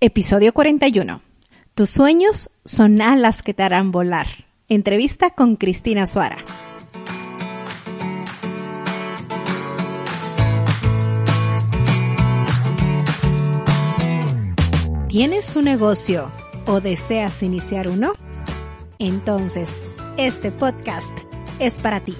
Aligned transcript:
Episodio 0.00 0.54
41. 0.54 1.22
Tus 1.74 1.90
sueños 1.90 2.50
son 2.64 3.02
alas 3.02 3.42
que 3.42 3.52
te 3.52 3.64
harán 3.64 3.90
volar. 3.90 4.28
Entrevista 4.68 5.30
con 5.30 5.56
Cristina 5.56 6.06
Suara. 6.06 6.36
¿Tienes 15.08 15.56
un 15.56 15.64
negocio 15.64 16.30
o 16.66 16.80
deseas 16.80 17.42
iniciar 17.42 17.88
uno? 17.88 18.12
Entonces, 19.00 19.68
este 20.16 20.52
podcast 20.52 21.10
es 21.58 21.80
para 21.80 21.98
ti. 21.98 22.14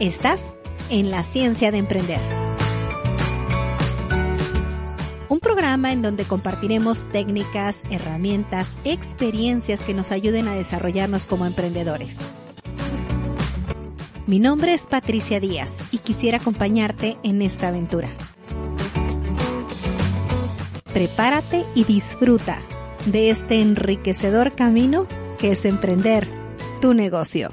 Estás 0.00 0.56
en 0.88 1.12
la 1.12 1.22
ciencia 1.22 1.70
de 1.70 1.78
emprender 1.78 2.39
un 5.30 5.38
programa 5.38 5.92
en 5.92 6.02
donde 6.02 6.24
compartiremos 6.24 7.08
técnicas, 7.08 7.82
herramientas, 7.88 8.76
experiencias 8.84 9.80
que 9.80 9.94
nos 9.94 10.10
ayuden 10.10 10.48
a 10.48 10.54
desarrollarnos 10.54 11.24
como 11.26 11.46
emprendedores. 11.46 12.16
Mi 14.26 14.40
nombre 14.40 14.74
es 14.74 14.88
Patricia 14.88 15.38
Díaz 15.38 15.76
y 15.92 15.98
quisiera 15.98 16.38
acompañarte 16.38 17.16
en 17.22 17.42
esta 17.42 17.68
aventura. 17.68 18.10
Prepárate 20.92 21.64
y 21.76 21.84
disfruta 21.84 22.60
de 23.06 23.30
este 23.30 23.60
enriquecedor 23.60 24.52
camino 24.52 25.06
que 25.38 25.52
es 25.52 25.64
emprender 25.64 26.28
tu 26.80 26.92
negocio. 26.92 27.50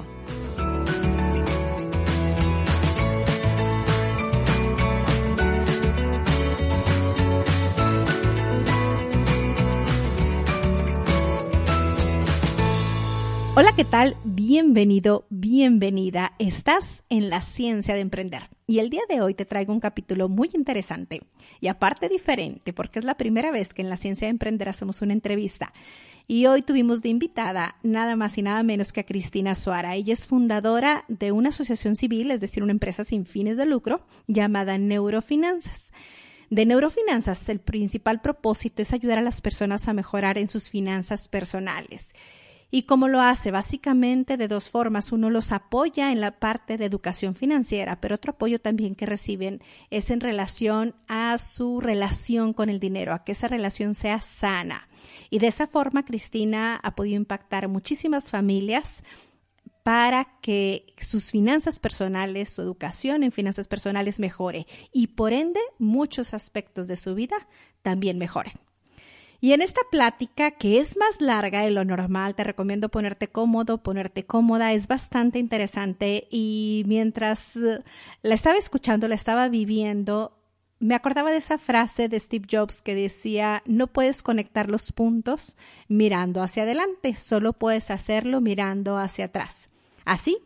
¿Qué 13.78 13.84
tal? 13.84 14.16
Bienvenido, 14.24 15.24
bienvenida. 15.30 16.32
Estás 16.40 17.04
en 17.10 17.30
la 17.30 17.40
ciencia 17.40 17.94
de 17.94 18.00
emprender. 18.00 18.48
Y 18.66 18.80
el 18.80 18.90
día 18.90 19.02
de 19.08 19.20
hoy 19.20 19.34
te 19.34 19.44
traigo 19.44 19.72
un 19.72 19.78
capítulo 19.78 20.28
muy 20.28 20.50
interesante 20.52 21.22
y 21.60 21.68
aparte 21.68 22.08
diferente, 22.08 22.72
porque 22.72 22.98
es 22.98 23.04
la 23.04 23.16
primera 23.16 23.52
vez 23.52 23.72
que 23.72 23.82
en 23.82 23.88
la 23.88 23.96
ciencia 23.96 24.26
de 24.26 24.30
emprender 24.30 24.68
hacemos 24.68 25.00
una 25.00 25.12
entrevista. 25.12 25.72
Y 26.26 26.46
hoy 26.46 26.62
tuvimos 26.62 27.02
de 27.02 27.10
invitada 27.10 27.76
nada 27.84 28.16
más 28.16 28.36
y 28.36 28.42
nada 28.42 28.64
menos 28.64 28.92
que 28.92 28.98
a 28.98 29.06
Cristina 29.06 29.54
Suara. 29.54 29.94
Ella 29.94 30.12
es 30.12 30.26
fundadora 30.26 31.04
de 31.06 31.30
una 31.30 31.50
asociación 31.50 31.94
civil, 31.94 32.32
es 32.32 32.40
decir, 32.40 32.64
una 32.64 32.72
empresa 32.72 33.04
sin 33.04 33.26
fines 33.26 33.56
de 33.56 33.66
lucro 33.66 34.00
llamada 34.26 34.76
Neurofinanzas. 34.76 35.92
De 36.50 36.66
Neurofinanzas, 36.66 37.48
el 37.48 37.60
principal 37.60 38.22
propósito 38.22 38.82
es 38.82 38.92
ayudar 38.92 39.18
a 39.18 39.22
las 39.22 39.40
personas 39.40 39.86
a 39.86 39.92
mejorar 39.92 40.36
en 40.36 40.48
sus 40.48 40.68
finanzas 40.68 41.28
personales. 41.28 42.12
¿Y 42.70 42.82
cómo 42.82 43.08
lo 43.08 43.22
hace? 43.22 43.50
Básicamente 43.50 44.36
de 44.36 44.46
dos 44.46 44.68
formas. 44.68 45.10
Uno 45.10 45.30
los 45.30 45.52
apoya 45.52 46.12
en 46.12 46.20
la 46.20 46.38
parte 46.38 46.76
de 46.76 46.84
educación 46.84 47.34
financiera, 47.34 48.00
pero 48.00 48.16
otro 48.16 48.32
apoyo 48.32 48.60
también 48.60 48.94
que 48.94 49.06
reciben 49.06 49.62
es 49.90 50.10
en 50.10 50.20
relación 50.20 50.94
a 51.08 51.38
su 51.38 51.80
relación 51.80 52.52
con 52.52 52.68
el 52.68 52.78
dinero, 52.78 53.14
a 53.14 53.24
que 53.24 53.32
esa 53.32 53.48
relación 53.48 53.94
sea 53.94 54.20
sana. 54.20 54.88
Y 55.30 55.38
de 55.38 55.46
esa 55.46 55.66
forma, 55.66 56.04
Cristina 56.04 56.76
ha 56.82 56.94
podido 56.94 57.16
impactar 57.16 57.68
muchísimas 57.68 58.28
familias 58.28 59.02
para 59.82 60.38
que 60.42 60.94
sus 60.98 61.30
finanzas 61.30 61.78
personales, 61.78 62.52
su 62.52 62.60
educación 62.60 63.22
en 63.22 63.32
finanzas 63.32 63.68
personales 63.68 64.18
mejore 64.18 64.66
y 64.92 65.06
por 65.06 65.32
ende 65.32 65.60
muchos 65.78 66.34
aspectos 66.34 66.88
de 66.88 66.96
su 66.96 67.14
vida 67.14 67.48
también 67.80 68.18
mejoren. 68.18 68.67
Y 69.40 69.52
en 69.52 69.62
esta 69.62 69.80
plática, 69.90 70.50
que 70.52 70.80
es 70.80 70.96
más 70.96 71.20
larga 71.20 71.62
de 71.62 71.70
lo 71.70 71.84
normal, 71.84 72.34
te 72.34 72.42
recomiendo 72.42 72.88
ponerte 72.88 73.28
cómodo, 73.28 73.78
ponerte 73.78 74.26
cómoda, 74.26 74.72
es 74.72 74.88
bastante 74.88 75.38
interesante 75.38 76.26
y 76.30 76.82
mientras 76.86 77.54
eh, 77.56 77.84
la 78.22 78.34
estaba 78.34 78.56
escuchando, 78.56 79.06
la 79.06 79.14
estaba 79.14 79.48
viviendo, 79.48 80.38
me 80.80 80.96
acordaba 80.96 81.30
de 81.30 81.36
esa 81.36 81.58
frase 81.58 82.08
de 82.08 82.18
Steve 82.18 82.46
Jobs 82.50 82.82
que 82.82 82.96
decía, 82.96 83.62
no 83.64 83.86
puedes 83.86 84.22
conectar 84.22 84.68
los 84.68 84.90
puntos 84.90 85.56
mirando 85.86 86.42
hacia 86.42 86.64
adelante, 86.64 87.14
solo 87.14 87.52
puedes 87.52 87.92
hacerlo 87.92 88.40
mirando 88.40 88.96
hacia 88.96 89.26
atrás. 89.26 89.70
Así 90.04 90.38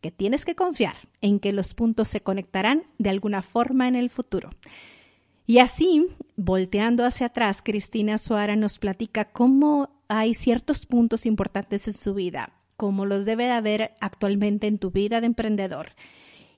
que 0.00 0.10
tienes 0.10 0.44
que 0.44 0.54
confiar 0.54 0.96
en 1.20 1.38
que 1.38 1.52
los 1.52 1.74
puntos 1.74 2.08
se 2.08 2.22
conectarán 2.22 2.84
de 2.98 3.10
alguna 3.10 3.42
forma 3.42 3.88
en 3.88 3.96
el 3.96 4.08
futuro. 4.10 4.50
Y 5.48 5.60
así, 5.60 6.06
volteando 6.36 7.06
hacia 7.06 7.28
atrás, 7.28 7.62
Cristina 7.64 8.18
Suara 8.18 8.54
nos 8.54 8.78
platica 8.78 9.30
cómo 9.32 9.88
hay 10.06 10.34
ciertos 10.34 10.84
puntos 10.84 11.24
importantes 11.24 11.88
en 11.88 11.94
su 11.94 12.12
vida, 12.12 12.52
cómo 12.76 13.06
los 13.06 13.24
debe 13.24 13.44
de 13.44 13.52
haber 13.52 13.92
actualmente 14.02 14.66
en 14.66 14.76
tu 14.76 14.90
vida 14.90 15.22
de 15.22 15.26
emprendedor. 15.26 15.92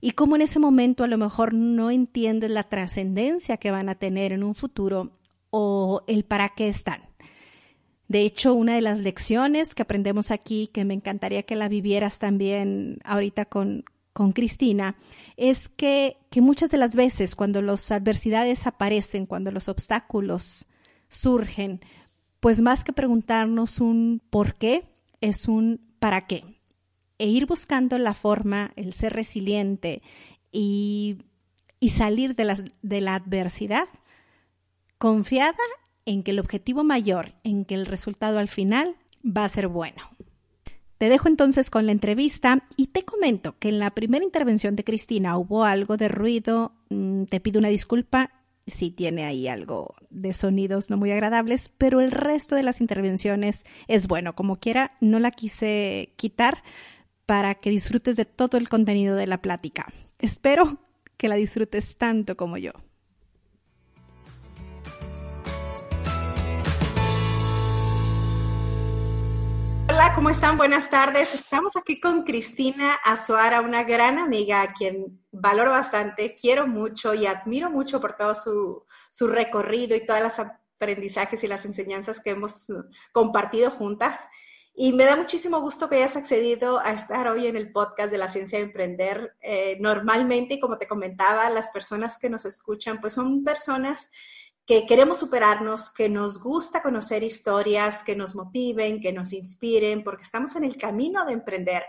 Y 0.01 0.11
cómo 0.11 0.35
en 0.35 0.43
ese 0.43 0.59
momento 0.59 1.05
a 1.05 1.07
lo 1.07 1.19
mejor 1.19 1.55
no 1.55 1.93
entiendes 1.93 2.51
la 2.51 2.65
trascendencia 2.65 3.59
que 3.59 3.71
van 3.71 3.89
a 3.89 3.95
tener 3.95 4.33
en 4.33 4.43
un 4.43 4.57
futuro 4.57 5.13
o 5.51 6.03
el 6.09 6.25
para 6.25 6.49
qué 6.49 6.67
están. 6.67 7.03
De 8.09 8.23
hecho, 8.23 8.55
una 8.55 8.75
de 8.75 8.81
las 8.81 8.99
lecciones 8.99 9.73
que 9.77 9.83
aprendemos 9.83 10.33
aquí, 10.33 10.67
que 10.67 10.85
me 10.85 10.95
encantaría 10.95 11.45
que 11.45 11.55
la 11.55 11.69
vivieras 11.69 12.19
también 12.19 12.99
ahorita 13.05 13.45
con, 13.45 13.85
con 14.13 14.33
Cristina 14.33 14.97
es 15.37 15.69
que, 15.69 16.19
que 16.31 16.41
muchas 16.41 16.71
de 16.71 16.79
las 16.79 16.95
veces 16.95 17.35
cuando 17.35 17.63
las 17.63 17.91
adversidades 17.91 18.67
aparecen, 18.67 19.27
cuando 19.27 19.51
los 19.51 19.69
obstáculos 19.69 20.67
surgen, 21.09 21.81
pues 22.41 22.61
más 22.61 22.85
que 22.85 22.93
preguntarnos 22.93 23.81
un 23.81 24.23
por 24.31 24.55
qué, 24.55 24.85
es 25.21 25.49
un 25.49 25.81
para 25.99 26.23
qué. 26.23 26.45
E 27.19 27.27
ir 27.27 27.47
buscando 27.47 27.99
la 27.99 28.15
forma, 28.15 28.73
el 28.77 28.95
ser 28.95 29.13
resiliente 29.13 30.03
y, 30.51 31.19
y 31.79 31.91
salir 31.91 32.35
de 32.35 32.73
de 32.83 33.01
la 33.01 33.15
adversidad 33.15 33.89
confiada 34.99 35.57
en 36.07 36.23
que 36.23 36.33
el 36.33 36.39
objetivo 36.39 36.85
mayor, 36.85 37.33
en 37.45 37.65
que 37.65 37.75
el 37.75 37.87
resultado 37.87 38.39
al 38.39 38.49
final 38.49 38.97
va 39.25 39.45
a 39.45 39.49
ser 39.49 39.69
bueno. 39.69 40.03
Te 41.01 41.09
dejo 41.09 41.29
entonces 41.29 41.71
con 41.71 41.87
la 41.87 41.93
entrevista 41.93 42.63
y 42.77 42.89
te 42.89 43.07
comento 43.07 43.59
que 43.59 43.71
en 43.71 43.79
la 43.79 43.91
primera 43.93 44.23
intervención 44.23 44.77
de 44.77 44.85
Cristina 44.85 45.39
hubo 45.39 45.65
algo 45.65 45.97
de 45.97 46.09
ruido. 46.09 46.75
Mm, 46.91 47.25
te 47.25 47.41
pido 47.41 47.59
una 47.59 47.71
disculpa 47.71 48.33
si 48.67 48.91
tiene 48.91 49.25
ahí 49.25 49.49
algo 49.49 49.95
de 50.11 50.35
sonidos 50.35 50.91
no 50.91 50.99
muy 50.99 51.11
agradables, 51.11 51.71
pero 51.79 52.01
el 52.01 52.11
resto 52.11 52.55
de 52.55 52.65
las 52.65 52.83
intervenciones 52.83 53.65
es 53.89 54.09
bueno. 54.09 54.35
Como 54.35 54.57
quiera, 54.57 54.93
no 55.01 55.21
la 55.21 55.31
quise 55.31 56.13
quitar 56.17 56.63
para 57.25 57.55
que 57.55 57.71
disfrutes 57.71 58.17
de 58.17 58.27
todo 58.27 58.59
el 58.59 58.69
contenido 58.69 59.17
de 59.17 59.27
la 59.27 59.41
plática. 59.41 59.91
Espero 60.19 60.81
que 61.17 61.29
la 61.29 61.37
disfrutes 61.37 61.97
tanto 61.97 62.37
como 62.37 62.59
yo. 62.59 62.73
¿Cómo 70.15 70.31
están? 70.31 70.57
Buenas 70.57 70.91
tardes. 70.91 71.35
Estamos 71.35 71.77
aquí 71.77 72.01
con 72.01 72.25
Cristina 72.25 72.95
Azuara, 73.05 73.61
una 73.61 73.85
gran 73.85 74.19
amiga 74.19 74.63
a 74.63 74.73
quien 74.73 75.21
valoro 75.31 75.71
bastante, 75.71 76.35
quiero 76.35 76.67
mucho 76.67 77.15
y 77.15 77.27
admiro 77.27 77.71
mucho 77.71 78.01
por 78.01 78.17
todo 78.17 78.35
su, 78.35 78.85
su 79.09 79.27
recorrido 79.27 79.97
y 79.97 80.07
todos 80.07 80.21
los 80.23 80.39
aprendizajes 80.39 81.45
y 81.45 81.47
las 81.47 81.65
enseñanzas 81.65 82.21
que 82.21 82.31
hemos 82.31 82.73
compartido 83.13 83.71
juntas. 83.71 84.19
Y 84.75 84.93
me 84.93 85.05
da 85.05 85.17
muchísimo 85.17 85.61
gusto 85.61 85.89
que 85.89 85.97
hayas 85.97 86.17
accedido 86.17 86.81
a 86.81 86.93
estar 86.93 87.29
hoy 87.29 87.47
en 87.47 87.57
el 87.57 87.71
podcast 87.71 88.11
de 88.11 88.19
la 88.19 88.29
ciencia 88.29 88.59
de 88.59 88.65
emprender. 88.65 89.37
Eh, 89.43 89.77
normalmente, 89.81 90.59
como 90.59 90.79
te 90.79 90.89
comentaba, 90.89 91.51
las 91.51 91.71
personas 91.71 92.19
que 92.19 92.31
nos 92.31 92.45
escuchan, 92.47 93.01
pues 93.01 93.15
son 93.15 93.45
personas 93.45 94.11
que 94.67 94.87
queremos 94.87 95.19
superarnos, 95.19 95.91
que 95.91 96.09
nos 96.09 96.41
gusta 96.41 96.83
conocer 96.83 97.23
historias 97.23 98.03
que 98.03 98.15
nos 98.15 98.35
motiven, 98.35 99.01
que 99.01 99.13
nos 99.13 99.33
inspiren, 99.33 100.05
porque 100.05 100.23
estamos 100.23 100.55
en 100.57 100.65
el 100.65 100.77
camino 100.77 101.25
de 101.27 101.33
emprender. 101.33 101.83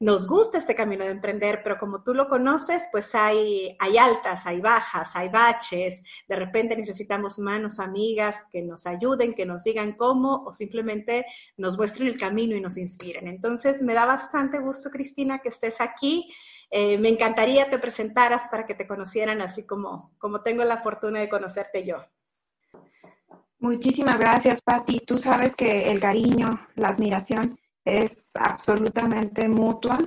Nos 0.00 0.26
gusta 0.26 0.58
este 0.58 0.74
camino 0.74 1.04
de 1.04 1.12
emprender, 1.12 1.62
pero 1.62 1.78
como 1.78 2.02
tú 2.02 2.14
lo 2.14 2.28
conoces, 2.28 2.88
pues 2.90 3.14
hay, 3.14 3.76
hay 3.78 3.96
altas, 3.96 4.44
hay 4.44 4.60
bajas, 4.60 5.14
hay 5.14 5.28
baches. 5.28 6.02
De 6.28 6.36
repente 6.36 6.76
necesitamos 6.76 7.38
manos 7.38 7.78
amigas 7.78 8.44
que 8.50 8.60
nos 8.60 8.86
ayuden, 8.86 9.34
que 9.34 9.46
nos 9.46 9.62
digan 9.62 9.92
cómo 9.92 10.44
o 10.44 10.52
simplemente 10.52 11.24
nos 11.56 11.76
muestren 11.76 12.08
el 12.08 12.18
camino 12.18 12.56
y 12.56 12.60
nos 12.60 12.76
inspiren. 12.76 13.28
Entonces, 13.28 13.80
me 13.82 13.94
da 13.94 14.04
bastante 14.04 14.58
gusto, 14.58 14.90
Cristina, 14.90 15.38
que 15.38 15.48
estés 15.48 15.80
aquí. 15.80 16.30
Eh, 16.76 16.98
me 16.98 17.08
encantaría 17.08 17.70
te 17.70 17.78
presentaras 17.78 18.48
para 18.48 18.66
que 18.66 18.74
te 18.74 18.88
conocieran 18.88 19.40
así 19.40 19.62
como, 19.62 20.12
como 20.18 20.42
tengo 20.42 20.64
la 20.64 20.82
fortuna 20.82 21.20
de 21.20 21.28
conocerte 21.28 21.86
yo. 21.86 22.04
Muchísimas 23.60 24.18
gracias, 24.18 24.60
Patti. 24.60 24.98
Tú 25.06 25.16
sabes 25.16 25.54
que 25.54 25.92
el 25.92 26.00
cariño, 26.00 26.66
la 26.74 26.88
admiración 26.88 27.56
es 27.84 28.32
absolutamente 28.34 29.48
mutua. 29.48 30.00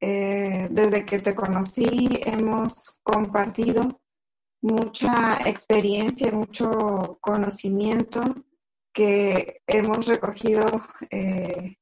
Eh, 0.00 0.68
desde 0.70 1.04
que 1.04 1.18
te 1.18 1.34
conocí 1.34 2.08
hemos 2.24 3.00
compartido 3.02 4.00
mucha 4.62 5.46
experiencia, 5.46 6.32
mucho 6.32 7.18
conocimiento 7.20 8.34
que 8.94 9.60
hemos 9.66 10.06
recogido 10.06 10.86
eh, 11.10 11.76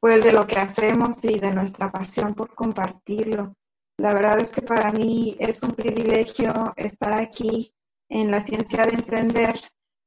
pues 0.00 0.24
de 0.24 0.32
lo 0.32 0.46
que 0.46 0.56
hacemos 0.56 1.22
y 1.24 1.38
de 1.38 1.52
nuestra 1.52 1.92
pasión 1.92 2.34
por 2.34 2.54
compartirlo. 2.54 3.54
La 3.98 4.14
verdad 4.14 4.40
es 4.40 4.50
que 4.50 4.62
para 4.62 4.90
mí 4.92 5.36
es 5.38 5.62
un 5.62 5.72
privilegio 5.72 6.72
estar 6.76 7.12
aquí 7.12 7.74
en 8.08 8.30
la 8.30 8.40
ciencia 8.40 8.86
de 8.86 8.94
emprender 8.94 9.60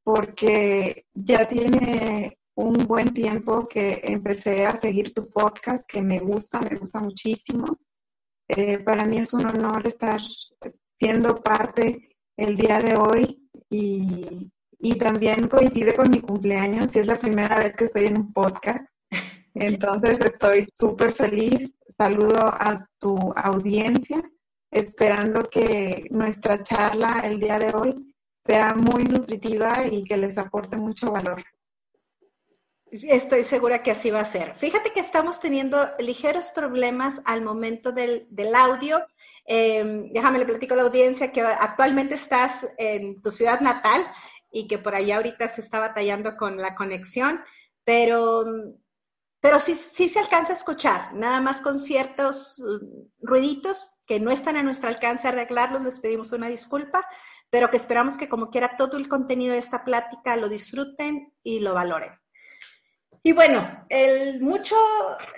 porque 0.04 1.06
ya 1.14 1.48
tiene 1.48 2.38
un 2.56 2.74
buen 2.88 3.14
tiempo 3.14 3.68
que 3.68 4.02
empecé 4.04 4.66
a 4.66 4.76
seguir 4.76 5.14
tu 5.14 5.30
podcast, 5.30 5.90
que 5.90 6.02
me 6.02 6.20
gusta, 6.20 6.60
me 6.60 6.76
gusta 6.76 7.00
muchísimo. 7.00 7.78
Eh, 8.48 8.80
para 8.80 9.06
mí 9.06 9.20
es 9.20 9.32
un 9.34 9.46
honor 9.46 9.88
estar 9.88 10.20
siendo 10.98 11.42
parte 11.42 12.10
el 12.36 12.58
día 12.58 12.82
de 12.82 12.96
hoy 12.96 13.50
y, 13.70 14.52
y 14.80 14.98
también 14.98 15.48
coincide 15.48 15.96
con 15.96 16.10
mi 16.10 16.20
cumpleaños 16.20 16.96
y 16.96 17.00
es 17.00 17.08
la 17.08 17.18
primera 17.18 17.60
vez 17.60 17.76
que 17.76 17.86
estoy 17.86 18.06
en 18.06 18.18
un 18.18 18.34
podcast. 18.34 18.86
Entonces 19.54 20.20
estoy 20.22 20.68
súper 20.76 21.14
feliz. 21.14 21.74
Saludo 21.96 22.42
a 22.42 22.88
tu 23.00 23.16
audiencia, 23.36 24.22
esperando 24.72 25.50
que 25.50 26.08
nuestra 26.10 26.64
charla 26.64 27.22
el 27.24 27.40
día 27.40 27.60
de 27.60 27.74
hoy 27.74 28.16
sea 28.46 28.74
muy 28.74 29.04
nutritiva 29.04 29.86
y 29.90 30.04
que 30.04 30.18
les 30.18 30.38
aporte 30.38 30.76
mucho 30.76 31.12
valor. 31.12 31.44
Estoy 32.92 33.44
segura 33.44 33.82
que 33.82 33.90
así 33.90 34.12
va 34.12 34.20
a 34.20 34.26
ser. 34.26 34.54
Fíjate 34.56 34.92
que 34.92 35.00
estamos 35.00 35.40
teniendo 35.40 35.84
ligeros 35.98 36.52
problemas 36.52 37.22
al 37.26 37.42
momento 37.42 37.92
del, 37.92 38.28
audio. 38.56 39.00
Em, 39.46 40.12
déjame 40.14 40.38
le 40.38 40.46
platico 40.46 40.76
a 40.76 40.78
la 40.78 40.84
audiencia 40.84 41.32
que 41.32 41.42
actualmente 41.42 42.16
estás 42.16 42.68
en 42.78 43.20
tu 43.24 43.32
ciudad 43.32 43.62
natal 43.62 44.06
y 44.52 44.68
que 44.68 44.78
por 44.78 44.94
allá 44.94 45.16
ahorita 45.16 45.48
se 45.48 45.62
está 45.62 45.80
batallando 45.80 46.38
con 46.38 46.58
la 46.58 46.76
conexión, 46.76 47.42
pero, 47.84 48.46
pero 49.44 49.60
sí, 49.60 49.76
sí 49.76 50.08
se 50.08 50.20
alcanza 50.20 50.54
a 50.54 50.56
escuchar, 50.56 51.14
nada 51.16 51.42
más 51.42 51.60
con 51.60 51.78
ciertos 51.78 52.64
mm, 52.66 53.28
ruiditos 53.28 53.92
que 54.08 54.18
no 54.18 54.32
están 54.32 54.56
a 54.56 54.64
nuestro 54.64 54.88
alcance 54.88 55.28
arreglarlos, 55.28 55.84
les 55.84 56.00
pedimos 56.00 56.32
una 56.32 56.48
disculpa, 56.48 57.06
pero 57.50 57.70
que 57.70 57.76
esperamos 57.76 58.16
que 58.16 58.30
como 58.30 58.50
quiera 58.50 58.78
todo 58.78 58.96
el 58.96 59.10
contenido 59.10 59.52
de 59.52 59.60
esta 59.60 59.84
plática 59.84 60.38
lo 60.38 60.48
disfruten 60.48 61.34
y 61.44 61.60
lo 61.60 61.74
valoren. 61.74 62.14
Y 63.22 63.34
bueno, 63.34 63.86
el 63.90 64.40
mucho 64.40 64.78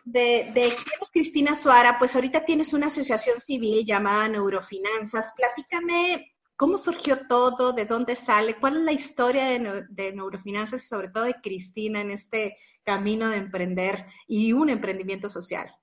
de, 0.03 0.77
Cristina 1.11 1.55
Suara, 1.55 1.97
pues 1.97 2.13
ahorita 2.13 2.45
tienes 2.45 2.73
una 2.73 2.87
asociación 2.87 3.41
civil 3.41 3.87
llamada 3.87 4.27
Neurofinanzas. 4.27 5.33
Platícame 5.35 6.34
cómo 6.55 6.77
surgió 6.77 7.27
todo, 7.27 7.73
de 7.73 7.85
dónde 7.85 8.15
sale, 8.15 8.57
cuál 8.59 8.77
es 8.77 8.83
la 8.83 8.91
historia 8.91 9.45
de, 9.45 10.13
Neurofinanzas 10.13 10.83
y 10.83 10.87
sobre 10.87 11.09
todo 11.09 11.25
de 11.25 11.35
Cristina 11.41 12.01
en 12.01 12.11
este 12.11 12.57
camino 12.83 13.29
de 13.29 13.37
emprender 13.37 14.05
y 14.27 14.53
un 14.53 14.69
emprendimiento 14.69 15.29
social. 15.29 15.73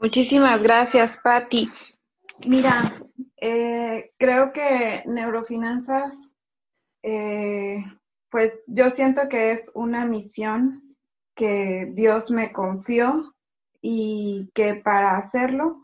Muchísimas 0.00 0.62
gracias, 0.62 1.18
Patti. 1.18 1.70
Mira, 2.46 3.02
eh, 3.36 4.12
creo 4.18 4.52
que 4.52 5.02
Neurofinanzas 5.06 6.34
eh, 7.02 7.84
pues 8.30 8.60
yo 8.66 8.90
siento 8.90 9.28
que 9.28 9.52
es 9.52 9.72
una 9.74 10.06
misión 10.06 10.96
que 11.34 11.90
Dios 11.94 12.30
me 12.30 12.52
confió 12.52 13.34
y 13.80 14.50
que 14.54 14.76
para 14.76 15.16
hacerlo 15.16 15.80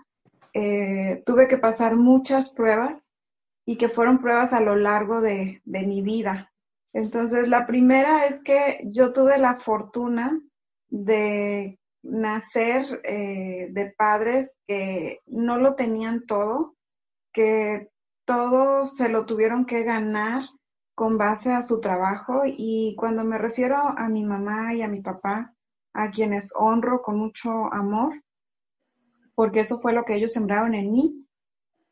eh, 0.58 1.23
tuve 1.26 1.49
que 1.49 1.58
pasar 1.58 1.97
muchas 1.97 2.49
pruebas 2.49 3.11
y 3.67 3.76
que 3.76 3.91
fueron 3.91 4.23
pruebas 4.23 4.55
a 4.55 4.61
lo 4.61 4.75
largo 4.75 5.20
de, 5.20 5.61
mi 5.67 6.00
vida. 6.00 6.50
Entonces, 6.94 7.50
la 7.50 7.67
primera 7.67 8.25
es 8.25 8.41
que 8.43 8.79
yo 8.87 9.12
tuve 9.12 9.37
la 9.37 9.56
fortuna 9.56 10.41
de 10.88 11.79
nacer 12.03 13.03
eh, 13.05 13.69
de 13.70 13.94
padres 13.99 14.56
que 14.67 15.20
no 15.26 15.58
lo 15.58 15.75
tenían 15.75 16.25
todo, 16.25 16.75
que 17.35 17.91
todo 18.25 18.87
se 18.87 19.11
lo 19.11 19.26
tuvieron 19.26 19.67
que 19.67 19.82
ganar 19.82 20.43
con 20.94 21.19
base 21.19 21.52
a 21.52 21.61
su 21.61 21.82
trabajo 21.82 22.44
y 22.47 22.97
cuando 22.97 23.25
me 23.25 23.37
refiero 23.37 23.76
a 23.76 24.09
mi 24.09 24.25
mamá 24.25 24.73
y 24.73 24.81
a 24.81 24.88
mi 24.88 25.02
papá, 25.02 25.55
a 25.93 26.11
quienes 26.11 26.55
honro 26.56 27.02
con 27.02 27.19
mucho 27.19 27.70
amor, 27.75 28.23
porque 29.37 29.61
eso 29.61 29.79
fue 29.79 29.93
lo 29.93 30.05
que 30.05 30.15
ellos 30.17 30.33
sembraron 30.33 30.75
en 30.75 30.93
mí, 30.93 31.29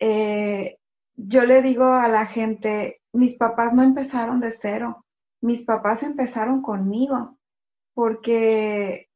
eh, 0.00 0.79
yo 1.14 1.44
le 1.44 1.62
digo 1.62 1.85
a 1.85 2.08
la 2.08 2.26
gente, 2.26 3.00
mis 3.12 3.37
papás 3.37 3.73
no 3.75 3.82
empezaron 3.82 4.41
de 4.41 4.50
cero, 4.50 5.05
mis 5.41 5.62
papás 5.62 6.02
empezaron 6.02 6.62
conmigo, 6.62 7.38
porque 7.93 9.08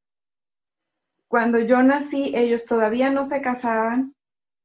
cuando 1.26 1.58
yo 1.58 1.82
nací, 1.82 2.32
ellos 2.36 2.66
todavía 2.66 3.10
no 3.10 3.24
se 3.24 3.40
casaban, 3.40 4.14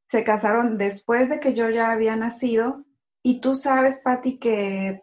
se 0.07 0.23
casaron 0.23 0.77
después 0.77 1.29
de 1.29 1.39
que 1.39 1.55
yo 1.55 1.69
ya 1.69 1.91
había 1.91 2.15
nacido, 2.17 2.85
y 3.23 3.39
tú 3.39 3.55
sabes, 3.55 4.01
Patti, 4.03 4.37
que 4.37 5.01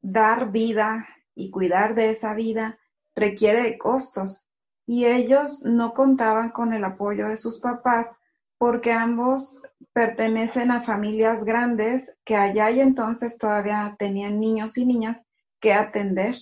dar 0.00 0.52
vida 0.52 1.08
y 1.34 1.50
cuidar 1.50 1.96
de 1.96 2.10
esa 2.10 2.34
vida 2.34 2.78
requiere 3.16 3.62
de 3.64 3.76
costos 3.76 4.45
y 4.86 5.06
ellos 5.06 5.62
no 5.64 5.92
contaban 5.92 6.50
con 6.50 6.72
el 6.72 6.84
apoyo 6.84 7.28
de 7.28 7.36
sus 7.36 7.60
papás 7.60 8.18
porque 8.58 8.92
ambos 8.92 9.64
pertenecen 9.92 10.70
a 10.70 10.80
familias 10.80 11.44
grandes 11.44 12.14
que 12.24 12.36
allá 12.36 12.70
y 12.70 12.80
entonces 12.80 13.36
todavía 13.36 13.96
tenían 13.98 14.40
niños 14.40 14.78
y 14.78 14.86
niñas 14.86 15.22
que 15.60 15.74
atender. 15.74 16.36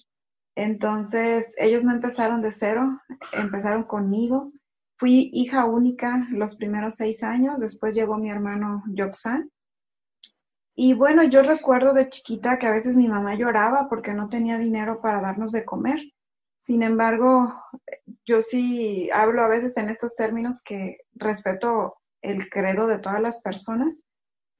Entonces 0.54 1.52
ellos 1.56 1.82
no 1.82 1.92
empezaron 1.92 2.42
de 2.42 2.52
cero, 2.52 3.00
empezaron 3.32 3.84
conmigo. 3.84 4.52
Fui 4.96 5.30
hija 5.32 5.64
única 5.64 6.28
los 6.30 6.54
primeros 6.54 6.94
seis 6.94 7.24
años, 7.24 7.58
después 7.58 7.94
llegó 7.94 8.16
mi 8.16 8.30
hermano 8.30 8.84
Yoxan 8.94 9.50
y 10.76 10.94
bueno, 10.94 11.22
yo 11.22 11.42
recuerdo 11.42 11.94
de 11.94 12.08
chiquita 12.08 12.58
que 12.58 12.66
a 12.66 12.72
veces 12.72 12.96
mi 12.96 13.08
mamá 13.08 13.36
lloraba 13.36 13.88
porque 13.88 14.12
no 14.12 14.28
tenía 14.28 14.58
dinero 14.58 15.00
para 15.00 15.20
darnos 15.20 15.52
de 15.52 15.64
comer. 15.64 16.00
Sin 16.64 16.82
embargo, 16.82 17.52
yo 18.24 18.40
sí 18.40 19.10
hablo 19.12 19.44
a 19.44 19.48
veces 19.48 19.76
en 19.76 19.90
estos 19.90 20.16
términos 20.16 20.62
que 20.64 20.96
respeto 21.12 21.98
el 22.22 22.48
credo 22.48 22.86
de 22.86 22.98
todas 22.98 23.20
las 23.20 23.42
personas, 23.42 24.00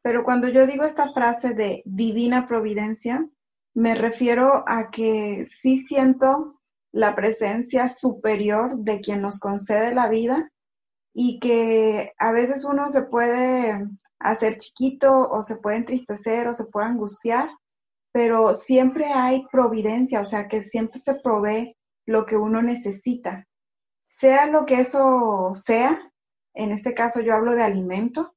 pero 0.02 0.22
cuando 0.22 0.48
yo 0.48 0.66
digo 0.66 0.84
esta 0.84 1.10
frase 1.14 1.54
de 1.54 1.82
divina 1.86 2.46
providencia, 2.46 3.26
me 3.72 3.94
refiero 3.94 4.64
a 4.66 4.90
que 4.90 5.46
sí 5.46 5.78
siento 5.80 6.60
la 6.92 7.16
presencia 7.16 7.88
superior 7.88 8.76
de 8.76 9.00
quien 9.00 9.22
nos 9.22 9.40
concede 9.40 9.94
la 9.94 10.08
vida 10.08 10.52
y 11.14 11.40
que 11.40 12.12
a 12.18 12.32
veces 12.32 12.66
uno 12.66 12.86
se 12.90 13.04
puede 13.04 13.82
hacer 14.18 14.58
chiquito 14.58 15.26
o 15.30 15.40
se 15.40 15.56
puede 15.56 15.78
entristecer 15.78 16.48
o 16.48 16.52
se 16.52 16.66
puede 16.66 16.86
angustiar, 16.86 17.48
pero 18.12 18.52
siempre 18.52 19.06
hay 19.06 19.46
providencia, 19.50 20.20
o 20.20 20.24
sea 20.26 20.48
que 20.48 20.62
siempre 20.62 21.00
se 21.00 21.14
provee 21.14 21.74
lo 22.06 22.26
que 22.26 22.36
uno 22.36 22.62
necesita. 22.62 23.46
Sea 24.06 24.46
lo 24.46 24.64
que 24.66 24.80
eso 24.80 25.52
sea, 25.54 26.12
en 26.54 26.70
este 26.70 26.94
caso 26.94 27.20
yo 27.20 27.34
hablo 27.34 27.54
de 27.54 27.62
alimento, 27.62 28.34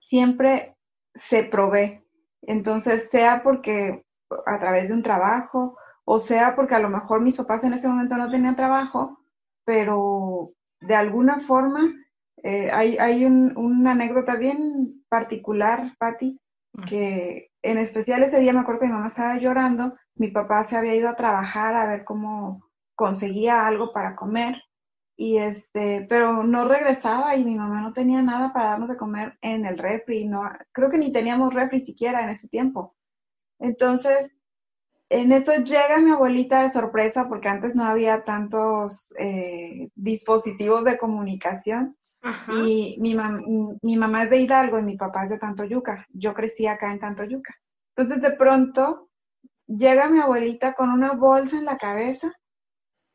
siempre 0.00 0.76
se 1.14 1.44
provee. 1.44 2.02
Entonces, 2.42 3.10
sea 3.10 3.42
porque 3.42 4.04
a 4.46 4.58
través 4.58 4.88
de 4.88 4.94
un 4.94 5.02
trabajo, 5.02 5.76
o 6.04 6.18
sea 6.18 6.54
porque 6.56 6.74
a 6.74 6.80
lo 6.80 6.88
mejor 6.88 7.20
mis 7.20 7.36
papás 7.36 7.64
en 7.64 7.74
ese 7.74 7.88
momento 7.88 8.16
no 8.16 8.30
tenían 8.30 8.56
trabajo, 8.56 9.20
pero 9.64 10.52
de 10.80 10.94
alguna 10.94 11.38
forma 11.38 11.80
eh, 12.42 12.70
hay, 12.70 12.96
hay 12.98 13.24
una 13.24 13.92
anécdota 13.92 14.36
bien 14.36 15.04
particular, 15.08 15.96
Patti, 15.98 16.40
que 16.88 17.50
en 17.62 17.78
especial 17.78 18.22
ese 18.22 18.40
día 18.40 18.52
me 18.52 18.60
acuerdo 18.60 18.80
que 18.80 18.86
mi 18.86 18.92
mamá 18.92 19.06
estaba 19.06 19.38
llorando, 19.38 19.96
mi 20.14 20.30
papá 20.30 20.64
se 20.64 20.76
había 20.76 20.94
ido 20.94 21.08
a 21.08 21.16
trabajar 21.16 21.74
a 21.76 21.86
ver 21.86 22.04
cómo 22.04 22.70
conseguía 22.94 23.66
algo 23.66 23.92
para 23.92 24.16
comer 24.16 24.56
y 25.16 25.38
este, 25.38 26.06
pero 26.08 26.42
no 26.44 26.68
regresaba 26.68 27.36
y 27.36 27.44
mi 27.44 27.54
mamá 27.54 27.80
no 27.80 27.92
tenía 27.92 28.22
nada 28.22 28.52
para 28.52 28.70
darnos 28.70 28.90
de 28.90 28.96
comer 28.96 29.38
en 29.40 29.64
el 29.66 29.78
refri, 29.78 30.26
no, 30.26 30.42
creo 30.72 30.90
que 30.90 30.98
ni 30.98 31.10
teníamos 31.10 31.54
refri 31.54 31.80
siquiera 31.80 32.22
en 32.22 32.30
ese 32.30 32.48
tiempo. 32.48 32.94
Entonces, 33.58 34.35
en 35.08 35.32
eso 35.32 35.52
llega 35.56 35.98
mi 35.98 36.10
abuelita 36.10 36.62
de 36.62 36.68
sorpresa 36.68 37.28
porque 37.28 37.48
antes 37.48 37.76
no 37.76 37.84
había 37.84 38.24
tantos 38.24 39.14
eh, 39.18 39.88
dispositivos 39.94 40.84
de 40.84 40.98
comunicación 40.98 41.96
y 42.60 42.98
mi, 43.00 43.16
mi, 43.82 43.96
mamá 43.96 44.24
es 44.24 44.30
de 44.30 44.40
Hidalgo 44.40 44.78
y 44.78 44.82
mi 44.82 44.96
papá 44.96 45.24
es 45.24 45.30
de 45.30 45.38
Tantoyuca. 45.38 46.06
Yo 46.10 46.34
crecí 46.34 46.66
acá 46.66 46.90
en 46.90 46.98
Tantoyuca. 46.98 47.54
Entonces 47.94 48.20
de 48.20 48.32
pronto 48.32 49.08
llega 49.68 50.08
mi 50.08 50.18
abuelita 50.18 50.74
con 50.74 50.90
una 50.90 51.12
bolsa 51.12 51.58
en 51.58 51.66
la 51.66 51.78
cabeza 51.78 52.32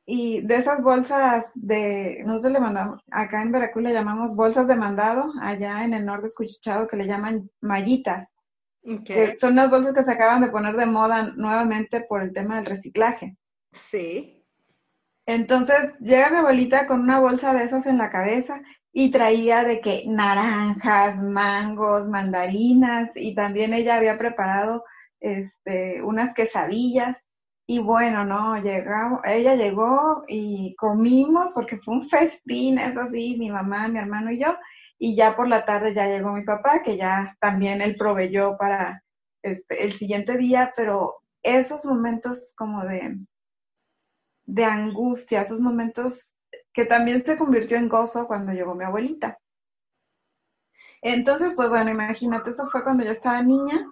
y 0.06 0.42
de 0.42 0.56
esas 0.56 0.82
bolsas 0.82 1.52
de, 1.56 2.24
nosotros 2.26 2.54
le 2.54 2.60
mandamos, 2.60 3.02
acá 3.12 3.42
en 3.42 3.52
Veracruz 3.52 3.84
le 3.84 3.94
llamamos 3.94 4.36
bolsas 4.36 4.68
de 4.68 4.76
mandado, 4.76 5.32
allá 5.42 5.84
en 5.84 5.94
el 5.94 6.06
norte 6.06 6.28
escuchado 6.28 6.88
que 6.88 6.98
le 6.98 7.06
llaman 7.06 7.50
mallitas 7.62 8.34
Que 9.06 9.38
son 9.40 9.56
las 9.56 9.70
bolsas 9.70 9.94
que 9.94 10.04
se 10.04 10.12
acaban 10.12 10.42
de 10.42 10.50
poner 10.50 10.76
de 10.76 10.88
moda 10.88 11.34
nuevamente 11.36 12.02
por 12.02 12.24
el 12.24 12.34
tema 12.34 12.56
del 12.56 12.66
reciclaje. 12.66 13.38
Sí. 13.72 14.44
Entonces 15.26 15.94
llega 16.00 16.32
mi 16.32 16.38
abuelita 16.38 16.88
con 16.88 17.02
una 17.02 17.20
bolsa 17.20 17.54
de 17.54 17.64
esas 17.64 17.86
en 17.86 18.00
la 18.00 18.10
cabeza 18.10 18.62
y 18.92 19.12
traía 19.12 19.64
de 19.64 19.80
que 19.80 20.04
naranjas, 20.08 21.22
mangos, 21.22 22.08
mandarinas 22.08 23.12
y 23.16 23.36
también 23.36 23.74
ella 23.74 23.98
había 23.98 24.18
preparado 24.18 24.84
este, 25.20 26.02
unas 26.02 26.34
quesadillas 26.34 27.28
y 27.68 27.80
bueno, 27.80 28.26
no, 28.26 28.62
llegamos, 28.62 29.22
ella 29.24 29.56
llegó 29.56 30.26
y 30.28 30.76
comimos 30.76 31.52
porque 31.54 31.78
fue 31.78 31.94
un 31.94 32.10
festín, 32.10 32.78
eso 32.78 33.08
sí, 33.14 33.38
mi 33.40 33.50
mamá, 33.50 33.88
mi 33.88 34.00
hermano 34.00 34.32
y 34.32 34.40
yo, 34.40 34.54
y 35.04 35.16
ya 35.16 35.36
por 35.36 35.48
la 35.48 35.66
tarde 35.66 35.96
ya 35.96 36.06
llegó 36.06 36.32
mi 36.32 36.44
papá, 36.44 36.84
que 36.84 36.96
ya 36.96 37.36
también 37.40 37.82
él 37.82 37.96
proveyó 37.98 38.56
para 38.56 39.04
este, 39.42 39.84
el 39.84 39.94
siguiente 39.94 40.38
día, 40.38 40.74
pero 40.78 41.24
esos 41.42 41.84
momentos 41.86 42.54
como 42.56 42.86
de, 42.86 43.18
de 44.46 44.64
angustia, 44.64 45.42
esos 45.42 45.60
momentos 45.60 46.36
que 46.72 46.86
también 46.86 47.26
se 47.26 47.36
convirtió 47.36 47.78
en 47.78 47.90
gozo 47.90 48.28
cuando 48.28 48.54
llegó 48.54 48.76
mi 48.76 48.84
abuelita. 48.84 49.40
Entonces, 51.02 51.54
pues 51.56 51.70
bueno, 51.70 51.90
imagínate, 51.90 52.52
eso 52.52 52.70
fue 52.70 52.84
cuando 52.84 53.04
yo 53.04 53.10
estaba 53.10 53.42
niña. 53.42 53.84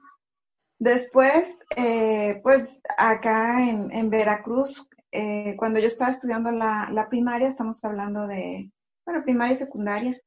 Después, 0.78 1.58
eh, 1.76 2.40
pues 2.44 2.84
acá 3.00 3.68
en, 3.68 4.12
Veracruz, 4.12 4.88
eh, 5.12 5.56
cuando 5.58 5.80
yo 5.80 5.88
estaba 5.88 6.12
estudiando 6.12 6.52
la, 6.52 6.88
la, 6.92 7.10
primaria, 7.10 7.48
estamos 7.48 7.84
hablando 7.84 8.28
de, 8.28 8.72
bueno, 9.06 9.24
primaria 9.24 9.56
y 9.56 9.58
secundaria, 9.58 10.22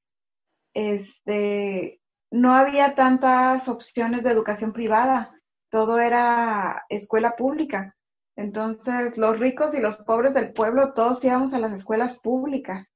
este, 0.74 2.02
no 2.32 2.54
había 2.54 2.94
tantas 2.94 3.70
opciones 3.70 4.24
de 4.24 4.32
educación 4.32 4.74
privada, 4.74 5.34
todo 5.70 6.00
era 6.00 6.86
escuela 6.90 7.38
pública. 7.38 7.96
Entonces, 8.36 9.18
los 9.18 9.40
ricos 9.40 9.74
y 9.74 9.80
los 9.80 9.98
pobres 9.98 10.34
del 10.34 10.54
pueblo, 10.54 10.94
todos 10.94 11.24
íbamos 11.24 11.54
a 11.54 11.60
las 11.60 11.74
escuelas 11.74 12.20
públicas. 12.20 12.92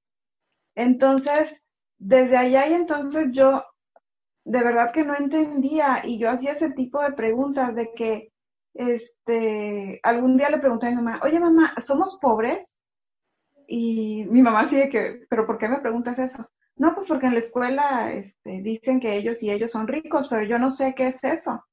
Entonces, 0.76 1.63
desde 2.04 2.36
allá 2.36 2.68
y 2.68 2.74
entonces 2.74 3.30
yo 3.32 3.64
de 4.44 4.62
verdad 4.62 4.92
que 4.92 5.06
no 5.06 5.16
entendía 5.16 6.02
y 6.04 6.20
yo 6.20 6.30
hacía 6.30 6.52
ese 6.52 6.72
tipo 6.72 7.02
de 7.02 7.14
preguntas 7.14 7.74
de 7.76 7.94
que 7.94 8.34
este 8.74 10.02
algún 10.04 10.36
día 10.36 10.50
le 10.50 10.58
pregunté 10.58 10.88
a 10.88 10.90
mi 10.90 10.98
mamá, 10.98 11.20
oye 11.24 11.40
mamá, 11.40 11.74
¿somos 11.78 12.20
pobres? 12.22 12.78
Y 13.68 14.26
mi 14.30 14.42
mamá 14.42 14.66
sigue 14.66 14.90
que, 14.90 15.22
pero 15.30 15.48
¿por 15.48 15.58
qué 15.58 15.70
me 15.70 15.80
preguntas 15.80 16.20
eso? 16.20 16.46
No, 16.76 16.94
pues 16.94 17.08
porque 17.08 17.28
en 17.28 17.34
la 17.34 17.40
escuela 17.40 18.12
este, 18.12 18.62
dicen 18.62 19.00
que 19.00 19.16
ellos 19.16 19.42
y 19.42 19.52
ellos 19.52 19.72
son 19.72 19.88
ricos, 19.88 20.28
pero 20.28 20.44
yo 20.44 20.60
no 20.60 20.70
sé 20.70 20.94
qué 20.96 21.08
es 21.08 21.24
eso. 21.24 21.64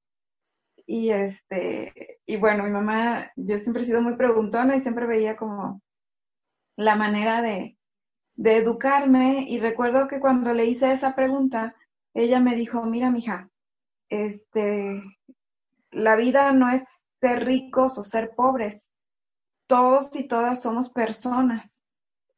Y 0.86 1.10
este, 1.10 2.20
y 2.26 2.36
bueno, 2.36 2.64
mi 2.64 2.70
mamá, 2.70 3.32
yo 3.34 3.58
siempre 3.58 3.82
he 3.82 3.86
sido 3.86 4.02
muy 4.02 4.16
preguntona 4.16 4.76
y 4.76 4.80
siempre 4.80 5.06
veía 5.06 5.36
como 5.36 5.82
la 6.76 6.96
manera 6.96 7.42
de, 7.42 7.78
de 8.40 8.56
educarme 8.56 9.44
y 9.46 9.60
recuerdo 9.60 10.08
que 10.08 10.18
cuando 10.18 10.54
le 10.54 10.64
hice 10.64 10.90
esa 10.92 11.14
pregunta, 11.14 11.76
ella 12.14 12.40
me 12.40 12.54
dijo, 12.54 12.82
mira, 12.84 13.10
mija, 13.10 13.50
este, 14.08 15.02
la 15.90 16.16
vida 16.16 16.50
no 16.52 16.70
es 16.70 17.04
ser 17.20 17.44
ricos 17.44 17.98
o 17.98 18.02
ser 18.02 18.34
pobres. 18.34 18.88
Todos 19.66 20.16
y 20.16 20.26
todas 20.26 20.62
somos 20.62 20.88
personas. 20.88 21.82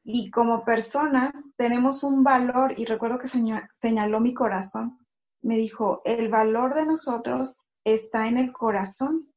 Y 0.02 0.32
como 0.32 0.64
personas 0.64 1.52
tenemos 1.56 2.02
un 2.02 2.25
valor, 2.25 2.75
y 2.76 2.85
recuerdo 2.85 3.21
que 3.21 3.28
señaló 3.71 4.18
mi 4.18 4.35
corazón. 4.35 4.99
Me 5.40 5.56
dijo, 5.56 6.02
el 6.04 6.28
valor 6.28 6.75
de 6.75 6.85
nosotros 6.85 7.61
está 7.85 8.26
en 8.26 8.38
el 8.38 8.52
corazón. 8.52 9.32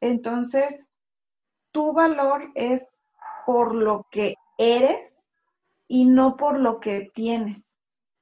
Entonces, 0.00 0.88
tu 1.72 1.92
valor 1.92 2.52
es 2.54 3.02
por 3.44 3.74
lo 3.74 4.06
que 4.12 4.34
eres 4.56 5.19
y 5.92 6.04
no 6.04 6.36
por 6.36 6.60
lo 6.60 6.78
que 6.78 7.10
tienes. 7.12 7.76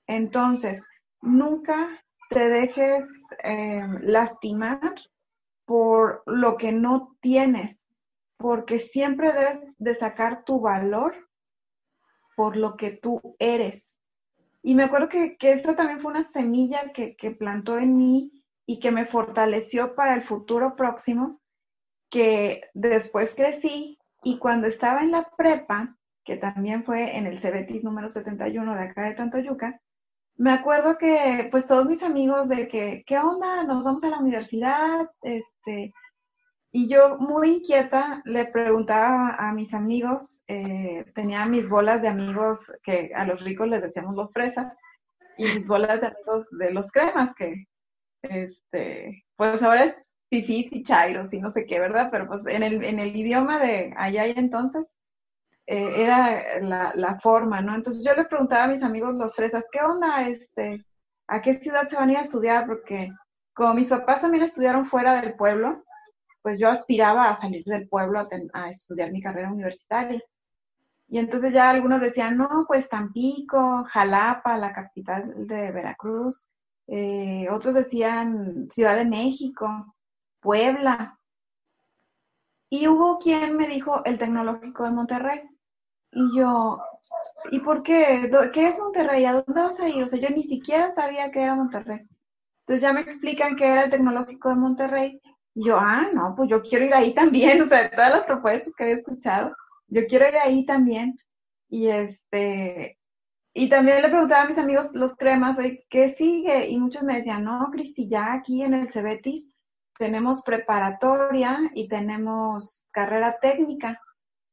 Entonces, 0.06 0.86
nunca 1.20 2.02
te 2.30 2.48
dejes 2.48 3.04
eh, 3.44 3.86
lastimar 4.00 4.94
por 5.66 6.22
lo 6.24 6.56
que 6.56 6.72
no 6.72 7.14
tienes, 7.20 7.86
porque 8.38 8.78
siempre 8.78 9.32
debes 9.32 9.60
de 9.76 9.94
sacar 9.94 10.44
tu 10.44 10.60
valor 10.60 11.28
por 12.34 12.56
lo 12.56 12.74
que 12.78 12.92
tú 12.92 13.36
eres. 13.38 14.00
Y 14.62 14.74
me 14.74 14.84
acuerdo 14.84 15.10
que, 15.10 15.36
que 15.36 15.52
esta 15.52 15.76
también 15.76 16.00
fue 16.00 16.12
una 16.12 16.22
semilla 16.22 16.90
que, 16.94 17.16
que 17.16 17.32
plantó 17.32 17.76
en 17.78 17.98
mí 17.98 18.32
y 18.64 18.80
que 18.80 18.92
me 18.92 19.04
fortaleció 19.04 19.94
para 19.94 20.14
el 20.14 20.22
futuro 20.22 20.74
próximo, 20.74 21.38
que 22.08 22.62
después 22.72 23.34
crecí 23.34 23.98
y 24.24 24.38
cuando 24.38 24.68
estaba 24.68 25.02
en 25.02 25.10
la 25.10 25.30
prepa, 25.36 25.97
que 26.28 26.36
también 26.36 26.84
fue 26.84 27.16
en 27.16 27.26
el 27.26 27.40
Cebetis 27.40 27.82
número 27.82 28.10
71 28.10 28.74
de 28.74 28.82
acá 28.82 29.04
de 29.04 29.14
Tantoyuca, 29.14 29.80
me 30.36 30.52
acuerdo 30.52 30.98
que 30.98 31.48
pues 31.50 31.66
todos 31.66 31.86
mis 31.86 32.02
amigos 32.02 32.50
de 32.50 32.68
que, 32.68 33.02
¿qué 33.06 33.18
onda? 33.18 33.64
Nos 33.64 33.82
vamos 33.82 34.04
a 34.04 34.10
la 34.10 34.18
universidad, 34.18 35.08
este, 35.22 35.94
y 36.70 36.86
yo 36.86 37.16
muy 37.16 37.52
inquieta 37.54 38.20
le 38.26 38.44
preguntaba 38.44 39.36
a 39.38 39.54
mis 39.54 39.72
amigos, 39.72 40.42
eh, 40.48 41.06
tenía 41.14 41.46
mis 41.46 41.70
bolas 41.70 42.02
de 42.02 42.08
amigos 42.08 42.72
que 42.82 43.10
a 43.14 43.24
los 43.24 43.42
ricos 43.42 43.66
les 43.66 43.80
decíamos 43.80 44.14
los 44.14 44.34
fresas, 44.34 44.76
y 45.38 45.44
mis 45.44 45.66
bolas 45.66 46.02
de 46.02 46.08
amigos 46.08 46.50
de 46.50 46.70
los 46.72 46.92
cremas, 46.92 47.34
que 47.34 47.64
este, 48.20 49.24
pues 49.34 49.62
ahora 49.62 49.84
es 49.84 49.96
fifís 50.28 50.70
y 50.72 50.82
chairos 50.82 51.32
y 51.32 51.40
no 51.40 51.48
sé 51.48 51.64
qué, 51.64 51.80
¿verdad? 51.80 52.10
Pero 52.12 52.28
pues 52.28 52.46
en 52.46 52.62
el, 52.62 52.84
en 52.84 53.00
el 53.00 53.16
idioma 53.16 53.58
de 53.60 53.94
allá 53.96 54.26
y 54.26 54.32
entonces, 54.32 54.97
eh, 55.70 56.02
era 56.02 56.60
la, 56.60 56.92
la, 56.94 57.18
forma, 57.18 57.60
¿no? 57.60 57.74
Entonces 57.74 58.02
yo 58.02 58.14
les 58.14 58.26
preguntaba 58.26 58.64
a 58.64 58.68
mis 58.68 58.82
amigos 58.82 59.14
los 59.14 59.36
fresas, 59.36 59.66
¿qué 59.70 59.80
onda? 59.82 60.26
Este, 60.26 60.82
¿A 61.26 61.42
qué 61.42 61.52
ciudad 61.52 61.86
se 61.86 61.96
van 61.96 62.08
a 62.08 62.12
ir 62.12 62.18
a 62.18 62.22
estudiar? 62.22 62.66
Porque 62.66 63.10
como 63.52 63.74
mis 63.74 63.90
papás 63.90 64.22
también 64.22 64.44
estudiaron 64.44 64.86
fuera 64.86 65.20
del 65.20 65.34
pueblo, 65.34 65.84
pues 66.40 66.58
yo 66.58 66.70
aspiraba 66.70 67.28
a 67.28 67.34
salir 67.34 67.64
del 67.66 67.86
pueblo 67.86 68.18
a, 68.18 68.28
a 68.54 68.70
estudiar 68.70 69.12
mi 69.12 69.20
carrera 69.20 69.52
universitaria. 69.52 70.22
Y 71.06 71.18
entonces 71.18 71.52
ya 71.52 71.68
algunos 71.68 72.00
decían, 72.00 72.38
no, 72.38 72.64
pues 72.66 72.88
Tampico, 72.88 73.84
Jalapa, 73.88 74.56
la 74.56 74.72
capital 74.72 75.46
de 75.46 75.70
Veracruz. 75.70 76.46
Eh, 76.86 77.46
otros 77.50 77.74
decían 77.74 78.68
Ciudad 78.70 78.96
de 78.96 79.04
México, 79.04 79.94
Puebla. 80.40 81.18
Y 82.70 82.88
hubo 82.88 83.18
quien 83.18 83.54
me 83.58 83.68
dijo 83.68 84.02
el 84.06 84.18
Tecnológico 84.18 84.84
de 84.84 84.92
Monterrey. 84.92 85.57
Y 86.18 86.36
yo, 86.36 86.82
¿y 87.52 87.60
por 87.60 87.84
qué? 87.84 88.28
¿Qué 88.52 88.66
es 88.66 88.76
Monterrey? 88.76 89.24
¿A 89.24 89.34
dónde 89.34 89.62
vas 89.62 89.78
a 89.78 89.88
ir? 89.88 90.02
O 90.02 90.06
sea, 90.08 90.18
yo 90.18 90.30
ni 90.30 90.42
siquiera 90.42 90.90
sabía 90.90 91.30
que 91.30 91.40
era 91.40 91.54
Monterrey. 91.54 92.00
Entonces 92.62 92.80
ya 92.82 92.92
me 92.92 93.02
explican 93.02 93.54
que 93.54 93.64
era 93.64 93.84
el 93.84 93.90
tecnológico 93.90 94.48
de 94.48 94.56
Monterrey. 94.56 95.20
Y 95.54 95.66
yo, 95.66 95.78
ah, 95.78 96.08
no, 96.12 96.34
pues 96.34 96.50
yo 96.50 96.60
quiero 96.60 96.86
ir 96.86 96.94
ahí 96.94 97.14
también. 97.14 97.62
O 97.62 97.66
sea, 97.66 97.84
de 97.84 97.90
todas 97.90 98.10
las 98.10 98.26
propuestas 98.26 98.74
que 98.74 98.82
había 98.82 98.96
escuchado, 98.96 99.54
yo 99.86 100.06
quiero 100.06 100.28
ir 100.28 100.36
ahí 100.38 100.66
también. 100.66 101.16
Y 101.68 101.86
este, 101.86 102.98
y 103.54 103.68
también 103.68 104.02
le 104.02 104.08
preguntaba 104.08 104.42
a 104.42 104.48
mis 104.48 104.58
amigos 104.58 104.90
los 104.94 105.14
cremas, 105.14 105.60
oye, 105.60 105.86
¿qué 105.88 106.08
sigue? 106.08 106.68
Y 106.68 106.80
muchos 106.80 107.04
me 107.04 107.14
decían, 107.14 107.44
no, 107.44 107.68
Cristi, 107.70 108.08
ya 108.08 108.32
aquí 108.32 108.64
en 108.64 108.74
el 108.74 108.90
Cebetis 108.90 109.52
tenemos 109.96 110.42
preparatoria 110.42 111.70
y 111.74 111.86
tenemos 111.86 112.86
carrera 112.90 113.38
técnica 113.40 114.00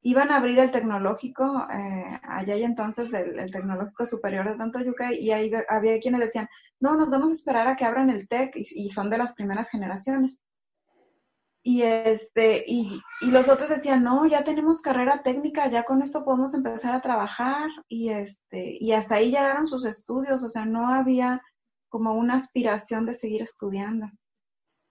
iban 0.06 0.32
a 0.32 0.38
abrir 0.38 0.60
el 0.60 0.70
tecnológico, 0.70 1.68
eh, 1.74 2.20
allá 2.22 2.56
y 2.56 2.64
entonces 2.64 3.12
el, 3.12 3.50
tecnológico 3.50 4.06
superior 4.06 4.48
de 4.48 4.56
Tantoyuca, 4.56 5.12
y 5.12 5.32
ahí 5.32 5.52
había 5.68 6.00
quienes 6.00 6.22
decían, 6.22 6.48
no, 6.80 6.96
nos 6.96 7.10
vamos 7.10 7.32
a 7.32 7.34
esperar 7.34 7.68
a 7.68 7.76
que 7.76 7.86
abran 7.86 8.12
el 8.12 8.28
TEC, 8.28 8.54
y, 8.56 8.90
son 8.92 9.10
de 9.10 9.18
las 9.18 9.34
primeras 9.34 9.72
generaciones. 9.72 10.44
Y, 11.64 11.82
este, 11.82 12.64
y, 12.68 13.02
y, 13.22 13.32
los 13.32 13.50
otros 13.50 13.70
decían, 13.70 14.04
no, 14.04 14.28
ya 14.28 14.44
tenemos 14.44 14.84
carrera 14.84 15.24
técnica, 15.24 15.68
ya 15.72 15.82
con 15.84 16.04
esto 16.04 16.24
podemos 16.24 16.54
empezar 16.54 16.94
a 16.94 17.02
trabajar, 17.02 17.68
y, 17.88 18.10
este, 18.10 18.78
y 18.80 18.92
hasta 18.92 19.16
ahí 19.16 19.32
llegaron 19.32 19.68
sus 19.68 19.86
estudios, 19.86 20.44
o 20.44 20.50
sea, 20.50 20.68
no 20.68 20.88
había 20.88 21.42
como 21.90 22.14
una 22.14 22.36
aspiración 22.36 23.08
de 23.08 23.14
seguir 23.14 23.42
estudiando. 23.42 24.12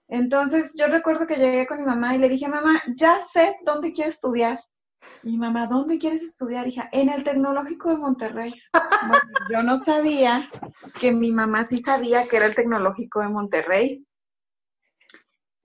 Entonces 0.09 0.73
yo 0.77 0.87
recuerdo 0.87 1.25
que 1.25 1.37
llegué 1.37 1.65
con 1.67 1.79
mi 1.79 1.85
mamá 1.85 2.15
y 2.15 2.17
le 2.17 2.27
dije, 2.27 2.49
mamá, 2.49 2.83
ya 2.97 3.17
sé 3.31 3.55
dónde 3.63 3.93
quiero 3.93 4.09
estudiar. 4.09 4.59
Y 5.23 5.37
mamá, 5.37 5.67
¿dónde 5.67 5.97
quieres 5.97 6.21
estudiar, 6.21 6.67
hija? 6.67 6.87
En 6.91 7.09
el 7.09 7.23
Tecnológico 7.23 7.89
de 7.89 7.97
Monterrey. 7.97 8.53
yo 9.51 9.63
no 9.63 9.77
sabía 9.77 10.47
que 10.99 11.11
mi 11.11 11.31
mamá 11.31 11.65
sí 11.65 11.81
sabía 11.81 12.27
que 12.27 12.37
era 12.37 12.45
el 12.45 12.55
Tecnológico 12.55 13.21
de 13.21 13.29
Monterrey. 13.29 14.05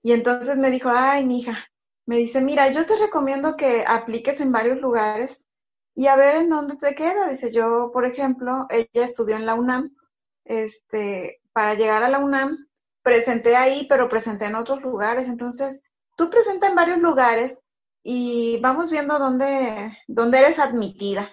Y 0.01 0.13
entonces 0.13 0.57
me 0.57 0.71
dijo, 0.71 0.89
ay, 0.91 1.25
mi 1.25 1.39
hija, 1.39 1.65
me 2.05 2.17
dice, 2.17 2.41
mira, 2.41 2.71
yo 2.71 2.85
te 2.85 2.97
recomiendo 2.97 3.55
que 3.55 3.85
apliques 3.87 4.41
en 4.41 4.51
varios 4.51 4.81
lugares 4.81 5.47
y 5.93 6.07
a 6.07 6.15
ver 6.15 6.37
en 6.37 6.49
dónde 6.49 6.75
te 6.75 6.95
queda. 6.95 7.29
Dice, 7.29 7.51
yo, 7.51 7.91
por 7.93 8.05
ejemplo, 8.05 8.65
ella 8.69 9.05
estudió 9.05 9.35
en 9.35 9.45
la 9.45 9.53
UNAM, 9.53 9.95
este, 10.43 11.41
para 11.53 11.75
llegar 11.75 12.03
a 12.03 12.09
la 12.09 12.19
UNAM, 12.19 12.67
presenté 13.03 13.55
ahí, 13.55 13.85
pero 13.87 14.09
presenté 14.09 14.45
en 14.45 14.55
otros 14.55 14.81
lugares. 14.81 15.27
Entonces, 15.27 15.81
tú 16.15 16.29
presenta 16.29 16.67
en 16.67 16.75
varios 16.75 16.99
lugares 16.99 17.61
y 18.03 18.59
vamos 18.61 18.89
viendo 18.91 19.19
dónde, 19.19 19.97
dónde 20.07 20.39
eres 20.39 20.59
admitida. 20.59 21.31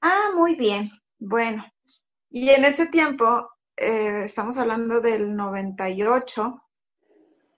Ah, 0.00 0.30
muy 0.34 0.56
bien. 0.56 0.90
Bueno, 1.18 1.64
y 2.30 2.50
en 2.50 2.64
ese 2.64 2.86
tiempo, 2.86 3.48
eh, 3.76 4.24
estamos 4.24 4.56
hablando 4.56 5.00
del 5.00 5.34
98, 5.34 6.62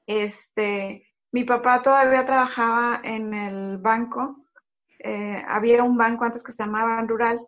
este, 0.07 1.07
mi 1.33 1.45
papá 1.45 1.83
todavía 1.83 2.25
trabajaba 2.25 3.01
en 3.03 3.35
el 3.35 3.79
banco, 3.79 4.45
eh, 5.01 5.43
había 5.47 5.83
un 5.83 5.97
banco 5.97 6.25
antes 6.25 6.43
que 6.43 6.53
se 6.53 6.65
llamaba 6.65 7.03
Rural, 7.03 7.41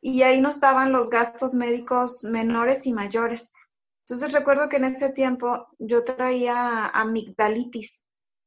y 0.00 0.22
ahí 0.22 0.40
no 0.40 0.48
estaban 0.48 0.92
los 0.92 1.10
gastos 1.10 1.54
médicos 1.54 2.24
menores 2.24 2.86
y 2.86 2.92
mayores. 2.92 3.50
Entonces 4.00 4.32
recuerdo 4.32 4.68
que 4.68 4.76
en 4.76 4.84
ese 4.84 5.10
tiempo 5.10 5.68
yo 5.78 6.04
traía 6.04 6.86
amigdalitis 6.86 8.02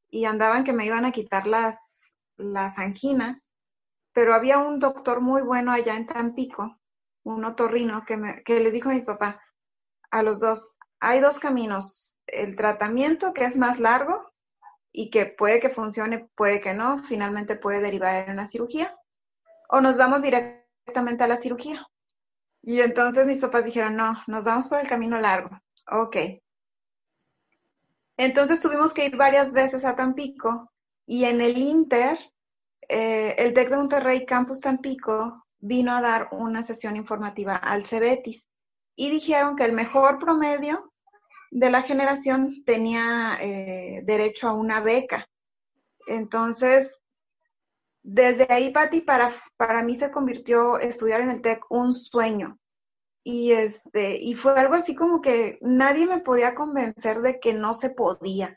y 0.09 0.25
andaban 0.25 0.63
que 0.63 0.73
me 0.73 0.85
iban 0.85 1.05
a 1.05 1.11
quitar 1.11 1.47
las, 1.47 2.13
las 2.37 2.77
anginas, 2.79 3.51
pero 4.13 4.33
había 4.33 4.59
un 4.59 4.79
doctor 4.79 5.21
muy 5.21 5.41
bueno 5.41 5.71
allá 5.71 5.95
en 5.95 6.05
Tampico, 6.05 6.79
un 7.23 7.43
otorrino, 7.43 8.03
que, 8.05 8.17
me, 8.17 8.43
que 8.43 8.59
le 8.59 8.71
dijo 8.71 8.89
a 8.89 8.93
mi 8.93 9.01
papá, 9.01 9.41
a 10.11 10.23
los 10.23 10.39
dos, 10.39 10.77
hay 10.99 11.19
dos 11.19 11.39
caminos, 11.39 12.17
el 12.27 12.55
tratamiento 12.55 13.33
que 13.33 13.45
es 13.45 13.57
más 13.57 13.79
largo 13.79 14.31
y 14.91 15.09
que 15.09 15.25
puede 15.25 15.59
que 15.59 15.69
funcione, 15.69 16.29
puede 16.35 16.61
que 16.61 16.73
no, 16.73 17.03
finalmente 17.03 17.57
puede 17.57 17.81
derivar 17.81 18.23
en 18.23 18.33
una 18.33 18.45
cirugía, 18.45 18.97
o 19.69 19.81
nos 19.81 19.97
vamos 19.97 20.21
directamente 20.21 21.23
a 21.23 21.27
la 21.27 21.37
cirugía. 21.37 21.85
Y 22.61 22.81
entonces 22.81 23.25
mis 23.27 23.41
papás 23.41 23.65
dijeron, 23.65 23.95
no, 23.95 24.13
nos 24.27 24.45
vamos 24.45 24.69
por 24.69 24.79
el 24.79 24.87
camino 24.87 25.19
largo. 25.19 25.49
Ok. 25.91 26.15
Entonces 28.17 28.61
tuvimos 28.61 28.93
que 28.93 29.05
ir 29.05 29.17
varias 29.17 29.53
veces 29.53 29.85
a 29.85 29.95
Tampico 29.95 30.71
y 31.05 31.25
en 31.25 31.41
el 31.41 31.57
Inter, 31.57 32.17
eh, 32.87 33.35
el 33.37 33.53
TEC 33.53 33.69
de 33.69 33.77
Monterrey 33.77 34.25
Campus 34.25 34.61
Tampico 34.61 35.45
vino 35.59 35.91
a 35.91 36.01
dar 36.01 36.29
una 36.31 36.63
sesión 36.63 36.95
informativa 36.95 37.55
al 37.55 37.85
CEBETIS 37.85 38.47
y 38.95 39.09
dijeron 39.09 39.55
que 39.55 39.65
el 39.65 39.73
mejor 39.73 40.19
promedio 40.19 40.91
de 41.51 41.69
la 41.69 41.81
generación 41.81 42.63
tenía 42.65 43.37
eh, 43.41 44.01
derecho 44.05 44.47
a 44.47 44.53
una 44.53 44.81
beca. 44.81 45.27
Entonces, 46.07 47.01
desde 48.03 48.45
ahí, 48.49 48.71
Patti, 48.71 49.01
para, 49.01 49.33
para 49.57 49.83
mí 49.83 49.95
se 49.95 50.11
convirtió 50.11 50.77
estudiar 50.77 51.21
en 51.21 51.31
el 51.31 51.41
TEC 51.41 51.65
un 51.71 51.93
sueño. 51.93 52.59
Y, 53.27 53.53
este, 53.53 54.21
y 54.21 54.35
fue 54.35 54.53
algo 54.53 54.75
así 54.75 54.93
como 54.93 55.19
que 55.19 55.57
nadie 55.61 56.05
me 56.05 56.19
podía 56.19 56.53
convencer 56.53 57.21
de 57.21 57.39
que 57.39 57.55
no 57.55 57.73
se 57.73 57.89
podía. 57.89 58.55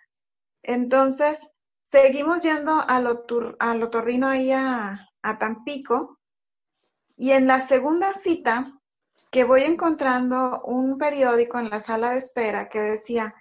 Entonces, 0.63 1.53
seguimos 1.83 2.43
yendo 2.43 2.85
al, 2.87 3.07
otorrino 3.07 4.29
ahí 4.29 4.53
a, 4.53 5.09
a 5.23 5.39
Tampico. 5.39 6.19
Y 7.17 7.31
en 7.31 7.47
la 7.47 7.67
segunda 7.67 8.13
cita, 8.13 8.79
que 9.31 9.45
voy 9.45 9.63
encontrando 9.63 10.61
un 10.65 10.99
periódico 10.99 11.59
en 11.59 11.71
la 11.71 11.81
sala 11.81 12.11
de 12.11 12.19
espera 12.19 12.69
que 12.69 12.81
decía 12.81 13.35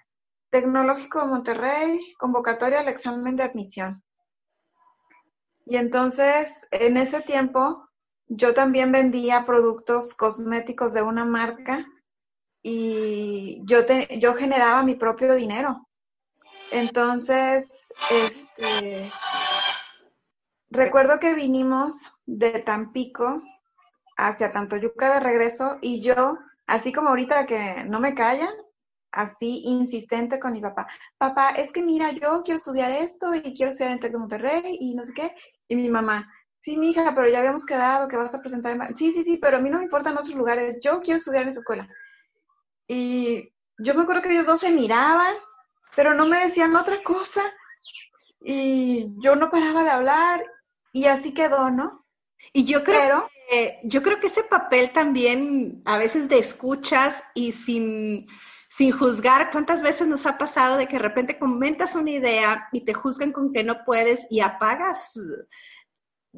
Tecnológico 0.48 1.20
de 1.20 1.26
Monterrey, 1.26 2.14
convocatoria 2.18 2.80
al 2.80 2.88
examen 2.88 3.36
de 3.36 3.42
admisión. 3.42 4.02
Y 5.66 5.76
entonces, 5.76 6.66
en 6.70 6.96
ese 6.96 7.20
tiempo, 7.20 7.87
yo 8.28 8.54
también 8.54 8.92
vendía 8.92 9.46
productos 9.46 10.14
cosméticos 10.14 10.92
de 10.92 11.02
una 11.02 11.24
marca 11.24 11.86
y 12.62 13.62
yo, 13.64 13.78
yo 14.18 14.34
generaba 14.34 14.82
mi 14.82 14.94
propio 14.94 15.34
dinero. 15.34 15.88
Entonces, 16.70 17.88
este, 18.10 19.10
recuerdo 20.70 21.18
que 21.18 21.34
vinimos 21.34 22.12
de 22.26 22.60
Tampico 22.60 23.42
hacia 24.16 24.52
Tantoyuca 24.52 25.14
de 25.14 25.20
regreso 25.20 25.78
y 25.80 26.02
yo, 26.02 26.38
así 26.66 26.92
como 26.92 27.08
ahorita 27.08 27.46
que 27.46 27.84
no 27.84 28.00
me 28.00 28.14
callan, 28.14 28.52
así 29.12 29.62
insistente 29.64 30.38
con 30.38 30.52
mi 30.52 30.60
papá. 30.60 30.86
Papá, 31.16 31.50
es 31.50 31.72
que 31.72 31.82
mira, 31.82 32.10
yo 32.10 32.42
quiero 32.44 32.56
estudiar 32.56 32.90
esto 32.90 33.34
y 33.34 33.54
quiero 33.54 33.70
estudiar 33.70 33.92
en 33.92 34.00
Tec 34.00 34.12
de 34.12 34.18
Monterrey 34.18 34.76
y 34.80 34.94
no 34.94 35.04
sé 35.04 35.14
qué. 35.14 35.34
Y 35.68 35.76
mi 35.76 35.88
mamá, 35.88 36.30
sí, 36.58 36.76
mi 36.76 36.90
hija, 36.90 37.14
pero 37.14 37.28
ya 37.28 37.38
habíamos 37.38 37.64
quedado 37.64 38.08
que 38.08 38.16
vas 38.16 38.34
a 38.34 38.40
presentar. 38.40 38.76
Sí, 38.96 39.12
sí, 39.12 39.24
sí, 39.24 39.38
pero 39.38 39.58
a 39.58 39.60
mí 39.60 39.70
no 39.70 39.78
me 39.78 39.84
importan 39.84 40.16
otros 40.16 40.34
lugares. 40.34 40.78
Yo 40.82 41.00
quiero 41.00 41.18
estudiar 41.18 41.42
en 41.42 41.48
esa 41.48 41.60
escuela. 41.60 41.88
Y 42.86 43.52
yo 43.78 43.94
me 43.94 44.02
acuerdo 44.02 44.22
que 44.22 44.32
ellos 44.32 44.46
dos 44.46 44.60
se 44.60 44.70
miraban, 44.70 45.34
pero 45.94 46.14
no 46.14 46.26
me 46.26 46.38
decían 46.38 46.74
otra 46.76 47.02
cosa. 47.02 47.42
Y 48.40 49.08
yo 49.18 49.36
no 49.36 49.50
paraba 49.50 49.84
de 49.84 49.90
hablar 49.90 50.42
y 50.92 51.06
así 51.06 51.34
quedó, 51.34 51.70
¿no? 51.70 52.04
Y 52.52 52.64
yo 52.64 52.82
creo, 52.82 53.28
que, 53.50 53.80
yo 53.84 54.02
creo 54.02 54.20
que 54.20 54.28
ese 54.28 54.42
papel 54.42 54.90
también 54.90 55.82
a 55.84 55.98
veces 55.98 56.28
de 56.28 56.38
escuchas 56.38 57.22
y 57.34 57.52
sin, 57.52 58.26
sin 58.70 58.92
juzgar, 58.92 59.50
¿cuántas 59.50 59.82
veces 59.82 60.08
nos 60.08 60.24
ha 60.26 60.38
pasado 60.38 60.76
de 60.76 60.86
que 60.86 60.96
de 60.96 61.02
repente 61.02 61.38
comentas 61.38 61.94
una 61.94 62.10
idea 62.10 62.68
y 62.72 62.84
te 62.84 62.94
juzgan 62.94 63.32
con 63.32 63.52
que 63.52 63.64
no 63.64 63.84
puedes 63.84 64.26
y 64.30 64.40
apagas 64.40 65.18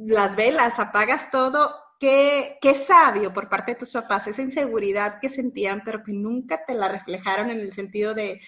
las 0.06 0.36
velas, 0.36 0.78
apagas 0.78 1.30
todo? 1.30 1.74
Qué, 1.98 2.58
qué 2.62 2.74
sabio 2.74 3.32
por 3.34 3.48
parte 3.48 3.72
de 3.72 3.78
tus 3.78 3.92
papás, 3.92 4.26
esa 4.26 4.42
inseguridad 4.42 5.20
que 5.20 5.28
sentían, 5.28 5.82
pero 5.84 6.02
que 6.02 6.12
nunca 6.12 6.64
te 6.64 6.74
la 6.74 6.88
reflejaron 6.88 7.50
en 7.50 7.60
el 7.60 7.72
sentido 7.72 8.14
de, 8.14 8.40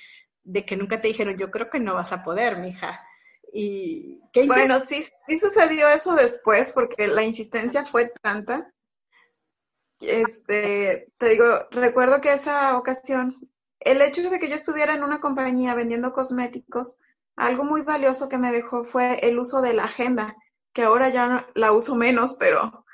de 0.42 0.64
que 0.64 0.76
nunca 0.76 1.00
te 1.00 1.08
dijeron, 1.08 1.36
yo 1.36 1.50
creo 1.50 1.68
que 1.68 1.78
no 1.78 1.94
vas 1.94 2.12
a 2.12 2.22
poder, 2.24 2.58
mija 2.58 3.00
y 3.52 4.22
bueno, 4.46 4.78
sí, 4.78 5.04
sí 5.28 5.38
sucedió 5.38 5.88
eso 5.88 6.14
después 6.14 6.72
porque 6.72 7.06
la 7.06 7.22
insistencia 7.22 7.84
fue 7.84 8.10
tanta. 8.22 8.72
Este, 10.00 11.12
te 11.18 11.28
digo, 11.28 11.44
recuerdo 11.70 12.20
que 12.20 12.32
esa 12.32 12.76
ocasión, 12.78 13.36
el 13.80 14.00
hecho 14.00 14.28
de 14.28 14.38
que 14.38 14.48
yo 14.48 14.56
estuviera 14.56 14.94
en 14.94 15.02
una 15.02 15.20
compañía 15.20 15.74
vendiendo 15.74 16.14
cosméticos, 16.14 16.98
algo 17.36 17.64
muy 17.64 17.82
valioso 17.82 18.28
que 18.28 18.38
me 18.38 18.52
dejó 18.52 18.84
fue 18.84 19.18
el 19.22 19.38
uso 19.38 19.60
de 19.60 19.74
la 19.74 19.84
agenda, 19.84 20.34
que 20.72 20.82
ahora 20.82 21.08
ya 21.10 21.46
la 21.54 21.72
uso 21.72 21.94
menos, 21.94 22.36
pero 22.38 22.84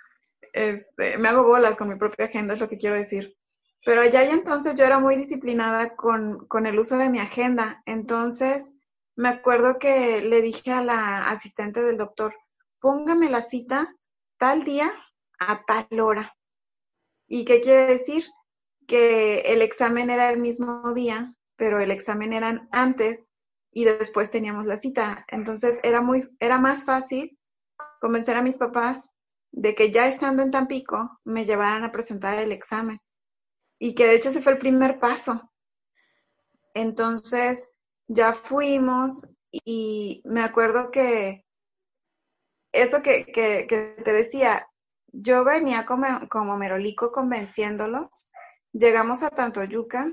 este, 0.53 1.19
me 1.19 1.29
hago 1.29 1.45
bolas 1.45 1.77
con 1.77 1.89
mi 1.89 1.97
propia 1.97 2.27
agenda, 2.27 2.55
es 2.55 2.61
lo 2.61 2.69
que 2.69 2.79
quiero 2.79 2.97
decir. 2.97 3.37
Pero 3.85 4.01
allá 4.01 4.25
y 4.25 4.31
entonces 4.31 4.77
yo 4.77 4.85
era 4.85 4.99
muy 4.99 5.17
disciplinada 5.17 5.95
con, 5.95 6.47
con 6.49 6.67
el 6.67 6.79
uso 6.79 6.99
de 6.99 7.11
mi 7.11 7.21
agenda. 7.21 7.83
Entonces, 7.87 8.75
me 9.15 9.29
acuerdo 9.29 9.79
que 9.79 10.21
le 10.21 10.43
dije 10.43 10.73
a 10.73 10.83
la 10.83 11.29
asistente 11.29 11.83
del 11.83 11.97
doctor, 11.97 12.35
póngame 12.81 13.31
la 13.31 13.41
cita 13.41 13.95
tal 14.37 14.65
día 14.65 14.93
a 15.39 15.65
tal 15.65 16.01
hora. 16.01 16.35
¿Y 17.29 17.45
qué 17.45 17.61
quiere 17.61 17.87
decir? 17.87 18.25
Que 18.87 19.41
el 19.41 19.63
examen 19.63 20.11
era 20.11 20.31
el 20.31 20.39
mismo 20.41 20.93
día, 20.93 21.35
pero 21.57 21.79
el 21.79 21.91
examen 21.91 22.33
era 22.33 22.67
antes 22.73 23.33
y 23.71 23.85
después 23.85 24.31
teníamos 24.31 24.67
la 24.67 24.77
cita. 24.77 25.25
Entonces 25.29 25.79
era 25.83 26.01
muy, 26.01 26.29
era 26.41 26.59
más 26.59 26.85
fácil 26.85 27.38
convencer 28.01 28.37
a 28.37 28.43
mis 28.43 28.57
papás 28.57 29.15
de 29.53 29.75
que 29.75 29.91
ya 29.91 30.07
estando 30.07 30.43
en 30.43 30.51
Tampico 30.51 31.19
me 31.25 31.45
llevaran 31.45 31.85
a 31.85 31.93
presentar 31.93 32.39
el 32.39 32.53
examen. 32.53 33.01
Y 33.79 33.95
que 33.95 34.07
de 34.07 34.17
hecho 34.17 34.29
ese 34.29 34.43
fue 34.43 34.53
el 34.53 34.59
primer 34.59 34.99
paso. 34.99 35.51
Entonces, 36.75 37.77
ya 38.09 38.33
fuimos 38.33 39.29
y 39.51 40.23
me 40.25 40.43
acuerdo 40.43 40.91
que 40.91 41.45
eso 42.73 43.03
que, 43.03 43.25
te 44.05 44.13
decía, 44.13 44.69
yo 45.13 45.45
venía 45.45 45.87
como, 45.87 46.07
como 46.29 46.57
merolico 46.57 47.11
convenciéndolos, 47.13 48.31
llegamos 48.73 49.23
a 49.23 49.31
Tantoyuca, 49.31 50.13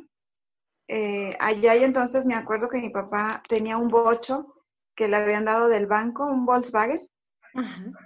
eh, 0.88 1.36
allá 1.40 1.76
y 1.76 1.84
entonces 1.84 2.26
me 2.26 2.36
acuerdo 2.36 2.70
que 2.70 2.80
mi 2.80 2.90
papá 2.90 3.44
tenía 3.48 3.78
un 3.78 3.90
bocho 3.90 4.56
que 4.96 5.08
le 5.08 5.18
habían 5.18 5.46
dado 5.46 5.68
del 5.68 5.88
banco, 5.88 6.26
un 6.26 6.46
Volkswagen, 6.46 7.10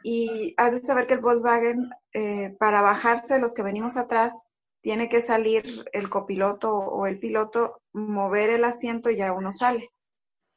y 0.03 0.53
has 0.57 0.73
de 0.73 0.83
saber 0.83 1.07
que 1.07 1.15
el 1.15 1.21
Volkswagen, 1.21 1.89
eh, 2.13 2.55
para 2.59 2.81
bajarse 2.81 3.39
los 3.39 3.53
que 3.53 3.63
venimos 3.63 3.97
atrás, 3.97 4.33
tiene 4.81 5.09
que 5.09 5.21
salir 5.21 5.85
el 5.91 6.09
copiloto 6.09 6.73
o 6.73 7.05
el 7.05 7.19
piloto, 7.19 7.81
mover 7.93 8.49
el 8.49 8.63
asiento 8.63 9.09
y 9.09 9.17
ya 9.17 9.33
uno 9.33 9.51
sale. 9.51 9.89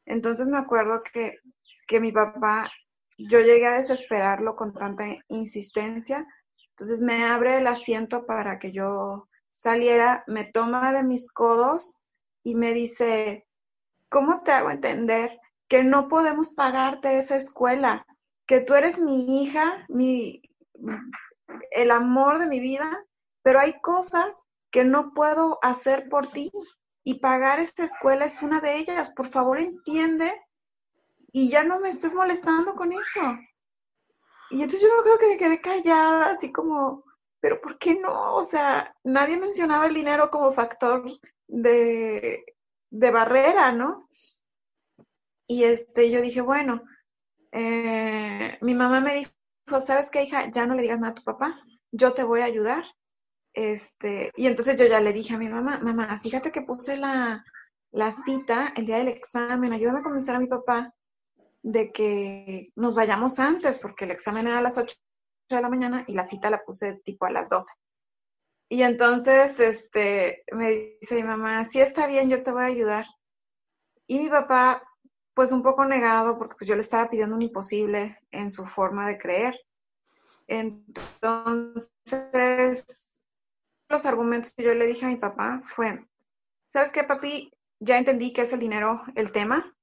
Entonces 0.06 0.46
me 0.48 0.58
acuerdo 0.58 1.02
que, 1.02 1.38
que 1.86 2.00
mi 2.00 2.12
papá, 2.12 2.70
yo 3.18 3.40
llegué 3.40 3.66
a 3.66 3.78
desesperarlo 3.78 4.56
con 4.56 4.72
tanta 4.72 5.04
insistencia, 5.28 6.26
entonces 6.70 7.00
me 7.00 7.24
abre 7.24 7.58
el 7.58 7.66
asiento 7.66 8.26
para 8.26 8.58
que 8.58 8.72
yo 8.72 9.28
saliera, 9.50 10.24
me 10.26 10.44
toma 10.44 10.92
de 10.92 11.02
mis 11.02 11.30
codos 11.32 11.96
y 12.42 12.54
me 12.54 12.72
dice, 12.72 13.46
¿cómo 14.08 14.42
te 14.42 14.52
hago 14.52 14.70
entender 14.70 15.38
que 15.68 15.84
no 15.84 16.08
podemos 16.08 16.50
pagarte 16.50 17.18
esa 17.18 17.36
escuela? 17.36 18.06
Que 18.46 18.60
tú 18.60 18.74
eres 18.74 18.98
mi 18.98 19.42
hija, 19.42 19.86
mi, 19.88 20.42
el 21.70 21.90
amor 21.90 22.38
de 22.38 22.46
mi 22.46 22.60
vida, 22.60 23.06
pero 23.42 23.60
hay 23.60 23.80
cosas 23.80 24.46
que 24.70 24.84
no 24.84 25.12
puedo 25.14 25.58
hacer 25.62 26.08
por 26.08 26.28
ti 26.28 26.50
y 27.04 27.20
pagar 27.20 27.60
esta 27.60 27.84
escuela 27.84 28.24
es 28.24 28.42
una 28.42 28.60
de 28.60 28.76
ellas. 28.78 29.12
Por 29.12 29.28
favor, 29.28 29.60
entiende 29.60 30.32
y 31.32 31.50
ya 31.50 31.64
no 31.64 31.80
me 31.80 31.88
estés 31.88 32.14
molestando 32.14 32.74
con 32.74 32.92
eso. 32.92 33.20
Y 34.50 34.62
entonces 34.62 34.82
yo 34.82 35.02
creo 35.02 35.18
que 35.18 35.28
me 35.28 35.36
quedé 35.36 35.60
callada, 35.60 36.30
así 36.30 36.52
como, 36.52 37.04
pero 37.40 37.60
¿por 37.60 37.78
qué 37.78 37.94
no? 37.94 38.34
O 38.34 38.44
sea, 38.44 38.94
nadie 39.02 39.38
mencionaba 39.38 39.86
el 39.86 39.94
dinero 39.94 40.30
como 40.30 40.52
factor 40.52 41.04
de, 41.48 42.44
de 42.90 43.10
barrera, 43.10 43.72
¿no? 43.72 44.08
Y 45.46 45.64
este, 45.64 46.10
yo 46.10 46.20
dije, 46.20 46.40
bueno, 46.40 46.82
eh, 47.52 48.58
mi 48.62 48.74
mamá 48.74 49.00
me 49.00 49.14
dijo, 49.14 49.80
¿sabes 49.80 50.10
qué, 50.10 50.24
hija? 50.24 50.50
Ya 50.50 50.66
no 50.66 50.74
le 50.74 50.82
digas 50.82 50.98
nada 50.98 51.12
a 51.12 51.14
tu 51.14 51.22
papá, 51.22 51.60
yo 51.92 52.12
te 52.12 52.24
voy 52.24 52.40
a 52.40 52.46
ayudar. 52.46 52.84
Este, 53.54 54.32
y 54.34 54.46
entonces 54.46 54.78
yo 54.78 54.86
ya 54.86 55.00
le 55.00 55.12
dije 55.12 55.34
a 55.34 55.38
mi 55.38 55.48
mamá, 55.48 55.78
mamá, 55.78 56.18
fíjate 56.22 56.50
que 56.50 56.62
puse 56.62 56.96
la, 56.96 57.44
cita 58.24 58.72
el 58.76 58.86
día 58.86 58.96
del 58.96 59.08
examen, 59.08 59.72
ayúdame 59.72 60.00
a 60.00 60.02
convencer 60.02 60.34
a 60.34 60.40
mi 60.40 60.46
papá 60.46 60.94
de 61.62 61.92
que 61.92 62.70
nos 62.74 62.94
vayamos 62.94 63.38
antes, 63.38 63.78
porque 63.78 64.06
el 64.06 64.10
examen 64.10 64.46
era 64.46 64.58
a 64.58 64.62
las 64.62 64.78
8 64.78 64.96
de 65.50 65.60
la 65.60 65.68
mañana 65.68 66.04
y 66.08 66.14
la 66.14 66.26
cita 66.26 66.50
la 66.50 66.64
puse 66.64 67.00
tipo 67.04 67.26
a 67.26 67.30
las 67.30 67.50
12. 67.50 67.72
Y 68.70 68.82
entonces, 68.82 69.60
este, 69.60 70.44
me 70.50 70.96
dice 71.00 71.16
mi 71.16 71.24
mamá, 71.24 71.62
sí 71.66 71.78
está 71.78 72.06
bien, 72.06 72.30
yo 72.30 72.42
te 72.42 72.52
voy 72.52 72.62
a 72.62 72.66
ayudar. 72.66 73.04
Y 74.06 74.18
mi 74.18 74.30
papá, 74.30 74.82
pues 75.34 75.52
un 75.52 75.62
poco 75.62 75.84
negado, 75.84 76.38
porque 76.38 76.56
pues 76.58 76.68
yo 76.68 76.74
le 76.74 76.82
estaba 76.82 77.08
pidiendo 77.10 77.36
un 77.36 77.42
imposible 77.42 78.18
en 78.30 78.50
su 78.50 78.66
forma 78.66 79.06
de 79.06 79.18
creer. 79.18 79.58
Entonces, 80.46 81.92
los 83.88 84.06
argumentos 84.06 84.52
que 84.52 84.64
yo 84.64 84.74
le 84.74 84.86
dije 84.86 85.06
a 85.06 85.08
mi 85.08 85.16
papá 85.16 85.62
fue, 85.64 86.06
¿sabes 86.66 86.90
qué, 86.90 87.04
papi? 87.04 87.52
Ya 87.80 87.98
entendí 87.98 88.32
que 88.32 88.42
es 88.42 88.52
el 88.52 88.60
dinero 88.60 89.02
el 89.14 89.32
tema, 89.32 89.74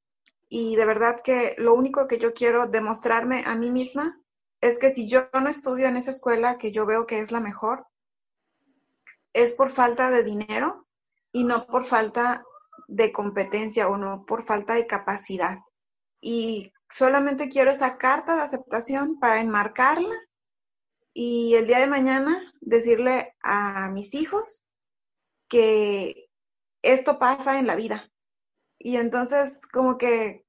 y 0.50 0.76
de 0.76 0.86
verdad 0.86 1.22
que 1.24 1.56
lo 1.60 1.76
único 1.76 2.08
que 2.08 2.18
yo 2.18 2.34
quiero 2.34 2.66
demostrarme 2.66 3.44
a 3.46 3.56
mí 3.56 3.70
misma 3.70 4.20
es 4.62 4.80
que 4.80 4.90
si 4.90 5.08
yo 5.08 5.30
no 5.34 5.48
estudio 5.48 5.88
en 5.88 5.96
esa 5.96 6.10
escuela 6.12 6.58
que 6.58 6.72
yo 6.72 6.86
veo 6.86 7.06
que 7.06 7.20
es 7.20 7.32
la 7.32 7.40
mejor, 7.40 7.86
es 9.32 9.54
por 9.54 9.70
falta 9.70 10.10
de 10.10 10.24
dinero 10.24 10.88
y 11.32 11.44
no 11.44 11.68
por 11.68 11.86
falta 11.86 12.44
de 12.88 13.12
competencia 13.12 13.88
o 13.88 13.98
no 13.98 14.26
por 14.26 14.46
falta 14.46 14.74
de 14.74 14.88
capacidad. 14.88 15.60
Y 16.22 16.74
solamente 16.90 17.50
quiero 17.50 17.72
esa 17.72 17.98
carta 17.98 18.36
de 18.36 18.42
aceptación 18.42 19.20
para 19.20 19.42
enmarcarla 19.42 20.16
y 21.14 21.56
el 21.56 21.68
día 21.68 21.80
de 21.80 21.88
mañana 21.88 22.54
decirle 22.62 23.36
a 23.42 23.90
mis 23.92 24.14
hijos 24.14 24.64
que 25.48 26.30
esto 26.82 27.20
pasa 27.20 27.60
en 27.60 27.68
la 27.68 27.76
vida, 27.76 28.10
y 28.78 28.96
entonces 28.96 29.60
como 29.68 29.98
que 29.98 30.46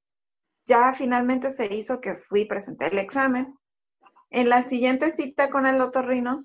ya 0.66 0.94
finalmente 0.94 1.50
se 1.50 1.66
hizo 1.74 2.00
que 2.00 2.16
fui, 2.16 2.44
presenté 2.44 2.86
el 2.86 2.98
examen. 2.98 3.58
En 4.30 4.48
la 4.48 4.62
siguiente 4.62 5.10
cita 5.10 5.50
con 5.50 5.66
el 5.66 5.80
otorrino, 5.80 6.44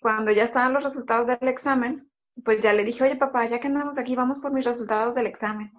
cuando 0.00 0.30
ya 0.30 0.44
estaban 0.44 0.72
los 0.72 0.84
resultados 0.84 1.26
del 1.26 1.48
examen, 1.48 2.09
pues 2.44 2.60
ya 2.60 2.72
le 2.72 2.84
dije, 2.84 3.04
oye 3.04 3.16
papá, 3.16 3.46
ya 3.46 3.60
que 3.60 3.68
andamos 3.68 3.98
aquí, 3.98 4.14
vamos 4.14 4.38
por 4.38 4.52
mis 4.52 4.64
resultados 4.64 5.14
del 5.14 5.26
examen. 5.26 5.72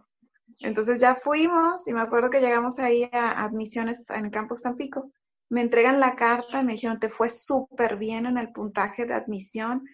Entonces 0.60 1.00
ya 1.00 1.16
fuimos 1.16 1.88
y 1.88 1.94
me 1.94 2.02
acuerdo 2.02 2.30
que 2.30 2.40
llegamos 2.40 2.80
ahí 2.80 3.10
a 3.12 3.44
admisiones 3.44 4.10
en 4.10 4.26
el 4.26 4.32
campus 4.32 4.62
Tampico. 4.62 5.12
Me 5.50 5.62
entregan 5.62 6.00
la 6.00 6.16
carta 6.16 6.60
y 6.60 6.64
me 6.64 6.74
dijeron, 6.74 7.00
te 7.00 7.10
fue 7.10 7.30
súper 7.30 7.98
bien 7.98 8.26
en 8.26 8.38
el 8.38 8.52
puntaje 8.52 9.06
de 9.06 9.14
admisión. 9.14 9.86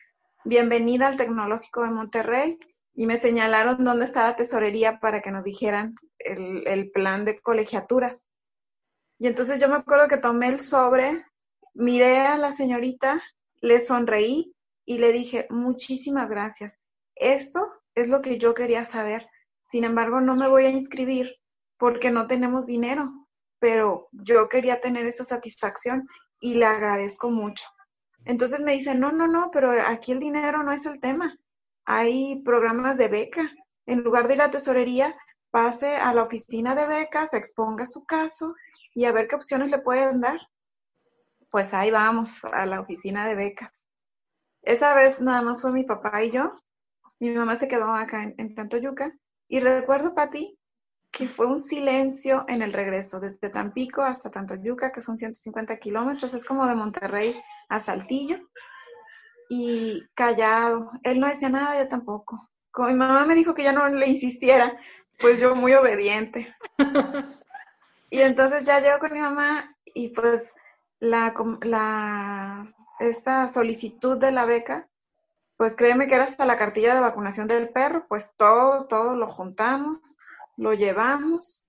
Bienvenida 0.44 1.08
al 1.08 1.18
Tecnológico 1.18 1.84
de 1.84 1.92
Monterrey 1.92 2.60
y 2.94 3.06
me 3.06 3.18
señalaron 3.18 3.84
dónde 3.84 4.06
estaba 4.06 4.36
tesorería 4.36 5.00
para 5.00 5.22
que 5.22 5.32
nos 5.32 5.44
dijeran 5.44 5.96
el, 6.20 6.92
plan 6.92 7.26
de 7.26 7.40
colegiaturas. 7.40 8.28
Y 9.18 9.28
entonces 9.28 9.60
yo 9.60 9.70
me 9.70 9.76
acuerdo 9.76 10.08
que 10.08 10.18
tomé 10.18 10.48
el 10.48 10.60
sobre, 10.60 11.26
miré 11.74 12.20
a 12.20 12.38
la 12.38 12.52
señorita, 12.52 13.22
le 13.62 13.80
sonreí 13.80 14.54
y 14.88 14.98
le 14.98 15.12
dije, 15.12 15.46
muchísimas 15.52 16.32
gracias. 16.32 16.80
Esto 17.14 17.60
es 17.94 18.08
lo 18.08 18.24
que 18.24 18.40
yo 18.40 18.56
quería 18.56 18.86
saber. 18.86 19.30
Sin 19.62 19.84
embargo, 19.84 20.20
no 20.20 20.36
me 20.36 20.48
voy 20.48 20.66
a 20.66 20.72
inscribir 20.72 21.36
porque 21.78 22.10
no 22.10 22.26
tenemos 22.26 22.66
dinero, 22.66 23.28
pero 23.60 24.08
yo 24.12 24.50
quería 24.50 24.82
tener 24.82 25.06
esa 25.06 25.26
satisfacción 25.26 26.08
y 26.40 26.56
le 26.56 26.66
agradezco 26.66 27.30
mucho. 27.30 27.66
Entonces 28.26 28.62
me 28.62 28.74
dice, 28.74 28.96
no, 28.96 29.12
no, 29.12 29.28
no, 29.28 29.52
pero 29.52 29.72
aquí 29.86 30.14
el 30.14 30.20
dinero 30.20 30.64
no 30.64 30.72
es 30.72 30.88
el 30.88 31.00
tema 31.00 31.38
hay 31.88 32.42
programas 32.44 32.98
de 32.98 33.08
beca. 33.08 33.50
En 33.86 34.04
lugar 34.04 34.28
de 34.28 34.36
ir 34.36 34.42
a 34.42 34.52
tesorería, 34.52 35.16
pase 35.50 35.96
a 35.96 36.14
la 36.14 36.24
oficina 36.24 36.76
de 36.76 36.86
becas, 36.86 37.34
exponga 37.34 37.86
su 37.86 38.04
caso 38.04 38.56
y 38.94 39.06
a 39.06 39.14
ver 39.14 39.30
qué 39.30 39.38
opciones 39.38 39.72
le 39.72 39.80
pueden 39.80 40.20
dar. 40.20 40.38
Pues 41.50 41.74
ahí 41.74 41.90
vamos, 41.90 42.44
a 42.44 42.66
la 42.66 42.82
oficina 42.82 43.26
de 43.26 43.36
becas. 43.36 43.87
Esa 44.68 44.94
vez 44.94 45.22
nada 45.22 45.42
más 45.42 45.62
fue 45.62 45.72
mi 45.72 45.86
papá 45.86 46.22
y 46.26 46.32
yo. 46.32 46.62
Mi 47.20 47.30
mamá 47.30 47.56
se 47.56 47.70
quedó 47.70 47.94
acá 47.94 48.24
en, 48.24 48.36
en 48.38 48.54
Tantoyuca. 48.54 49.18
Y 49.48 49.62
recuerdo, 49.62 50.14
Pati, 50.14 50.60
que 51.10 51.30
fue 51.30 51.46
un 51.48 51.58
silencio 51.58 52.44
en 52.50 52.62
el 52.62 52.74
regreso, 52.74 53.22
desde 53.22 53.50
Tampico 53.50 54.02
hasta 54.02 54.30
Tantoyuca, 54.30 54.92
que 54.92 55.02
son 55.02 55.18
150 55.18 55.78
kilómetros, 55.78 56.34
es 56.34 56.44
como 56.44 56.68
de 56.68 56.76
Monterrey 56.76 57.42
a 57.70 57.80
Saltillo 57.80 58.40
y 59.48 60.04
callado. 60.14 60.92
Él 61.04 61.22
no 61.22 61.28
decía 61.28 61.48
nada, 61.48 61.82
yo 61.82 61.88
tampoco. 61.88 62.50
Como 62.70 62.90
mi 62.90 62.96
mamá 62.96 63.26
me 63.26 63.36
dijo 63.36 63.54
que 63.54 63.64
ya 63.64 63.72
no 63.72 63.88
le 63.88 64.10
insistiera, 64.10 64.78
pues 65.18 65.40
yo 65.40 65.56
muy 65.56 65.76
obediente. 65.76 66.54
y 68.10 68.20
entonces 68.20 68.66
ya 68.66 68.82
llego 68.82 69.00
con 69.00 69.14
mi 69.14 69.22
mamá 69.22 69.74
y 69.86 70.10
pues 70.10 70.54
la, 71.00 71.34
la, 71.62 72.68
esta 73.00 73.48
solicitud 73.48 74.18
de 74.18 74.32
la 74.32 74.46
beca, 74.46 74.90
pues 75.56 75.76
créeme 75.76 76.08
que 76.08 76.16
era 76.16 76.24
hasta 76.24 76.46
la 76.46 76.56
cartilla 76.56 76.94
de 76.94 77.02
vacunación 77.02 77.48
del 77.48 77.70
perro, 77.70 78.06
pues 78.08 78.32
todo, 78.38 78.86
todo 78.86 79.16
lo 79.16 79.28
juntamos, 79.28 80.00
lo 80.56 80.74
llevamos. 80.74 81.68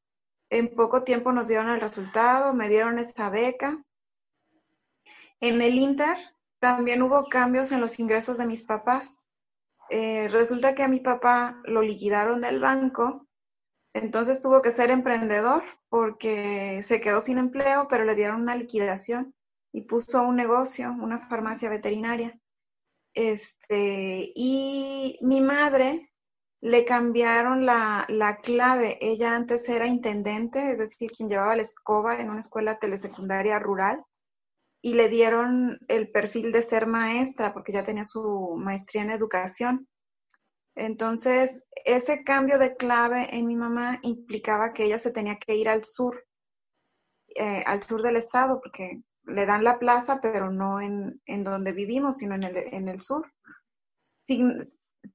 En 0.50 0.74
poco 0.74 1.04
tiempo 1.04 1.32
nos 1.32 1.48
dieron 1.48 1.68
el 1.68 1.80
resultado, 1.80 2.54
me 2.54 2.68
dieron 2.68 2.98
esa 2.98 3.30
beca. 3.30 3.82
En 5.40 5.62
el 5.62 5.78
Inter, 5.78 6.16
también 6.58 7.02
hubo 7.02 7.28
cambios 7.28 7.70
en 7.72 7.80
los 7.80 7.98
ingresos 7.98 8.38
de 8.38 8.46
mis 8.46 8.62
papás. 8.62 9.28
Eh, 9.90 10.28
resulta 10.28 10.74
que 10.74 10.82
a 10.82 10.88
mi 10.88 11.00
papá 11.00 11.60
lo 11.64 11.80
liquidaron 11.82 12.40
del 12.40 12.60
banco, 12.60 13.27
entonces 13.94 14.40
tuvo 14.40 14.62
que 14.62 14.70
ser 14.70 14.90
emprendedor 14.90 15.62
porque 15.88 16.82
se 16.82 17.00
quedó 17.00 17.20
sin 17.20 17.38
empleo, 17.38 17.88
pero 17.88 18.04
le 18.04 18.14
dieron 18.14 18.42
una 18.42 18.56
liquidación 18.56 19.34
y 19.72 19.82
puso 19.82 20.22
un 20.22 20.36
negocio, 20.36 20.90
una 20.92 21.18
farmacia 21.18 21.68
veterinaria. 21.68 22.38
Este, 23.14 24.32
y 24.34 25.18
mi 25.22 25.40
madre 25.40 26.12
le 26.60 26.84
cambiaron 26.84 27.66
la, 27.66 28.04
la, 28.08 28.38
clave. 28.38 28.98
Ella 29.00 29.34
antes 29.36 29.68
era 29.68 29.86
intendente, 29.86 30.72
es 30.72 30.78
decir, 30.78 31.10
quien 31.10 31.28
llevaba 31.28 31.56
la 31.56 31.62
escoba 31.62 32.20
en 32.20 32.30
una 32.30 32.40
escuela 32.40 32.78
telesecundaria 32.78 33.58
rural 33.58 34.04
y 34.82 34.94
le 34.94 35.08
dieron 35.08 35.78
el 35.88 36.10
perfil 36.10 36.52
de 36.52 36.62
ser 36.62 36.86
maestra 36.86 37.52
porque 37.52 37.72
ya 37.72 37.82
tenía 37.82 38.04
su 38.04 38.56
maestría 38.56 39.02
en 39.02 39.10
educación. 39.10 39.88
Entonces, 40.78 41.68
ese 41.84 42.22
cambio 42.22 42.56
de 42.56 42.76
clave 42.76 43.34
en 43.36 43.48
mi 43.48 43.56
mamá 43.56 43.98
implicaba 44.02 44.72
que 44.72 44.84
ella 44.84 45.00
se 45.00 45.10
tenía 45.10 45.36
que 45.36 45.56
ir 45.56 45.68
al 45.68 45.84
sur, 45.84 46.24
eh, 47.34 47.64
al 47.66 47.82
sur 47.82 48.00
del 48.00 48.14
estado, 48.14 48.60
porque 48.60 49.02
le 49.24 49.44
dan 49.44 49.64
la 49.64 49.80
plaza, 49.80 50.20
pero 50.22 50.52
no 50.52 50.80
en, 50.80 51.20
donde 51.42 51.72
vivimos, 51.72 52.18
sino 52.18 52.36
en 52.36 52.44
el, 52.44 52.56
en 52.56 52.86
el 52.86 53.00
sur. 53.00 53.26
Sin, 54.24 54.60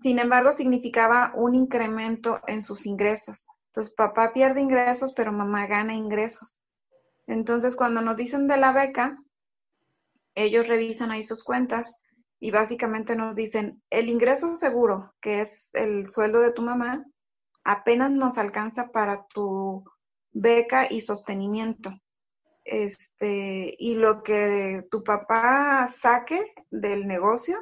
sin 0.01 0.19
embargo, 0.19 0.51
significaba 0.51 1.31
un 1.33 1.55
incremento 1.55 2.41
en 2.45 2.61
sus 2.61 2.85
ingresos. 2.85 3.47
Entonces, 3.67 3.93
papá 3.95 4.33
pierde 4.33 4.59
ingresos, 4.59 5.13
pero 5.13 5.31
mamá 5.31 5.65
gana 5.67 5.95
ingresos. 5.95 6.59
Entonces, 7.25 7.77
cuando 7.77 8.01
nos 8.01 8.17
dicen 8.17 8.47
de 8.47 8.57
la 8.57 8.73
beca, 8.73 9.17
ellos 10.35 10.67
revisan 10.67 11.11
ahí 11.11 11.23
sus 11.23 11.45
cuentas 11.45 12.02
y 12.43 12.51
básicamente 12.51 13.15
nos 13.15 13.35
dicen, 13.35 13.81
el 13.89 14.09
ingreso 14.09 14.53
seguro, 14.53 15.13
que 15.21 15.39
es 15.39 15.69
el 15.75 16.05
sueldo 16.07 16.41
de 16.41 16.51
tu 16.51 16.61
mamá, 16.61 17.05
apenas 17.63 18.11
nos 18.11 18.37
alcanza 18.37 18.91
para 18.91 19.25
tu 19.27 19.85
beca 20.33 20.85
y 20.89 20.99
sostenimiento. 20.99 21.91
Este, 22.65 23.73
y 23.79 23.95
lo 23.95 24.23
que 24.23 24.85
tu 24.91 25.05
papá 25.05 25.87
saque 25.87 26.45
del 26.69 27.07
negocio, 27.07 27.57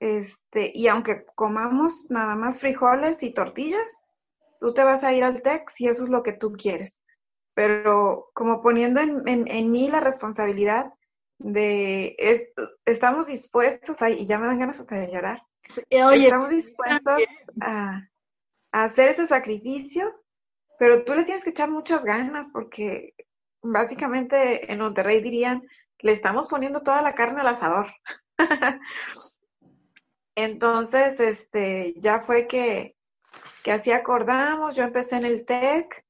este, 0.00 0.70
y 0.74 0.88
aunque 0.88 1.24
comamos 1.34 2.10
nada 2.10 2.36
más 2.36 2.58
frijoles 2.58 3.22
y 3.22 3.32
tortillas, 3.32 4.04
tú 4.60 4.74
te 4.74 4.84
vas 4.84 5.02
a 5.02 5.14
ir 5.14 5.24
al 5.24 5.40
TEC 5.40 5.70
si 5.70 5.88
eso 5.88 6.02
es 6.02 6.10
lo 6.10 6.22
que 6.22 6.34
tú 6.34 6.52
quieres. 6.52 7.00
Pero 7.54 8.28
como 8.34 8.60
poniendo 8.60 9.00
en, 9.00 9.70
mí 9.70 9.88
la 9.88 10.00
responsabilidad 10.00 10.92
de, 11.38 12.16
estamos 12.84 13.26
dispuestos, 13.26 13.96
y 14.02 14.26
ya 14.26 14.38
me 14.38 14.46
dan 14.46 14.58
ganas 14.58 14.84
de 14.86 15.12
llorar, 15.12 15.42
estamos 15.90 16.50
dispuestos 16.50 17.22
a, 17.60 18.08
a 18.72 18.84
hacer 18.84 19.10
ese 19.10 19.26
sacrificio, 19.26 20.12
pero 20.78 21.04
tú 21.04 21.14
le 21.14 21.24
tienes 21.24 21.44
que 21.44 21.50
echar 21.50 21.70
muchas 21.70 22.04
ganas 22.04 22.48
porque 22.52 23.14
básicamente 23.62 24.72
en 24.72 24.80
Monterrey 24.80 25.20
dirían, 25.20 25.62
le 26.00 26.12
estamos 26.12 26.48
poniendo 26.48 26.82
toda 26.82 27.02
la 27.02 27.14
carne 27.14 27.40
al 27.40 27.48
asador. 27.48 27.92
Entonces, 30.34 31.18
este, 31.18 31.94
ya 31.98 32.20
fue 32.20 32.46
que, 32.46 32.96
que 33.64 33.72
así 33.72 33.90
acordamos, 33.90 34.76
yo 34.76 34.84
empecé 34.84 35.16
en 35.16 35.24
el 35.24 35.44
TEC, 35.44 36.04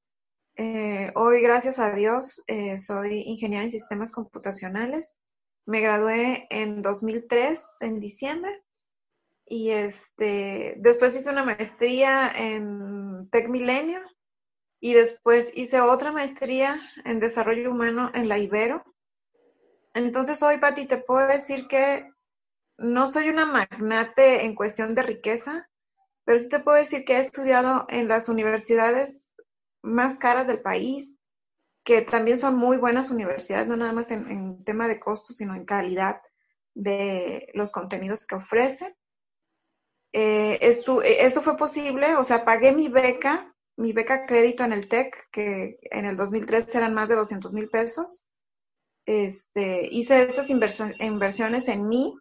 eh, 0.61 1.13
hoy 1.15 1.41
gracias 1.41 1.79
a 1.79 1.93
Dios 1.93 2.43
eh, 2.47 2.79
soy 2.79 3.21
ingeniera 3.25 3.63
en 3.63 3.71
sistemas 3.71 4.11
computacionales, 4.11 5.21
me 5.65 5.79
gradué 5.79 6.47
en 6.49 6.81
2003, 6.81 7.77
en 7.79 8.01
diciembre, 8.01 8.61
y 9.45 9.69
este, 9.69 10.75
después 10.79 11.15
hice 11.15 11.29
una 11.29 11.45
maestría 11.45 12.29
en 12.35 13.29
Tech 13.31 13.47
Milenio, 13.47 14.01
y 14.81 14.95
después 14.95 15.53
hice 15.55 15.79
otra 15.79 16.11
maestría 16.11 16.77
en 17.05 17.21
desarrollo 17.21 17.71
humano 17.71 18.11
en 18.13 18.27
la 18.27 18.37
Ibero. 18.37 18.83
Entonces 19.93 20.43
hoy, 20.43 20.57
Pati, 20.57 20.87
te 20.87 20.97
puedo 20.97 21.25
decir 21.25 21.67
que 21.69 22.11
no 22.77 23.07
soy 23.07 23.29
una 23.29 23.45
magnate 23.45 24.43
en 24.43 24.55
cuestión 24.55 24.93
de 24.93 25.03
riqueza, 25.03 25.69
pero 26.25 26.37
sí 26.37 26.49
te 26.49 26.59
puedo 26.59 26.77
decir 26.77 27.05
que 27.05 27.15
he 27.15 27.19
estudiado 27.21 27.85
en 27.87 28.09
las 28.09 28.27
universidades 28.27 29.18
más 29.81 30.17
caras 30.17 30.47
del 30.47 30.61
país, 30.61 31.19
que 31.83 32.01
también 32.01 32.37
son 32.37 32.55
muy 32.55 32.77
buenas 32.77 33.09
universidades, 33.09 33.67
no 33.67 33.77
nada 33.77 33.93
más 33.93 34.11
en, 34.11 34.63
tema 34.63 34.87
de 34.87 34.99
costos, 34.99 35.37
sino 35.37 35.55
en 35.55 35.65
calidad 35.65 36.21
de 36.73 37.49
los 37.53 37.71
contenidos 37.71 38.27
que 38.27 38.35
ofrecen. 38.35 38.95
Eh, 40.13 40.59
esto, 40.61 41.01
esto 41.01 41.41
fue 41.41 41.55
posible, 41.55 42.15
o 42.15 42.23
sea, 42.23 42.45
pagué 42.45 42.71
mi 42.71 42.87
beca 42.89 43.53
mi 43.79 43.93
beca 43.93 44.25
crédito 44.25 44.65
en 44.65 44.73
el 44.73 44.89
TEC, 44.89 45.29
que 45.31 45.79
en 45.83 46.05
el 46.05 46.17
2003 46.17 46.75
eran 46.75 46.93
más 46.93 47.07
de 47.07 47.15
200 47.15 47.53
mil 47.53 47.69
pesos. 47.69 48.25
Este, 49.05 49.87
hice 49.89 50.23
estas 50.23 50.49
inversiones 50.49 51.67
en 51.69 51.87
mí. 51.87 52.13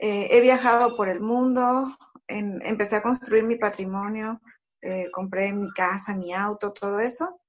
Eh, 0.00 0.26
he 0.32 0.40
viajado 0.40 0.96
por 0.96 1.08
el 1.08 1.20
mundo, 1.20 1.96
empecé 2.26 2.96
a 2.96 3.02
construir 3.02 3.44
mi 3.44 3.54
patrimonio, 3.56 4.40
eh, 4.86 5.10
compré 5.10 5.52
mi 5.52 5.70
casa, 5.72 6.14
mi 6.14 6.32
auto, 6.32 6.72
todo 6.72 7.00
eso. 7.00 7.40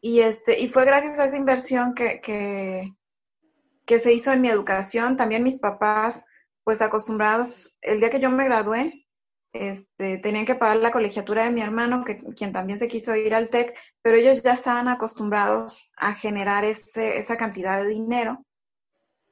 Y, 0.00 0.20
este, 0.20 0.58
y 0.58 0.68
fue 0.68 0.84
gracias 0.84 1.18
a 1.18 1.26
esa 1.26 1.36
inversión 1.36 1.94
que, 1.94 2.20
que, 2.20 3.98
se 3.98 4.12
hizo 4.12 4.32
en 4.32 4.40
mi 4.40 4.48
educación. 4.48 5.16
También 5.16 5.42
mis 5.44 5.60
papás, 5.60 6.24
pues 6.64 6.80
acostumbrados, 6.80 7.76
el 7.82 8.00
día 8.00 8.10
que 8.10 8.18
yo 8.18 8.30
me 8.30 8.44
gradué, 8.44 9.06
este, 9.52 10.18
tenían 10.18 10.46
que 10.46 10.54
pagar 10.54 10.78
la 10.78 10.90
colegiatura 10.90 11.44
de 11.44 11.52
mi 11.52 11.60
hermano, 11.60 12.04
que, 12.04 12.18
quien 12.34 12.52
también 12.52 12.78
se 12.78 12.88
quiso 12.88 13.14
ir 13.14 13.34
al 13.34 13.50
TEC, 13.50 13.78
pero 14.00 14.16
ellos 14.16 14.42
ya 14.42 14.54
estaban 14.54 14.88
acostumbrados 14.88 15.92
a 15.96 16.14
generar 16.14 16.64
ese, 16.64 17.18
esa 17.18 17.36
cantidad 17.36 17.82
de 17.82 17.90
dinero. 17.90 18.44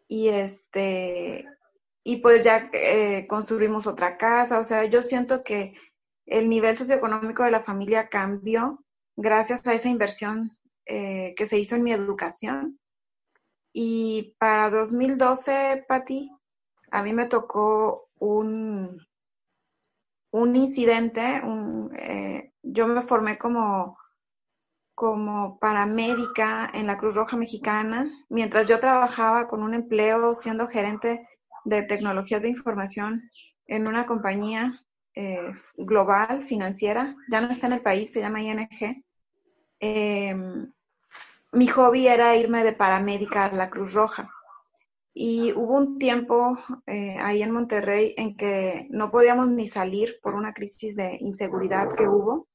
Y 0.07 0.29
este, 0.29 1.47
y 2.05 2.17
pues 2.17 2.45
ya 2.45 2.71
eh, 2.73 3.27
construimos 3.29 3.87
otra 3.87 4.17
casa. 4.17 4.59
O 4.59 4.65
sea, 4.65 4.85
yo 4.85 5.03
siento 5.03 5.43
que 5.43 5.75
el 6.31 6.49
nivel 6.49 6.77
socioeconómico 6.77 7.43
de 7.43 7.51
la 7.51 7.61
familia 7.61 8.09
cambió 8.09 8.85
gracias 9.17 9.67
a 9.67 9.75
esa 9.75 9.89
inversión 9.89 10.57
eh, 10.87 11.35
que 11.37 11.45
se 11.45 11.59
hizo 11.59 11.75
en 11.75 11.83
mi 11.83 11.93
educación. 11.93 12.79
Y 13.73 14.37
para 14.39 14.71
2012, 14.71 15.85
Patti, 15.89 16.31
a 16.93 17.03
mí 17.03 17.13
me 17.13 17.27
tocó 17.27 18.09
un, 18.19 19.05
un 20.31 20.57
incidente, 20.57 21.43
eh, 21.97 22.53
yo 22.63 22.87
me 22.87 23.03
formé 23.03 23.37
como, 23.37 23.99
como 24.95 25.59
paramédica 25.59 26.71
en 26.73 26.87
la 26.87 26.97
Cruz 26.97 27.17
Roja 27.17 27.37
Mexicana, 27.37 28.09
mientras 28.29 28.69
yo 28.69 28.79
trabajaba 28.79 29.49
con 29.49 29.65
un 29.65 29.75
empleo 29.75 30.33
siendo 30.35 30.69
gerente 30.69 31.29
de 31.65 31.83
tecnologías 31.83 32.43
de 32.43 32.49
información 32.49 33.31
en 33.67 33.89
una 33.89 34.07
compañía 34.07 34.81
eh, 35.15 35.53
global 35.77 36.45
financiera, 36.45 37.17
ya 37.29 37.41
no 37.41 37.51
está 37.51 37.67
en 37.67 37.75
el 37.75 37.83
país, 37.83 38.13
se 38.13 38.21
llama 38.21 38.43
ING. 38.43 39.05
Em, 39.81 40.73
mi 41.53 41.67
hobby 41.69 42.07
era 42.07 42.37
irme 42.37 42.63
de 42.63 42.73
paramédica 42.73 43.45
a 43.45 43.53
la 43.53 43.71
Cruz 43.71 43.93
Roja. 43.95 44.31
Y 45.13 45.53
hubo 45.53 45.75
un 45.75 45.99
tiempo 45.99 46.57
eh, 46.87 47.17
ahí 47.19 47.43
en 47.43 47.51
Monterrey 47.51 48.15
en 48.17 48.37
que 48.37 48.87
no 48.91 49.11
podíamos 49.11 49.49
ni 49.49 49.67
salir 49.67 50.19
por 50.23 50.35
una 50.35 50.53
crisis 50.53 50.95
de 50.95 51.17
inseguridad 51.21 51.95
que 51.97 52.07
hubo. 52.07 52.47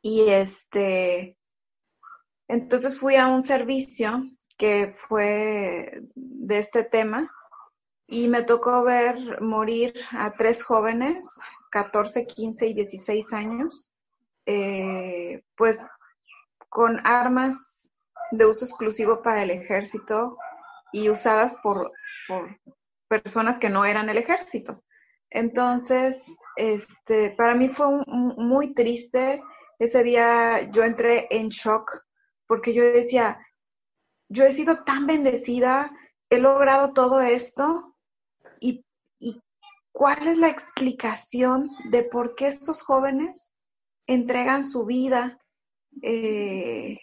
Y 0.00 0.28
este, 0.28 1.36
entonces 2.48 2.98
fui 2.98 3.16
a 3.16 3.28
un 3.28 3.42
servicio 3.42 4.24
que 4.56 4.92
fue 4.92 6.02
de 6.14 6.58
este 6.58 6.84
tema 6.84 7.30
y 8.08 8.28
me 8.28 8.42
tocó 8.42 8.82
ver 8.84 9.40
morir 9.40 9.94
a 10.12 10.32
tres 10.32 10.62
jóvenes, 10.62 11.38
14, 11.70 12.26
15 12.26 12.68
y 12.68 12.74
16 12.74 13.32
años, 13.32 13.92
eh, 14.46 15.42
pues 15.56 15.84
con 16.68 17.00
armas 17.04 17.90
de 18.30 18.46
uso 18.46 18.64
exclusivo 18.64 19.22
para 19.22 19.42
el 19.42 19.50
ejército 19.50 20.36
y 20.92 21.10
usadas 21.10 21.54
por, 21.62 21.92
personas 23.08 23.58
que 23.58 23.70
no 23.70 23.84
eran 23.84 24.08
el 24.08 24.18
ejército. 24.18 24.82
Entonces, 25.30 26.24
este, 26.56 27.30
para 27.30 27.54
mí 27.54 27.68
fue 27.68 28.04
muy 28.06 28.74
triste. 28.74 29.42
Ese 29.78 30.02
día 30.02 30.70
yo 30.70 30.84
entré 30.84 31.26
en 31.30 31.48
shock 31.48 32.02
porque 32.46 32.72
yo 32.72 32.82
decía, 32.82 33.38
yo 34.28 34.44
he 34.44 34.52
sido 34.52 34.84
tan 34.84 35.06
bendecida, 35.06 35.90
he 36.30 36.38
logrado 36.38 36.92
todo 36.92 37.20
esto 37.20 37.95
y, 38.60 38.84
cuál 39.92 40.28
es 40.28 40.36
la 40.36 40.48
explicación 40.48 41.70
de 41.90 42.02
por 42.02 42.34
qué 42.34 42.48
estos 42.48 42.82
jóvenes 42.82 43.50
entregan 44.06 44.62
su 44.62 44.84
vida, 44.84 45.40
eh, 46.02 46.98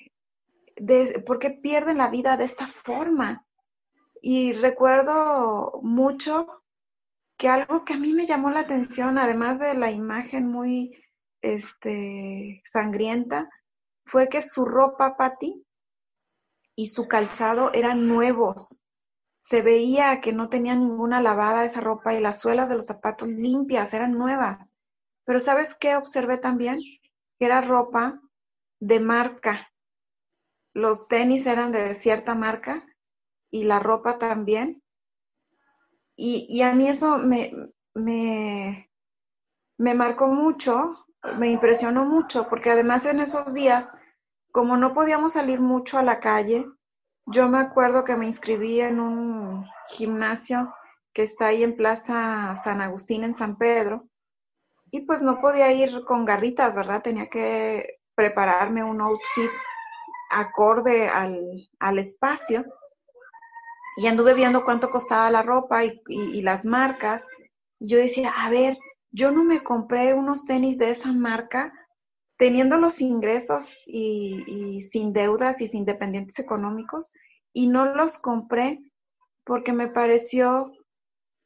de, 0.76 1.24
por 1.26 1.40
qué 1.40 1.50
pierden 1.50 1.98
la 1.98 2.10
vida 2.10 2.38
de 2.38 2.44
esta 2.44 2.68
forma. 2.68 3.48
Y 4.22 4.54
recuerdo 4.54 5.80
mucho 5.82 6.64
que 7.36 7.50
algo 7.50 7.84
que 7.84 7.94
a 7.94 7.98
mí 7.98 8.14
me 8.14 8.28
llamó 8.28 8.52
la 8.52 8.60
atención, 8.60 9.18
además 9.18 9.58
de 9.58 9.74
la 9.74 9.90
imagen 9.90 10.48
muy 10.48 10.96
este, 11.42 12.62
sangrienta, 12.64 13.50
fue 14.06 14.30
que 14.30 14.44
su 14.44 14.66
ropa, 14.66 15.18
Patti, 15.18 15.66
y 16.76 16.88
su 16.88 17.08
calzado 17.08 17.72
eran 17.74 18.08
nuevos. 18.08 18.83
Se 19.44 19.62
veía 19.62 20.22
que 20.22 20.32
no 20.32 20.48
tenía 20.48 20.74
ninguna 20.74 21.22
lavada 21.22 21.66
esa 21.66 21.82
ropa 21.82 22.14
y 22.14 22.22
las 22.22 22.40
suelas 22.40 22.70
de 22.70 22.76
los 22.76 22.86
zapatos 22.86 23.28
limpias, 23.28 23.94
eran 23.94 24.14
nuevas. 24.14 24.72
Pero 25.26 25.38
¿sabes 25.38 25.76
qué 25.76 25.98
observé 25.98 26.38
también? 26.38 26.80
Que 27.38 27.46
era 27.46 27.60
ropa 27.60 28.22
de 28.80 29.02
marca. 29.02 29.70
Los 30.74 31.10
tenis 31.10 31.46
eran 31.46 31.74
de 31.74 31.94
cierta 31.94 32.36
marca 32.36 32.86
y 33.52 33.66
la 33.66 33.80
ropa 33.80 34.18
también. 34.18 34.82
Y, 36.16 36.62
a 36.62 36.74
mí 36.74 36.88
eso 36.88 37.18
me, 37.18 37.52
me, 37.94 38.90
me 39.78 39.94
marcó 39.94 40.28
mucho, 40.28 41.06
me 41.38 41.52
impresionó 41.52 42.06
mucho, 42.06 42.48
porque 42.48 42.70
además 42.70 43.04
en 43.06 43.20
esos 43.20 43.54
días, 43.54 43.92
como 44.54 44.78
no 44.78 44.94
podíamos 44.94 45.34
salir 45.34 45.60
mucho 45.60 45.98
a 45.98 46.04
la 46.04 46.22
calle, 46.22 46.66
yo 47.26 47.50
me 47.50 47.60
acuerdo 47.60 48.04
que 48.04 48.16
me 48.16 48.28
inscribí 48.28 48.82
en 48.82 49.00
un 49.00 49.66
gimnasio 49.90 50.74
que 51.14 51.24
está 51.24 51.48
ahí 51.48 51.64
en 51.64 51.76
Plaza 51.76 52.56
San 52.56 52.82
Agustín 52.82 53.24
en 53.24 53.36
San 53.36 53.58
Pedro, 53.58 54.08
y 54.94 55.02
pues 55.02 55.24
no 55.24 55.42
podía 55.42 55.72
ir 55.72 56.04
con 56.06 56.24
garritas, 56.24 56.76
¿verdad? 56.76 57.02
Tenía 57.02 57.28
que 57.28 58.00
prepararme 58.14 58.84
un 58.84 59.02
outfit 59.02 59.52
acorde 60.30 61.10
al, 61.10 61.68
al 61.80 61.98
espacio 61.98 62.64
y 63.98 64.06
anduve 64.06 64.36
viendo 64.36 64.64
cuánto 64.64 64.92
costaba 64.92 65.32
la 65.32 65.42
ropa 65.42 65.84
y, 65.84 66.42
las 66.44 66.66
marcas. 66.66 67.26
Y 67.80 67.90
yo 67.90 67.98
decía, 67.98 68.34
a 68.38 68.52
ver, 68.52 68.78
yo 69.12 69.32
no 69.32 69.44
me 69.44 69.64
compré 69.64 70.14
unos 70.14 70.46
tenis 70.46 70.78
de 70.78 70.92
esa 70.92 71.12
marca 71.12 71.74
teniendo 72.44 72.76
los 72.76 73.00
ingresos 73.00 73.86
y, 73.88 74.82
sin 74.92 75.14
deudas 75.14 75.62
y 75.62 75.70
sin 75.70 75.86
dependientes 75.86 76.40
económicos 76.40 77.14
y 77.54 77.68
no 77.68 77.86
los 77.96 78.20
compré 78.20 78.84
porque 79.46 79.72
me 79.72 79.88
pareció 79.88 80.74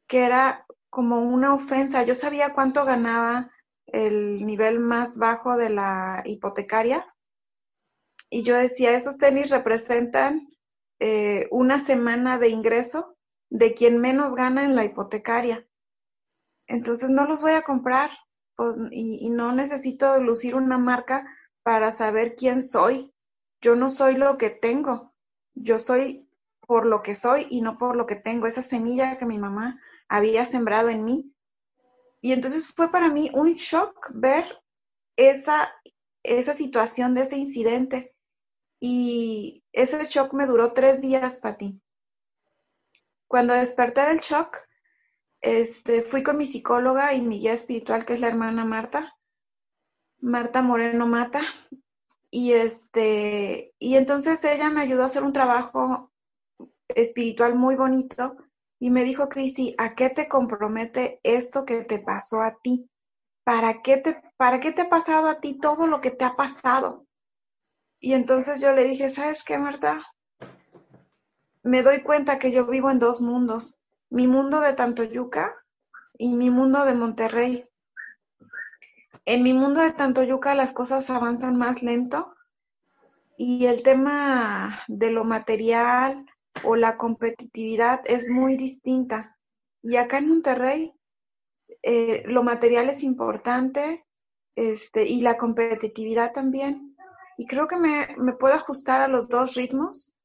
que 0.08 0.22
era 0.26 0.66
como 0.90 1.20
una 1.20 1.54
ofensa. 1.54 2.02
Yo 2.02 2.16
sabía 2.16 2.56
cuánto 2.56 2.84
ganaba 2.84 3.52
el 3.86 4.44
nivel 4.44 4.80
más 4.80 5.20
bajo 5.20 5.56
de 5.56 5.70
la 5.70 6.24
hipotecaria. 6.26 7.06
Y 8.32 8.42
yo 8.42 8.56
decía, 8.56 8.98
esos 8.98 9.20
tenis 9.20 9.52
representan 9.52 10.48
eh, 11.00 11.48
una 11.52 11.78
semana 11.78 12.40
de 12.40 12.50
ingreso 12.50 13.16
de 13.52 13.76
quien 13.76 14.00
menos 14.00 14.34
gana 14.34 14.64
en 14.64 14.76
la 14.76 14.84
hipotecaria. 14.84 15.64
Entonces 16.66 17.12
no 17.12 17.28
los 17.28 17.44
voy 17.44 17.52
a 17.52 17.62
comprar 17.62 18.10
y, 18.92 19.26
y 19.26 19.30
no 19.30 19.52
necesito 19.52 20.20
lucir 20.20 20.56
una 20.56 20.78
marca 20.78 21.26
para 21.64 21.92
saber 21.92 22.36
quién 22.36 22.62
soy. 22.62 23.14
Yo 23.62 23.76
no 23.76 23.90
soy 23.90 24.16
lo 24.16 24.38
que 24.38 24.50
tengo, 24.50 25.14
yo 25.56 25.80
soy 25.80 26.28
por 26.68 26.86
lo 26.86 27.02
que 27.02 27.16
soy 27.16 27.48
y 27.50 27.62
no 27.62 27.78
por 27.78 27.96
lo 27.96 28.06
que 28.06 28.16
tengo, 28.16 28.46
esa 28.46 28.62
semilla 28.62 29.18
que 29.18 29.26
mi 29.26 29.38
mamá 29.38 29.82
había 30.08 30.46
sembrado 30.46 30.90
en 30.90 31.04
mí. 31.04 31.34
Y 32.22 32.34
entonces 32.34 32.68
fue 32.68 32.92
para 32.92 33.10
mí 33.10 33.32
un 33.34 33.54
shock 33.54 34.12
ver 34.14 34.62
esa, 35.16 35.74
esa 36.24 36.54
situación 36.54 37.14
de 37.14 37.22
ese 37.22 37.38
incidente. 37.38 38.14
Y 38.80 39.64
ese 39.72 40.04
shock 40.06 40.34
me 40.34 40.46
duró 40.46 40.74
tres 40.74 41.02
días, 41.02 41.38
Pati. 41.40 41.82
Cuando 43.28 43.54
desperté 43.54 44.02
del 44.02 44.20
shock, 44.20 44.58
este, 45.48 46.02
fui 46.02 46.24
con 46.24 46.38
mi 46.38 46.46
psicóloga 46.46 47.14
y 47.14 47.22
mi 47.22 47.40
guía 47.40 47.54
espiritual, 47.54 48.06
que 48.06 48.16
es 48.16 48.20
la 48.20 48.28
hermana 48.28 48.66
Marta, 48.66 49.16
Marta 50.20 50.62
Moreno 50.62 51.08
Mata, 51.08 51.42
y 52.30 52.52
este, 52.52 53.74
y 53.80 53.96
entonces 53.96 54.44
ella 54.44 54.70
me 54.70 54.82
ayudó 54.82 55.04
a 55.04 55.06
hacer 55.06 55.24
un 55.24 55.32
trabajo 55.32 56.12
espiritual 56.90 57.56
muy 57.56 57.76
bonito 57.76 58.36
y 58.80 58.90
me 58.92 59.04
dijo, 59.04 59.30
Cristi, 59.30 59.74
¿a 59.78 59.96
qué 59.96 60.10
te 60.10 60.28
compromete 60.28 61.22
esto 61.24 61.64
que 61.66 61.84
te 61.86 62.00
pasó 62.00 62.42
a 62.42 62.58
ti? 62.62 62.90
¿Para 63.46 63.82
qué 63.82 63.98
te, 63.98 64.22
para 64.36 64.60
qué 64.60 64.74
te 64.74 64.82
ha 64.82 64.90
pasado 64.90 65.30
a 65.30 65.40
ti 65.40 65.58
todo 65.58 65.88
lo 65.88 66.02
que 66.02 66.12
te 66.12 66.26
ha 66.26 66.36
pasado? 66.36 67.08
Y 68.00 68.14
entonces 68.14 68.60
yo 68.60 68.74
le 68.74 68.84
dije, 68.84 69.10
¿sabes 69.10 69.44
qué, 69.44 69.58
Marta? 69.58 70.04
Me 71.64 71.82
doy 71.84 72.04
cuenta 72.04 72.38
que 72.38 72.52
yo 72.52 72.66
vivo 72.68 72.92
en 72.92 73.00
dos 73.00 73.22
mundos, 73.22 73.80
mi 74.10 74.28
mundo 74.28 74.62
de 74.62 74.74
Tantoyuca 74.74 75.56
y 76.18 76.34
mi 76.36 76.50
mundo 76.50 76.86
de 76.86 76.96
Monterrey. 76.96 77.70
En 79.26 79.44
mi 79.44 79.54
mundo 79.54 79.82
de 79.82 79.92
Tantoyuca 79.92 80.56
las 80.56 80.72
cosas 80.72 81.10
avanzan 81.10 81.58
más 81.58 81.84
lento 81.84 82.34
y 83.38 83.66
el 83.66 83.84
tema 83.84 84.84
de 84.88 85.12
lo 85.12 85.24
material 85.24 86.26
o 86.64 86.76
la 86.76 86.98
competitividad 86.98 88.02
es 88.06 88.30
muy 88.30 88.56
distinta. 88.56 89.38
Y 89.82 89.98
acá 89.98 90.18
en 90.18 90.30
Monterrey 90.30 90.94
eh, 91.84 92.24
lo 92.26 92.44
material 92.44 92.90
es 92.90 93.04
importante 93.04 94.06
este, 94.56 95.06
y 95.06 95.22
la 95.22 95.38
competitividad 95.38 96.32
también. 96.32 96.96
Y 97.38 97.46
creo 97.46 97.68
que 97.68 97.78
me, 97.78 98.08
me 98.18 98.34
puedo 98.34 98.56
ajustar 98.56 99.02
a 99.02 99.08
los 99.08 99.28
dos 99.28 99.54
ritmos, 99.54 100.16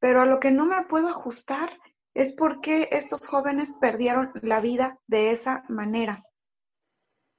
pero 0.00 0.22
a 0.22 0.26
lo 0.26 0.40
que 0.40 0.50
no 0.50 0.66
me 0.66 0.82
puedo 0.86 1.08
ajustar 1.08 1.78
es 2.14 2.34
por 2.34 2.60
qué 2.60 2.88
estos 2.92 3.26
jóvenes 3.26 3.76
perdieron 3.80 4.32
la 4.42 4.60
vida 4.60 4.98
de 5.06 5.30
esa 5.30 5.64
manera. 5.68 6.24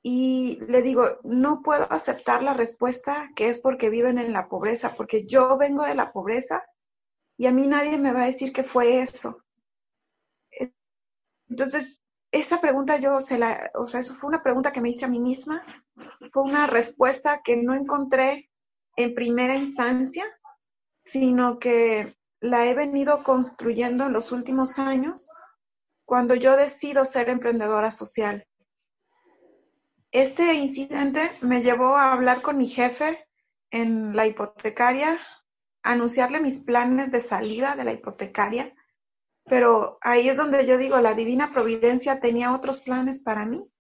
Y 0.02 0.60
le 0.68 0.82
digo, 0.82 1.04
no 1.24 1.62
puedo 1.62 1.92
aceptar 1.92 2.44
la 2.44 2.54
respuesta 2.54 3.32
que 3.36 3.50
es 3.50 3.62
porque 3.62 3.90
viven 3.90 4.18
en 4.18 4.34
la 4.34 4.50
pobreza, 4.50 4.96
porque 4.96 5.26
yo 5.26 5.58
vengo 5.58 5.84
de 5.84 5.96
la 5.96 6.12
pobreza 6.12 6.64
y 7.38 7.46
a 7.46 7.52
mí 7.52 7.68
nadie 7.68 7.98
me 7.98 8.12
va 8.12 8.24
a 8.24 8.28
decir 8.28 8.52
que 8.52 8.64
fue 8.64 9.02
eso. 9.02 9.44
Entonces, 11.48 12.00
esa 12.32 12.60
pregunta 12.60 12.98
yo 12.98 13.20
se 13.20 13.38
la, 13.38 13.72
o 13.76 13.86
sea, 13.86 14.02
eso 14.02 14.16
fue 14.16 14.28
una 14.28 14.44
pregunta 14.44 14.72
que 14.72 14.82
me 14.82 14.90
hice 14.90 15.06
a 15.06 15.10
mí 15.10 15.20
misma, 15.20 15.64
fue 16.32 16.44
una 16.44 16.68
respuesta 16.68 17.42
que 17.44 17.56
no 17.56 17.76
encontré 17.76 18.50
en 18.98 19.14
primera 19.14 19.56
instancia, 19.56 20.26
sino 21.04 21.60
que 21.60 22.18
la 22.44 22.66
he 22.66 22.74
venido 22.74 23.24
construyendo 23.24 24.06
en 24.06 24.12
los 24.12 24.34
últimos 24.34 24.78
años 24.78 25.30
cuando 26.04 26.36
yo 26.36 26.58
decido 26.58 27.06
ser 27.06 27.30
emprendedora 27.30 27.90
social. 27.90 28.46
Este 30.12 30.54
incidente 30.56 31.22
me 31.40 31.62
llevó 31.62 31.96
a 31.96 32.12
hablar 32.12 32.42
con 32.42 32.58
mi 32.58 32.68
jefe 32.68 33.26
en 33.72 34.14
la 34.14 34.28
hipotecaria, 34.28 35.18
anunciarle 35.84 36.42
mis 36.42 36.60
planes 36.60 37.14
de 37.14 37.22
salida 37.22 37.78
de 37.78 37.86
la 37.86 37.94
hipotecaria, 37.94 38.76
pero 39.46 39.98
ahí 40.02 40.28
es 40.28 40.36
donde 40.36 40.66
yo 40.66 40.78
digo, 40.78 41.00
la 41.00 41.14
divina 41.14 41.50
providencia 41.50 42.20
tenía 42.20 42.54
otros 42.54 42.82
planes 42.82 43.20
para 43.20 43.46
mí. 43.46 43.72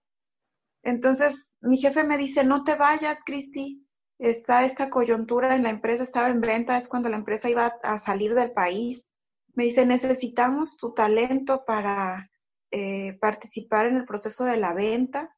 Entonces, 0.84 1.56
mi 1.60 1.76
jefe 1.76 2.06
me 2.06 2.18
dice, 2.18 2.46
no 2.46 2.64
te 2.64 2.76
vayas, 2.76 3.26
Cristi, 3.26 3.83
está 4.20 4.66
esta 4.66 4.90
coyuntura 4.90 5.56
en 5.56 5.64
la 5.64 5.70
empresa, 5.70 6.04
estaba 6.04 6.30
en 6.30 6.42
venta, 6.42 6.78
es 6.78 6.88
cuando 6.88 7.10
la 7.10 7.18
empresa 7.18 7.50
iba 7.50 7.74
a 7.84 7.98
salir 7.98 8.34
del 8.36 8.52
país. 8.52 9.10
Me 9.54 9.66
dice, 9.66 9.86
necesitamos 9.86 10.78
tu 10.78 10.94
talento 10.94 11.64
para 11.66 12.30
eh, 12.72 13.18
participar 13.20 13.88
en 13.88 13.98
el 13.98 14.06
proceso 14.06 14.46
de 14.46 14.58
la 14.58 14.74
venta 14.74 15.36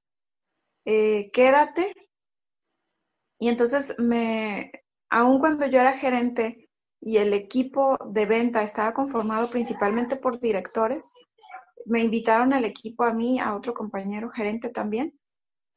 eh, 0.85 1.31
quédate. 1.31 1.93
Y 3.39 3.49
entonces 3.49 3.95
me, 3.99 4.71
aun 5.09 5.39
cuando 5.39 5.65
yo 5.65 5.79
era 5.79 5.93
gerente 5.93 6.69
y 7.01 7.17
el 7.17 7.33
equipo 7.33 7.97
de 8.07 8.25
venta 8.25 8.63
estaba 8.63 8.93
conformado 8.93 9.49
principalmente 9.49 10.15
por 10.15 10.39
directores, 10.39 11.13
me 11.85 12.01
invitaron 12.01 12.53
al 12.53 12.65
equipo 12.65 13.03
a 13.03 13.13
mí, 13.13 13.39
a 13.39 13.55
otro 13.55 13.73
compañero 13.73 14.29
gerente 14.29 14.69
también. 14.69 15.19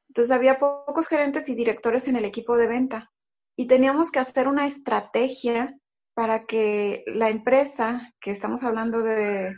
Entonces 0.09 0.35
había 0.35 0.59
pocos 0.59 1.07
gerentes 1.07 1.49
y 1.49 1.55
directores 1.55 2.09
en 2.09 2.17
el 2.17 2.25
equipo 2.25 2.57
de 2.57 2.67
venta 2.67 3.11
y 3.57 3.67
teníamos 3.67 4.11
que 4.11 4.21
hacer 4.21 4.49
una 4.49 4.67
estrategia 4.67 5.77
para 6.15 6.47
que 6.47 7.05
la 7.07 7.29
empresa, 7.29 8.13
que 8.21 8.31
estamos 8.31 8.65
hablando 8.65 9.03
de 9.03 9.55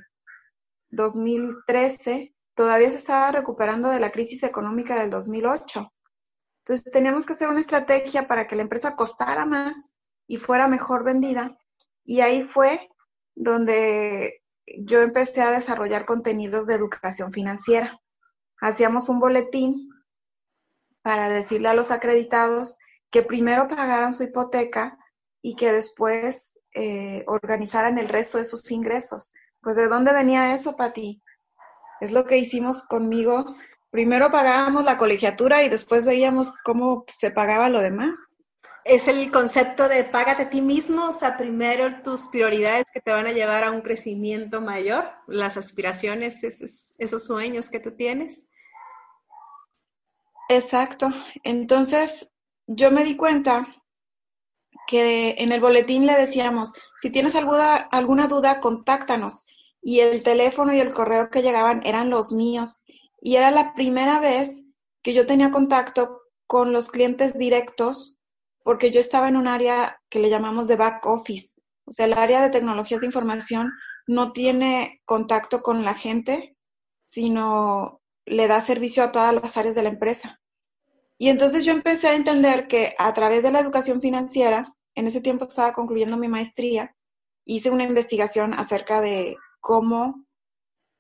2013, 0.91 2.35
todavía 2.55 2.91
se 2.91 2.97
estaba 2.97 3.31
recuperando 3.33 3.89
de 3.91 4.01
la 4.01 4.11
crisis 4.11 4.43
económica 4.43 4.99
del 4.99 5.11
2008. 5.11 5.93
Entonces 6.65 6.93
teníamos 6.93 7.27
que 7.27 7.33
hacer 7.33 7.49
una 7.49 7.61
estrategia 7.61 8.27
para 8.27 8.47
que 8.47 8.57
la 8.57 8.63
empresa 8.63 8.97
costara 8.97 9.47
más 9.47 9.95
y 10.27 10.37
fuera 10.37 10.69
mejor 10.69 11.05
vendida. 11.05 11.57
Y 12.05 12.21
ahí 12.21 12.43
fue 12.43 12.89
donde 13.35 14.43
yo 14.79 15.01
empecé 15.01 15.43
a 15.43 15.51
desarrollar 15.51 16.05
contenidos 16.05 16.67
de 16.67 16.75
educación 16.75 17.33
financiera. 17.33 18.01
Hacíamos 18.61 19.09
un 19.09 19.21
boletín 19.21 19.90
para 21.03 21.29
decirle 21.29 21.69
a 21.69 21.75
los 21.75 21.91
acreditados 21.91 22.77
que 23.11 23.23
primero 23.23 23.69
pagaran 23.69 24.15
su 24.15 24.23
hipoteca 24.23 24.99
y 25.43 25.57
que 25.57 25.73
después 25.73 26.59
eh, 26.75 27.25
organizaran 27.27 27.99
el 27.99 28.09
resto 28.09 28.39
de 28.39 28.45
sus 28.45 28.71
ingresos. 28.71 29.33
Pues 29.61 29.77
¿de 29.77 29.89
dónde 29.89 30.13
venía 30.13 30.55
eso, 30.55 30.77
Pati? 30.77 31.23
Es 32.01 32.13
lo 32.13 32.25
que 32.25 32.39
hicimos 32.39 32.87
conmigo. 32.87 33.57
Primero 33.91 34.31
pagábamos 34.31 34.85
la 34.85 34.97
colegiatura 34.97 35.63
y 35.63 35.69
después 35.69 36.05
veíamos 36.05 36.55
cómo 36.65 37.05
se 37.13 37.31
pagaba 37.31 37.69
lo 37.69 37.81
demás. 37.81 38.17
Es 38.85 39.09
el 39.09 39.31
concepto 39.31 39.89
de 39.89 40.05
págate 40.05 40.43
a 40.43 40.51
ti 40.51 40.63
mismo, 40.63 41.09
o 41.09 41.13
sea, 41.13 41.37
primero 41.37 42.03
tus 42.03 42.29
prioridades 42.29 42.87
que 42.93 43.01
te 43.01 43.11
van 43.11 43.27
a 43.27 43.33
llevar 43.33 43.65
a 43.65 43.71
un 43.71 43.83
crecimiento 43.83 44.63
mayor, 44.63 45.05
las 45.27 45.59
aspiraciones, 45.59 46.43
esos, 46.45 46.95
esos 46.97 47.25
sueños 47.25 47.69
que 47.69 47.81
tú 47.81 47.95
tienes. 47.95 48.50
Exacto. 50.51 51.11
Entonces, 51.45 52.29
yo 52.67 52.91
me 52.91 53.05
di 53.05 53.17
cuenta 53.17 53.69
que 54.89 55.37
en 55.39 55.53
el 55.53 55.61
boletín 55.61 56.07
le 56.07 56.15
decíamos, 56.15 56.73
si 56.99 57.11
tienes 57.11 57.37
alguna, 57.37 57.77
alguna 57.77 58.27
duda, 58.27 58.61
contáctanos 58.61 59.45
y 59.81 60.01
el 60.01 60.25
teléfono 60.25 60.75
y 60.75 60.81
el 60.81 60.91
correo 60.91 61.31
que 61.31 61.43
llegaban 61.43 61.81
eran 61.87 62.11
los 62.11 62.33
míos. 62.33 62.83
Y 63.23 63.37
era 63.37 63.53
la 63.53 63.75
primera 63.75 64.19
vez 64.19 64.67
que 65.05 65.15
yo 65.15 65.25
tenía 65.25 65.53
contacto 65.53 66.21
con 66.49 66.73
los 66.73 66.91
clientes 66.91 67.39
directos 67.39 68.19
porque 68.65 68.91
yo 68.91 68.99
estaba 68.99 69.29
en 69.29 69.37
un 69.37 69.47
área 69.47 70.01
que 70.09 70.19
le 70.19 70.31
llamamos 70.31 70.67
de 70.67 70.75
back 70.75 71.07
office. 71.07 71.55
O 71.85 71.93
sea, 71.93 72.07
el 72.07 72.15
área 72.15 72.43
de 72.43 72.51
tecnologías 72.51 73.01
de 73.03 73.07
información 73.07 73.71
no 74.09 74.33
tiene 74.33 75.01
contacto 75.05 75.63
con 75.63 75.85
la 75.85 75.95
gente, 75.95 76.57
sino 77.03 78.00
le 78.31 78.47
da 78.47 78.61
servicio 78.61 79.03
a 79.03 79.13
todas 79.13 79.35
las 79.35 79.57
áreas 79.57 79.75
de 79.75 79.83
la 79.83 79.89
empresa. 79.89 80.41
Y 81.19 81.29
entonces 81.29 81.65
yo 81.65 81.73
empecé 81.73 82.09
a 82.09 82.17
entender 82.17 82.67
que 82.67 82.95
a 82.99 83.13
través 83.13 83.43
de 83.43 83.51
la 83.51 83.61
educación 83.61 84.01
financiera, 84.01 84.75
en 84.95 85.07
ese 85.07 85.21
tiempo 85.21 85.47
estaba 85.47 85.73
concluyendo 85.73 86.17
mi 86.17 86.29
maestría, 86.29 86.97
hice 87.45 87.71
una 87.71 87.85
investigación 87.85 88.55
acerca 88.55 89.01
de 89.01 89.37
cómo, 89.61 90.25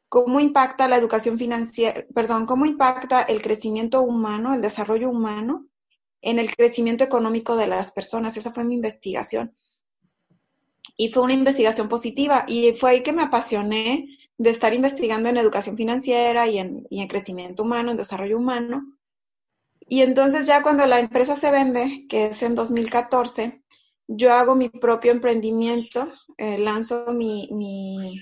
cómo 0.08 0.40
impacta 0.40 0.88
la 0.88 0.96
educación 0.96 1.38
financiera, 1.38 2.04
perdón, 2.14 2.44
cómo 2.44 2.66
impacta 2.66 3.22
el 3.22 3.40
crecimiento 3.40 4.02
humano, 4.02 4.54
el 4.54 4.60
desarrollo 4.60 5.08
humano 5.08 5.66
en 6.20 6.38
el 6.38 6.54
crecimiento 6.54 7.04
económico 7.04 7.56
de 7.56 7.68
las 7.68 7.92
personas. 7.92 8.36
Esa 8.36 8.52
fue 8.52 8.64
mi 8.64 8.74
investigación. 8.74 9.54
Y 10.96 11.10
fue 11.10 11.22
una 11.22 11.32
investigación 11.32 11.88
positiva 11.88 12.44
y 12.46 12.72
fue 12.72 12.90
ahí 12.90 13.02
que 13.02 13.12
me 13.12 13.22
apasioné 13.22 14.06
de 14.40 14.48
estar 14.48 14.72
investigando 14.72 15.28
en 15.28 15.36
educación 15.36 15.76
financiera 15.76 16.48
y 16.48 16.58
en, 16.58 16.86
en 16.90 17.08
crecimiento 17.08 17.62
humano, 17.62 17.90
en 17.90 17.98
desarrollo 17.98 18.38
humano. 18.38 18.96
Y 19.86 20.00
entonces 20.00 20.46
ya 20.46 20.62
cuando 20.62 20.86
la 20.86 20.98
empresa 20.98 21.36
se 21.36 21.50
vende, 21.50 22.06
que 22.08 22.28
es 22.28 22.42
en 22.42 22.54
2014, 22.54 23.62
yo 24.08 24.32
hago 24.32 24.54
mi 24.54 24.70
propio 24.70 25.12
emprendimiento, 25.12 26.10
eh, 26.38 26.56
lanzo 26.56 27.12
mi, 27.12 27.50
mi, 27.52 28.18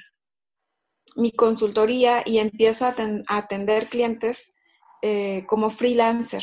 mi, 1.14 1.30
consultoría 1.30 2.24
y 2.26 2.38
empiezo 2.38 2.86
a, 2.86 2.96
atender 3.28 3.86
clientes 3.86 4.52
eh, 5.02 5.44
como 5.46 5.70
freelancer. 5.70 6.42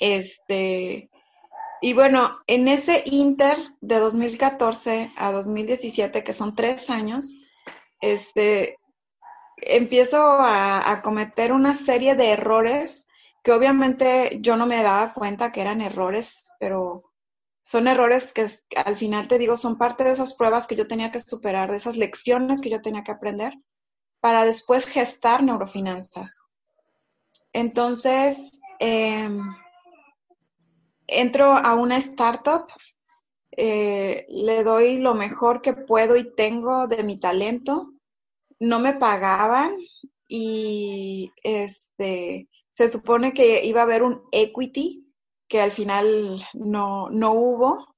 Este, 0.00 1.08
y 1.80 1.94
bueno, 1.94 2.40
en 2.46 2.68
ese 2.68 3.04
inter 3.06 3.56
de 3.80 3.98
2014 4.00 5.12
a 5.16 5.32
2017, 5.32 6.22
que 6.22 6.34
son 6.34 6.54
tres 6.54 6.90
años, 6.90 7.47
este, 8.00 8.78
empiezo 9.56 10.38
a, 10.40 11.00
cometer 11.02 11.52
una 11.52 11.74
serie 11.74 12.14
de 12.14 12.30
errores 12.30 13.06
que 13.42 13.52
obviamente 13.52 14.38
yo 14.40 14.56
no 14.56 14.66
me 14.66 14.82
daba 14.82 15.12
cuenta 15.12 15.52
que 15.52 15.60
eran 15.60 15.80
errores, 15.80 16.46
pero 16.58 17.12
son 17.62 17.88
errores 17.88 18.32
que 18.32 18.46
al 18.84 18.96
final 18.96 19.28
te 19.28 19.38
digo 19.38 19.56
son 19.56 19.78
parte 19.78 20.04
de 20.04 20.12
esas 20.12 20.34
pruebas 20.34 20.66
que 20.66 20.76
yo 20.76 20.86
tenía 20.86 21.10
que 21.10 21.20
superar, 21.20 21.70
de 21.70 21.76
esas 21.76 21.96
lecciones 21.96 22.60
que 22.60 22.70
yo 22.70 22.80
tenía 22.80 23.04
que 23.04 23.12
aprender 23.12 23.54
para 24.20 24.44
después 24.44 24.86
gestar 24.86 25.42
neurofinanzas. 25.42 26.40
Entonces, 27.52 28.52
em, 28.80 29.40
entro 31.06 31.52
a 31.52 31.74
una 31.74 31.96
startup, 31.96 32.66
eh, 33.60 34.24
le 34.28 34.62
doy 34.62 34.98
lo 34.98 35.14
mejor 35.14 35.60
que 35.60 35.72
puedo 35.72 36.16
y 36.16 36.32
tengo 36.36 36.86
de 36.86 37.02
mi 37.02 37.18
talento, 37.18 37.92
no 38.60 38.78
me 38.78 38.94
pagaban 38.94 39.76
y 40.28 41.32
este 41.42 42.48
se 42.70 42.88
supone 42.88 43.34
que 43.34 43.64
iba 43.64 43.80
a 43.80 43.84
haber 43.84 44.04
un 44.04 44.22
equity 44.30 45.12
que 45.48 45.60
al 45.60 45.72
final 45.72 46.40
no, 46.54 47.10
no 47.10 47.32
hubo. 47.32 47.96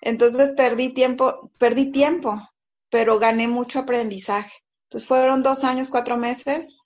Entonces 0.00 0.54
perdí 0.56 0.94
tiempo, 0.94 1.50
perdí 1.58 1.92
tiempo, 1.92 2.40
pero 2.88 3.18
gané 3.18 3.46
mucho 3.46 3.80
aprendizaje. 3.80 4.52
Entonces 4.84 5.06
fueron 5.06 5.42
dos 5.42 5.64
años, 5.64 5.90
cuatro 5.90 6.16
meses 6.16 6.78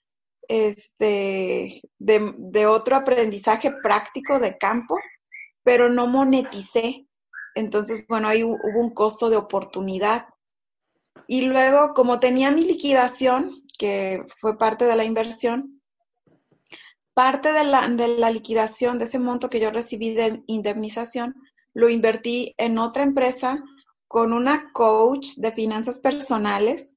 este, 0.48 1.82
de, 2.00 2.34
de 2.36 2.66
otro 2.66 2.96
aprendizaje 2.96 3.70
práctico 3.70 4.40
de 4.40 4.58
campo, 4.58 4.96
pero 5.62 5.88
no 5.88 6.08
moneticé. 6.08 7.06
Entonces, 7.54 8.04
bueno, 8.08 8.28
ahí 8.28 8.44
hubo 8.44 8.80
un 8.80 8.90
costo 8.94 9.30
de 9.30 9.36
oportunidad. 9.36 10.26
Y 11.26 11.42
luego, 11.42 11.94
como 11.94 12.20
tenía 12.20 12.50
mi 12.50 12.64
liquidación, 12.64 13.62
que 13.78 14.24
fue 14.40 14.58
parte 14.58 14.84
de 14.84 14.96
la 14.96 15.04
inversión, 15.04 15.82
Parte 17.14 17.52
de 17.52 17.64
la, 17.64 17.86
de 17.88 18.08
la 18.08 18.30
liquidación 18.30 18.96
de 18.98 19.04
ese 19.04 19.18
monto 19.18 19.50
que 19.50 19.60
yo 19.60 19.70
recibí 19.70 20.14
de 20.14 20.42
indemnización 20.46 21.34
lo 21.74 21.88
invertí 21.88 22.54
en 22.58 22.78
otra 22.78 23.02
empresa 23.02 23.62
con 24.08 24.32
una 24.32 24.72
coach 24.72 25.36
de 25.36 25.52
finanzas 25.52 26.00
personales 26.00 26.96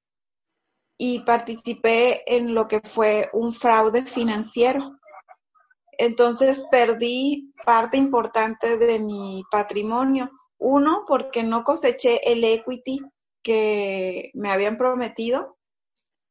y 0.97 1.19
participé 1.21 2.23
en 2.33 2.53
lo 2.53 2.67
que 2.67 2.81
fue 2.81 3.29
un 3.33 3.51
fraude 3.51 4.03
financiero. 4.03 4.97
Entonces 5.97 6.65
perdí 6.69 7.53
parte 7.65 7.97
importante 7.97 8.77
de 8.77 8.99
mi 8.99 9.43
patrimonio. 9.49 10.29
Uno, 10.57 11.05
porque 11.07 11.43
no 11.43 11.63
coseché 11.63 12.21
el 12.31 12.43
equity 12.43 13.01
que 13.43 14.31
me 14.33 14.51
habían 14.51 14.77
prometido. 14.77 15.57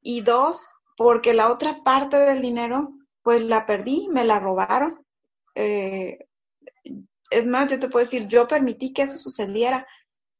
Y 0.02 0.20
dos, 0.20 0.68
porque 0.96 1.34
la 1.34 1.50
otra 1.50 1.82
parte 1.82 2.16
del 2.16 2.42
dinero 2.42 2.92
pues 3.24 3.40
la 3.40 3.64
perdí, 3.66 4.06
me 4.10 4.22
la 4.22 4.38
robaron. 4.38 5.04
Eh, 5.54 6.18
es 7.30 7.46
más, 7.46 7.68
yo 7.68 7.80
te 7.80 7.88
puedo 7.88 8.04
decir, 8.04 8.28
yo 8.28 8.46
permití 8.46 8.92
que 8.92 9.02
eso 9.02 9.18
sucediera, 9.18 9.86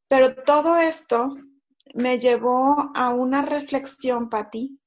pero 0.06 0.36
todo 0.44 0.76
esto 0.76 1.34
me 1.94 2.18
llevó 2.18 2.92
a 2.94 3.08
una 3.08 3.42
reflexión, 3.42 4.28
Pati, 4.28 4.78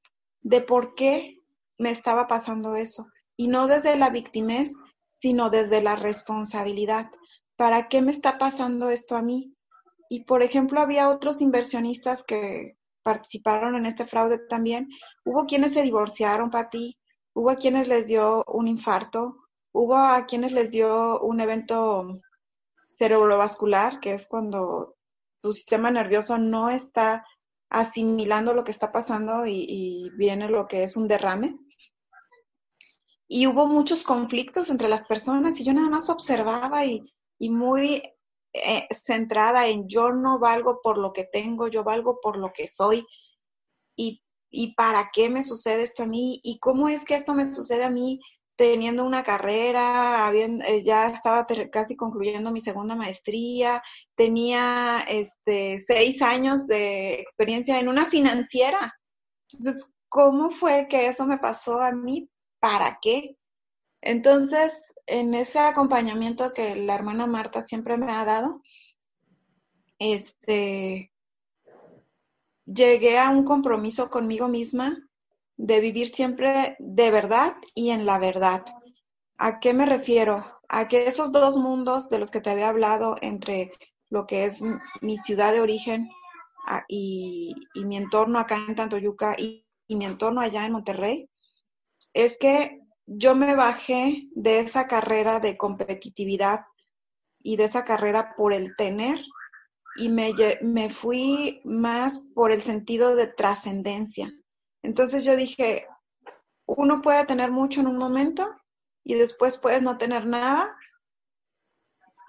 de 0.42 0.62
por 0.62 0.94
qué 0.94 1.42
me 1.78 1.90
estaba 1.90 2.28
pasando 2.28 2.76
eso. 2.76 3.08
Y 3.36 3.48
no 3.48 3.68
desde 3.68 3.98
la 3.98 4.12
victimez, 4.12 4.74
sino 5.08 5.50
desde 5.50 5.82
la 5.82 5.96
responsabilidad. 5.96 7.10
¿Para 7.58 7.90
qué 7.90 8.02
me 8.02 8.12
está 8.12 8.38
pasando 8.38 8.90
esto 8.90 9.18
a 9.18 9.22
mí? 9.22 9.54
Y 10.10 10.24
por 10.24 10.42
ejemplo, 10.44 10.80
había 10.80 11.10
otros 11.10 11.42
inversionistas 11.42 12.24
que 12.24 12.78
participaron 13.04 13.76
en 13.76 13.86
este 13.86 14.06
fraude 14.06 14.38
también. 14.38 14.90
Hubo 15.26 15.46
quienes 15.46 15.74
se 15.74 15.82
divorciaron, 15.82 16.50
Pati, 16.50 16.98
Hubo 17.38 17.52
a 17.52 17.56
quienes 17.56 17.88
les 17.88 18.08
dio 18.08 18.44
un 18.46 18.68
infarto, 18.68 19.38
hubo 19.72 19.96
a 19.96 20.26
quienes 20.26 20.54
les 20.54 20.72
dio 20.72 21.20
un 21.20 21.40
evento 21.40 22.20
cerebrovascular, 22.90 24.00
que 24.00 24.14
es 24.14 24.26
cuando 24.26 24.96
tu 25.44 25.54
sistema 25.54 25.92
nervioso 25.92 26.40
no 26.40 26.72
está 26.72 27.28
asimilando 27.70 28.56
lo 28.56 28.64
que 28.64 28.72
está 28.72 28.92
pasando 28.92 29.46
y, 29.46 30.10
viene 30.16 30.50
lo 30.50 30.68
que 30.68 30.82
es 30.82 30.98
un 30.98 31.08
derrame. 31.08 31.60
Y 33.28 33.46
hubo 33.46 33.68
muchos 33.68 34.02
conflictos 34.02 34.72
entre 34.72 34.90
las 34.90 35.06
personas 35.06 35.60
y 35.60 35.64
yo 35.64 35.74
nada 35.74 35.92
más 35.92 36.10
observaba 36.10 36.86
y, 36.86 37.06
muy 37.40 38.04
eh, 38.54 38.88
centrada 38.92 39.68
en 39.68 39.88
yo 39.88 40.12
no 40.12 40.40
valgo 40.40 40.82
por 40.82 40.98
lo 40.98 41.14
que 41.14 41.24
tengo, 41.26 41.68
yo 41.68 41.84
valgo 41.84 42.20
por 42.22 42.38
lo 42.38 42.52
que 42.54 42.68
soy. 42.68 43.06
Y 43.96 44.22
y 44.50 44.74
para 44.76 45.10
qué 45.14 45.30
me 45.30 45.44
sucede 45.44 45.84
esto 45.84 46.04
a 46.04 46.08
mí 46.08 46.40
y 46.44 46.60
cómo 46.60 46.90
es 46.90 47.04
que 47.04 47.16
esto 47.16 47.34
me 47.34 47.52
sucede 47.52 47.84
a 47.84 47.90
mí 47.90 48.20
teniendo 48.56 49.06
una 49.06 49.24
carrera, 49.24 50.32
eh, 50.34 50.84
ya 50.84 51.10
estaba 51.10 51.46
casi 51.72 51.96
concluyendo 51.96 52.52
mi 52.52 52.60
segunda 52.60 52.96
maestría, 52.96 53.84
tenía 54.16 55.06
este, 55.08 55.80
seis 55.80 56.24
años 56.24 56.66
de 56.66 57.20
experiencia 57.20 57.80
en 57.80 57.88
una 57.88 58.08
financiera. 58.08 58.96
Entonces, 59.52 59.94
¿cómo 60.10 60.50
fue 60.50 60.88
que 60.90 61.08
eso 61.08 61.28
me 61.28 61.38
pasó 61.38 61.80
a 61.80 61.92
mí? 61.92 62.32
¿Para 62.60 62.98
qué? 63.00 63.38
Entonces, 64.08 64.96
en 65.06 65.34
ese 65.34 65.60
acompañamiento 65.60 66.54
que 66.54 66.78
la 66.78 66.96
hermana 66.96 67.28
Marta 67.28 67.62
siempre 67.62 67.98
me 67.98 68.10
ha 68.10 68.24
dado, 68.24 68.62
este, 70.00 71.12
llegué 72.66 73.20
a 73.20 73.30
un 73.30 73.44
compromiso 73.44 74.10
conmigo 74.10 74.48
misma 74.48 74.98
de 75.58 75.82
vivir 75.82 76.08
siempre 76.08 76.78
de 76.80 77.12
verdad 77.12 77.58
y 77.76 77.90
en 77.90 78.06
la 78.06 78.18
verdad. 78.18 78.64
¿A 79.38 79.60
qué 79.60 79.74
me 79.74 79.86
refiero? 79.86 80.58
A 80.70 80.88
que 80.88 81.08
esos 81.08 81.34
dos 81.34 81.58
mundos 81.58 82.08
de 82.08 82.20
los 82.20 82.32
que 82.32 82.40
te 82.40 82.50
había 82.50 82.70
hablado 82.70 83.18
entre 83.22 83.74
lo 84.10 84.26
que 84.26 84.46
es 84.46 84.64
mi 85.02 85.18
ciudad 85.18 85.52
de 85.52 85.60
origen 85.60 86.08
y, 86.88 87.54
mi 87.84 87.98
entorno 87.98 88.40
acá 88.40 88.56
en 88.70 88.76
Tantoyuca 88.76 89.36
y, 89.38 89.66
y 89.86 89.98
mi 89.98 90.06
entorno 90.06 90.40
allá 90.40 90.66
en 90.66 90.72
Monterrey, 90.72 91.30
es 92.14 92.38
que 92.38 92.87
yo 93.08 93.36
me 93.36 93.56
bajé 93.56 94.28
de 94.36 94.60
esa 94.60 94.88
carrera 94.88 95.40
de 95.40 95.58
competitividad 95.58 96.66
y 97.42 97.56
de 97.56 97.64
esa 97.64 97.86
carrera 97.86 98.36
por 98.36 98.54
el 98.54 98.76
tener 98.76 99.20
y 99.96 100.10
me, 100.10 100.34
me 100.62 100.90
fui 100.90 101.62
más 101.64 102.20
por 102.36 102.52
el 102.52 102.62
sentido 102.62 103.16
de 103.16 103.28
trascendencia. 103.28 104.34
Entonces 104.84 105.24
yo 105.24 105.38
dije, 105.38 105.88
uno 106.66 107.02
puede 107.02 107.26
tener 107.26 107.50
mucho 107.50 107.80
en 107.80 107.88
un 107.88 107.98
momento 107.98 108.54
y 109.06 109.16
después 109.16 109.58
puedes 109.58 109.82
no 109.82 109.98
tener 109.98 110.26
nada 110.26 110.78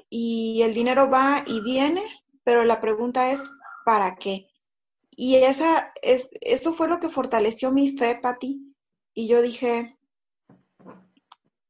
y 0.08 0.62
el 0.62 0.74
dinero 0.74 1.10
va 1.10 1.42
y 1.44 1.60
viene, 1.60 2.02
pero 2.44 2.64
la 2.64 2.80
pregunta 2.80 3.32
es, 3.32 3.40
¿para 3.84 4.14
qué? 4.14 4.48
Y 5.16 5.34
esa 5.34 5.92
es, 6.02 6.30
eso 6.40 6.72
fue 6.72 6.88
lo 6.88 7.00
que 7.00 7.10
fortaleció 7.10 7.72
mi 7.72 7.98
fe, 7.98 8.18
Pati. 8.22 8.74
Y 9.12 9.26
yo 9.26 9.42
dije, 9.42 9.97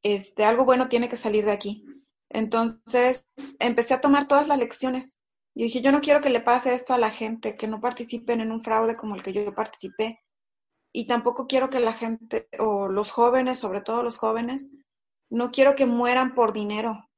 este, 0.03 0.45
algo 0.45 0.65
bueno 0.65 0.89
tiene 0.89 1.09
que 1.09 1.17
salir 1.17 1.45
de 1.45 1.53
aquí. 1.53 1.85
Entonces 2.31 3.29
empecé 3.59 3.95
a 3.95 4.01
tomar 4.01 4.29
todas 4.29 4.49
las 4.49 4.59
lecciones 4.59 5.19
y 5.55 5.65
dije, 5.65 5.81
yo 5.81 5.91
no 5.91 6.01
quiero 6.01 6.21
que 6.21 6.31
le 6.31 6.41
pase 6.41 6.75
esto 6.75 6.95
a 6.95 6.99
la 6.99 7.11
gente, 7.11 7.55
que 7.55 7.67
no 7.67 7.81
participen 7.81 8.41
en 8.41 8.53
un 8.53 8.61
fraude 8.61 8.97
como 8.97 9.17
el 9.17 9.23
que 9.23 9.33
yo 9.33 9.53
participé. 9.55 10.21
Y 10.93 11.07
tampoco 11.07 11.47
quiero 11.47 11.69
que 11.69 11.81
la 11.81 11.93
gente, 11.93 12.49
o 12.59 12.89
los 12.89 13.11
jóvenes, 13.11 13.59
sobre 13.59 13.81
todo 13.81 14.03
los 14.03 14.19
jóvenes, 14.19 14.71
no 15.31 15.51
quiero 15.51 15.75
que 15.75 15.85
mueran 15.85 16.35
por 16.35 16.53
dinero. 16.53 17.09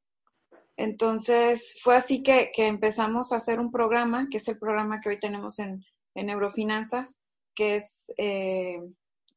Entonces 0.76 1.78
fue 1.82 1.96
así 1.96 2.22
que, 2.22 2.50
empezamos 2.56 3.32
a 3.32 3.36
hacer 3.36 3.60
un 3.60 3.70
programa, 3.70 4.28
que 4.30 4.38
es 4.38 4.48
el 4.48 4.58
programa 4.58 5.00
que 5.00 5.10
hoy 5.10 5.20
tenemos 5.20 5.58
en, 5.58 5.84
en 6.14 6.26
Neurofinanzas, 6.26 7.18
que 7.54 7.76
es, 7.76 8.06
eh, 8.16 8.80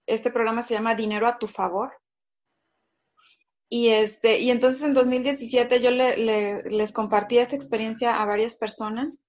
este 0.08 0.32
programa 0.32 0.62
se 0.62 0.76
llama 0.76 0.96
Dinero 0.96 1.28
a 1.28 1.38
tu 1.38 1.50
favor. 1.50 1.92
Y, 3.76 3.90
este, 3.90 4.38
y 4.38 4.52
entonces 4.52 4.84
en 4.84 4.94
2017 4.94 5.82
yo 5.82 5.90
les 5.90 6.94
compartí 6.94 7.40
esta 7.40 7.56
experiencia 7.56 8.22
a 8.22 8.26
varias 8.26 8.54
personas 8.54 9.24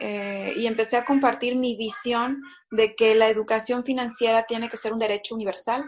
eh, 0.00 0.52
y 0.58 0.66
empecé 0.66 0.98
a 0.98 1.06
compartir 1.06 1.56
mi 1.56 1.74
visión 1.74 2.42
de 2.70 2.94
que 2.94 3.14
la 3.14 3.30
educación 3.30 3.84
financiera 3.84 4.42
tiene 4.42 4.68
que 4.68 4.76
ser 4.76 4.92
un 4.92 4.98
derecho 4.98 5.34
universal 5.34 5.86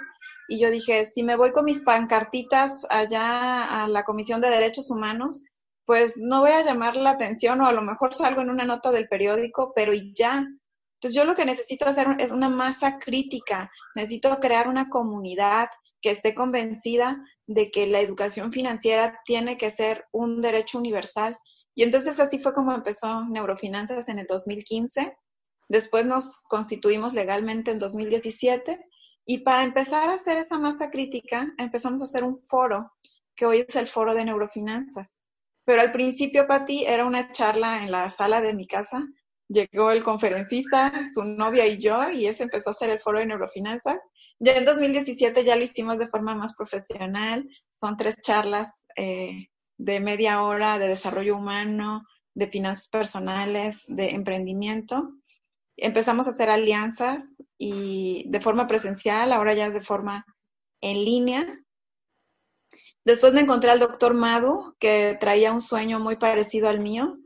y 0.48 0.58
yo 0.58 0.70
dije, 0.70 1.04
si 1.04 1.22
me 1.22 1.36
voy 1.36 1.52
con 1.52 1.66
mis 1.66 1.82
pancartitas 1.82 2.86
allá 2.88 3.82
a 3.82 3.86
la 3.86 4.02
Comisión 4.02 4.40
de 4.40 4.48
Derechos 4.48 4.90
Humanos, 4.90 5.44
pues 5.84 6.22
no 6.22 6.40
voy 6.40 6.52
a 6.52 6.64
llamar 6.64 6.96
la 6.96 7.10
atención 7.10 7.60
o 7.60 7.66
a 7.66 7.72
lo 7.72 7.82
mejor 7.82 8.14
salgo 8.14 8.40
en 8.40 8.48
una 8.48 8.64
nota 8.64 8.92
del 8.92 9.08
periódico, 9.08 9.74
pero 9.76 9.92
y 9.92 10.14
ya. 10.14 10.38
Entonces 10.38 11.14
yo 11.14 11.26
lo 11.26 11.34
que 11.34 11.44
necesito 11.44 11.84
hacer 11.84 12.16
es 12.18 12.32
una 12.32 12.48
masa 12.48 12.98
crítica, 12.98 13.70
necesito 13.94 14.34
crear 14.40 14.68
una 14.68 14.88
comunidad 14.88 15.68
que 16.00 16.10
esté 16.10 16.34
convencida 16.34 17.24
de 17.46 17.70
que 17.70 17.86
la 17.86 18.00
educación 18.00 18.52
financiera 18.52 19.20
tiene 19.24 19.56
que 19.56 19.70
ser 19.70 20.04
un 20.12 20.40
derecho 20.40 20.78
universal. 20.78 21.36
Y 21.74 21.82
entonces 21.82 22.20
así 22.20 22.38
fue 22.38 22.52
como 22.52 22.72
empezó 22.72 23.24
Neurofinanzas 23.26 24.08
en 24.08 24.18
el 24.18 24.26
2015. 24.26 25.16
Después 25.68 26.04
nos 26.06 26.40
constituimos 26.48 27.14
legalmente 27.14 27.70
en 27.70 27.78
2017 27.78 28.80
y 29.24 29.38
para 29.38 29.62
empezar 29.62 30.10
a 30.10 30.14
hacer 30.14 30.38
esa 30.38 30.58
masa 30.58 30.90
crítica, 30.90 31.52
empezamos 31.58 32.00
a 32.00 32.04
hacer 32.04 32.24
un 32.24 32.36
foro, 32.36 32.92
que 33.36 33.46
hoy 33.46 33.58
es 33.66 33.76
el 33.76 33.86
foro 33.86 34.14
de 34.14 34.24
neurofinanzas. 34.24 35.06
Pero 35.64 35.82
al 35.82 35.92
principio, 35.92 36.46
Pati, 36.46 36.84
era 36.84 37.06
una 37.06 37.30
charla 37.30 37.84
en 37.84 37.92
la 37.92 38.10
sala 38.10 38.40
de 38.40 38.54
mi 38.54 38.66
casa. 38.66 39.06
Llegó 39.50 39.90
el 39.90 40.04
conferencista, 40.04 41.02
su 41.12 41.24
novia 41.24 41.66
y 41.66 41.78
yo, 41.78 42.08
y 42.08 42.26
ese 42.26 42.44
empezó 42.44 42.70
a 42.70 42.72
hacer 42.72 42.88
el 42.90 43.00
foro 43.00 43.18
de 43.18 43.26
neurofinanzas. 43.26 44.00
Ya 44.38 44.52
en 44.52 44.64
2017 44.64 45.44
ya 45.44 45.56
lo 45.56 45.64
hicimos 45.64 45.98
de 45.98 46.08
forma 46.08 46.34
más 46.34 46.54
profesional. 46.54 47.48
Son 47.68 47.96
tres 47.96 48.20
charlas 48.22 48.86
eh, 48.96 49.48
de 49.76 50.00
media 50.00 50.42
hora 50.42 50.78
de 50.78 50.88
desarrollo 50.88 51.36
humano, 51.36 52.04
de 52.34 52.46
finanzas 52.46 52.88
personales, 52.88 53.84
de 53.88 54.10
emprendimiento 54.10 55.14
empezamos 55.80 56.26
a 56.26 56.30
hacer 56.30 56.50
alianzas 56.50 57.42
y 57.58 58.24
de 58.28 58.40
forma 58.40 58.66
presencial, 58.66 59.32
ahora 59.32 59.54
ya 59.54 59.66
es 59.66 59.74
de 59.74 59.82
forma 59.82 60.24
en 60.80 61.04
línea. 61.04 61.60
Después 63.04 63.32
me 63.32 63.40
encontré 63.40 63.70
al 63.70 63.80
doctor 63.80 64.14
Madu, 64.14 64.76
que 64.78 65.16
traía 65.18 65.52
un 65.52 65.62
sueño 65.62 65.98
muy 65.98 66.16
parecido 66.16 66.68
al 66.68 66.80
mío, 66.80 67.18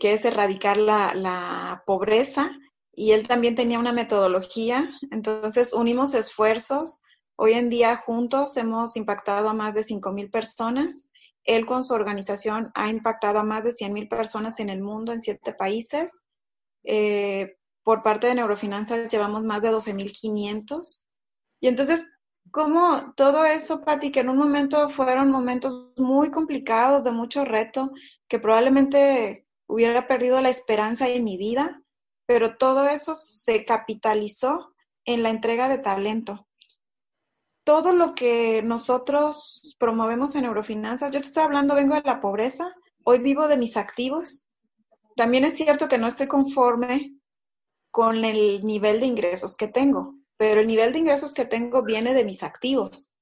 que 0.00 0.12
es 0.12 0.24
erradicar 0.24 0.76
la, 0.76 1.14
la 1.14 1.82
pobreza, 1.86 2.52
y 2.94 3.12
él 3.12 3.26
también 3.26 3.54
tenía 3.54 3.78
una 3.78 3.92
metodología. 3.92 4.90
Entonces 5.10 5.72
unimos 5.72 6.14
esfuerzos. 6.14 7.02
Hoy 7.36 7.54
en 7.54 7.70
día 7.70 7.96
juntos 7.96 8.56
hemos 8.56 8.96
impactado 8.96 9.48
a 9.48 9.54
más 9.54 9.74
de 9.74 9.82
5.000 9.82 10.30
personas. 10.30 11.10
Él 11.44 11.66
con 11.66 11.82
su 11.82 11.94
organización 11.94 12.70
ha 12.74 12.88
impactado 12.88 13.40
a 13.40 13.44
más 13.44 13.64
de 13.64 13.72
100.000 13.72 14.08
personas 14.08 14.60
en 14.60 14.68
el 14.68 14.80
mundo, 14.82 15.12
en 15.12 15.22
siete 15.22 15.54
países. 15.54 16.24
Eh, 16.84 17.56
por 17.82 18.02
parte 18.02 18.28
de 18.28 18.34
Neurofinanzas 18.34 19.08
llevamos 19.08 19.42
más 19.42 19.62
de 19.62 19.72
12.500. 19.72 21.04
Y 21.60 21.68
entonces, 21.68 22.18
¿cómo 22.50 23.12
todo 23.16 23.44
eso, 23.44 23.82
Pati, 23.82 24.12
que 24.12 24.20
en 24.20 24.28
un 24.28 24.36
momento 24.36 24.88
fueron 24.90 25.30
momentos 25.30 25.90
muy 25.96 26.30
complicados, 26.30 27.02
de 27.02 27.10
mucho 27.10 27.44
reto, 27.44 27.90
que 28.28 28.38
probablemente 28.38 29.41
hubiera 29.72 30.06
perdido 30.06 30.38
la 30.42 30.50
esperanza 30.50 31.08
en 31.08 31.24
mi 31.24 31.38
vida, 31.38 31.82
pero 32.26 32.56
todo 32.58 32.86
eso 32.86 33.14
se 33.14 33.64
capitalizó 33.64 34.74
en 35.06 35.22
la 35.22 35.30
entrega 35.30 35.66
de 35.70 35.78
talento. 35.78 36.46
Todo 37.64 37.92
lo 37.92 38.14
que 38.14 38.62
nosotros 38.62 39.74
promovemos 39.78 40.34
en 40.34 40.42
Neurofinanzas, 40.42 41.10
yo 41.10 41.20
te 41.20 41.26
estoy 41.26 41.44
hablando, 41.44 41.74
vengo 41.74 41.94
de 41.94 42.02
la 42.04 42.20
pobreza, 42.20 42.74
hoy 43.04 43.20
vivo 43.20 43.48
de 43.48 43.56
mis 43.56 43.78
activos. 43.78 44.46
También 45.16 45.44
es 45.44 45.54
cierto 45.54 45.88
que 45.88 45.96
no 45.96 46.06
estoy 46.06 46.26
conforme 46.26 47.16
con 47.90 48.26
el 48.26 48.62
nivel 48.64 49.00
de 49.00 49.06
ingresos 49.06 49.56
que 49.56 49.68
tengo, 49.68 50.16
pero 50.36 50.60
el 50.60 50.66
nivel 50.66 50.92
de 50.92 50.98
ingresos 50.98 51.32
que 51.32 51.46
tengo 51.46 51.82
viene 51.82 52.12
de 52.12 52.24
mis 52.26 52.42
activos. 52.42 53.14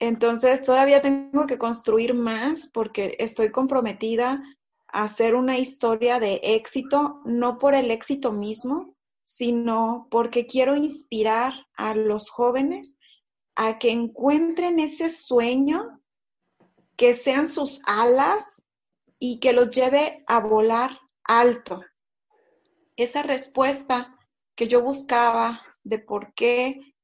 Entonces, 0.00 0.62
todavía 0.62 1.00
tengo 1.00 1.46
que 1.46 1.56
construir 1.56 2.12
más 2.12 2.68
porque 2.74 3.16
estoy 3.20 3.50
comprometida 3.50 4.42
hacer 4.88 5.34
una 5.34 5.58
historia 5.58 6.20
de 6.20 6.40
éxito, 6.42 7.20
no 7.24 7.58
por 7.58 7.74
el 7.74 7.90
éxito 7.90 8.32
mismo, 8.32 8.96
sino 9.22 10.06
porque 10.10 10.46
quiero 10.46 10.76
inspirar 10.76 11.66
a 11.76 11.94
los 11.94 12.30
jóvenes 12.30 12.98
a 13.56 13.78
que 13.78 13.90
encuentren 13.90 14.78
ese 14.78 15.10
sueño, 15.10 16.00
que 16.96 17.14
sean 17.14 17.48
sus 17.48 17.82
alas 17.86 18.64
y 19.18 19.40
que 19.40 19.52
los 19.52 19.70
lleve 19.70 20.22
a 20.26 20.40
volar 20.40 20.98
alto. 21.24 21.82
Esa 22.96 23.22
respuesta 23.22 24.16
que 24.54 24.68
yo 24.68 24.82
buscaba 24.82 25.62
de 25.82 25.98
por 25.98 26.32
qué 26.34 26.94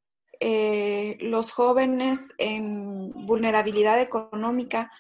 eh, 0.41 1.19
los 1.21 1.53
jóvenes 1.53 2.35
en 2.39 3.13
vulnerabilidad 3.27 4.01
económica 4.01 4.91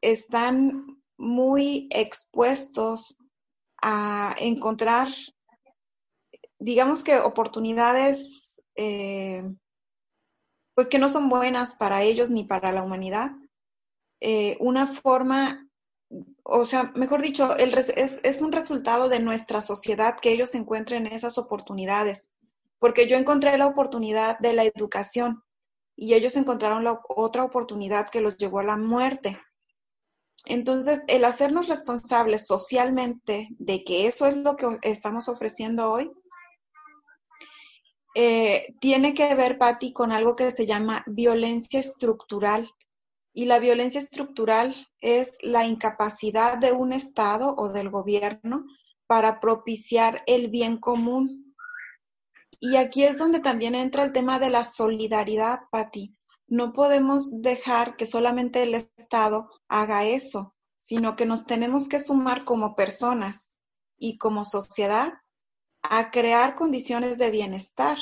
están 0.00 1.02
muy 1.16 1.88
expuestos 1.90 3.16
a 3.82 4.34
encontrar, 4.38 5.08
digamos 6.58 7.02
que 7.02 7.18
oportunidades, 7.18 8.62
eh, 8.76 9.44
pues 10.74 10.88
que 10.88 10.98
no 10.98 11.08
son 11.08 11.28
buenas 11.28 11.74
para 11.74 12.02
ellos 12.02 12.30
ni 12.30 12.44
para 12.44 12.72
la 12.72 12.82
humanidad. 12.82 13.32
Eh, 14.20 14.56
una 14.60 14.86
forma 14.86 15.64
o 16.42 16.66
sea, 16.66 16.92
mejor 16.94 17.22
dicho, 17.22 17.56
es, 17.56 18.42
un 18.42 18.52
resultado 18.52 19.08
de 19.08 19.20
nuestra 19.20 19.60
sociedad 19.60 20.18
que 20.20 20.32
ellos 20.32 20.54
encuentren 20.54 21.06
esas 21.06 21.38
oportunidades, 21.38 22.30
porque 22.78 23.06
yo 23.08 23.16
encontré 23.16 23.56
la 23.58 23.66
oportunidad 23.66 24.38
de 24.38 24.52
la 24.52 24.64
educación 24.64 25.42
y 25.96 26.14
ellos 26.14 26.36
encontraron 26.36 26.84
la 26.84 27.00
otra 27.08 27.44
oportunidad 27.44 28.10
que 28.10 28.20
los 28.20 28.36
llevó 28.36 28.60
a 28.60 28.64
la 28.64 28.76
muerte. 28.76 29.38
Entonces, 30.46 31.04
el 31.08 31.24
hacernos 31.24 31.68
responsables 31.68 32.46
socialmente 32.46 33.48
de 33.58 33.82
que 33.82 34.06
eso 34.06 34.26
es 34.26 34.36
lo 34.36 34.56
que 34.56 34.78
estamos 34.82 35.28
ofreciendo 35.28 35.90
hoy, 35.90 36.10
eh, 38.14 38.74
tiene 38.80 39.14
que 39.14 39.34
ver, 39.34 39.58
Patti, 39.58 39.92
con 39.92 40.12
algo 40.12 40.36
que 40.36 40.50
se 40.50 40.66
llama 40.66 41.02
violencia 41.06 41.80
estructural 41.80 42.70
y 43.32 43.46
la 43.46 43.58
violencia 43.58 43.98
estructural 43.98 44.76
es 45.00 45.36
la 45.42 45.66
incapacidad 45.66 46.56
de 46.58 46.70
un 46.70 46.92
Estado 46.92 47.54
o 47.58 47.70
del 47.70 47.90
gobierno 47.90 48.64
para 49.08 49.40
propiciar 49.40 50.22
el 50.26 50.48
bien 50.48 50.76
común. 50.78 51.56
Y 52.60 52.76
aquí 52.76 53.02
es 53.02 53.18
donde 53.18 53.40
también 53.40 53.74
entra 53.74 54.04
el 54.04 54.12
tema 54.12 54.38
de 54.38 54.50
la 54.50 54.62
solidaridad, 54.62 55.62
Patti. 55.72 56.13
No 56.46 56.72
podemos 56.72 57.42
dejar 57.42 57.96
que 57.96 58.06
solamente 58.06 58.62
el 58.62 58.74
Estado 58.74 59.50
haga 59.68 60.04
eso, 60.04 60.54
sino 60.76 61.16
que 61.16 61.26
nos 61.26 61.46
tenemos 61.46 61.88
que 61.88 62.00
sumar 62.00 62.44
como 62.44 62.74
personas 62.76 63.60
y 63.98 64.18
como 64.18 64.44
sociedad 64.44 65.14
a 65.82 66.10
crear 66.10 66.54
condiciones 66.54 67.18
de 67.18 67.30
bienestar, 67.30 67.98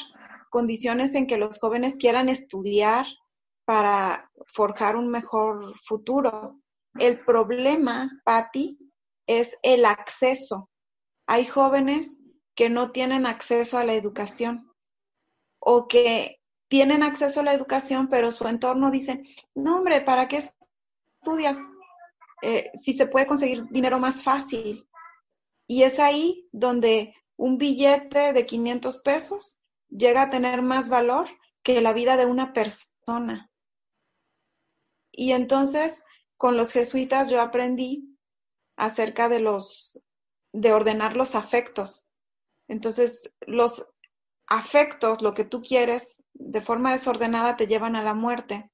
condiciones 0.51 1.15
en 1.15 1.27
que 1.27 1.39
los 1.39 1.59
jóvenes 1.59 1.97
quieran 1.97 2.29
estudiar, 2.29 3.07
para 3.65 4.31
forjar 4.47 4.97
un 4.97 5.09
mejor 5.09 5.79
futuro. 5.81 6.61
El 6.99 7.25
problema, 7.25 8.11
Patti, 8.25 8.79
es 9.27 9.57
el 9.63 9.85
acceso. 9.85 10.69
Hay 11.27 11.47
jóvenes 11.47 12.21
que 12.55 12.69
no 12.69 12.91
tienen 12.91 13.27
acceso 13.27 13.79
a 13.79 13.85
la 13.85 13.95
educación 13.95 14.71
o 15.59 15.89
que 15.89 16.42
tienen 16.73 17.03
acceso 17.03 17.41
a 17.41 17.43
la 17.43 17.53
educación, 17.53 18.09
pero 18.09 18.33
su 18.33 18.49
entorno 18.49 18.91
dice, 18.91 19.23
no 19.55 19.77
hombre, 19.77 20.01
¿para 20.01 20.27
qué 20.27 20.39
estudias? 20.39 21.59
Eh, 22.41 22.71
si 22.73 22.95
se 22.95 23.05
puede 23.05 23.27
conseguir 23.27 23.67
dinero 23.69 23.99
más 23.99 24.23
fácil. 24.23 24.89
Y 25.67 25.83
es 25.83 25.99
ahí 25.99 26.49
donde 26.51 27.15
un 27.37 27.59
billete 27.59 28.33
de 28.33 28.47
500 28.47 29.03
pesos 29.03 29.61
llega 29.91 30.23
a 30.23 30.31
tener 30.31 30.63
más 30.63 30.89
valor 30.89 31.29
que 31.63 31.83
la 31.83 31.93
vida 31.93 32.17
de 32.17 32.25
una 32.25 32.55
persona. 32.55 33.51
Y 35.11 35.33
entonces, 35.33 36.03
con 36.39 36.57
los 36.57 36.73
jesuitas 36.73 37.29
yo 37.29 37.43
aprendí 37.43 38.17
acerca 38.77 39.29
de 39.29 39.41
los, 39.41 40.01
de 40.55 40.73
ordenar 40.73 41.17
los 41.17 41.35
afectos. 41.35 42.07
Entonces, 42.67 43.31
los 43.43 43.93
afectos, 44.47 45.23
lo 45.23 45.35
que 45.35 45.45
tú 45.45 45.63
quieres, 45.63 46.23
de 46.35 46.61
forma 46.61 46.93
desordenada 46.93 47.57
te 47.57 47.67
llevan 47.67 47.97
a 47.97 48.03
la 48.03 48.15
muerte. 48.15 48.71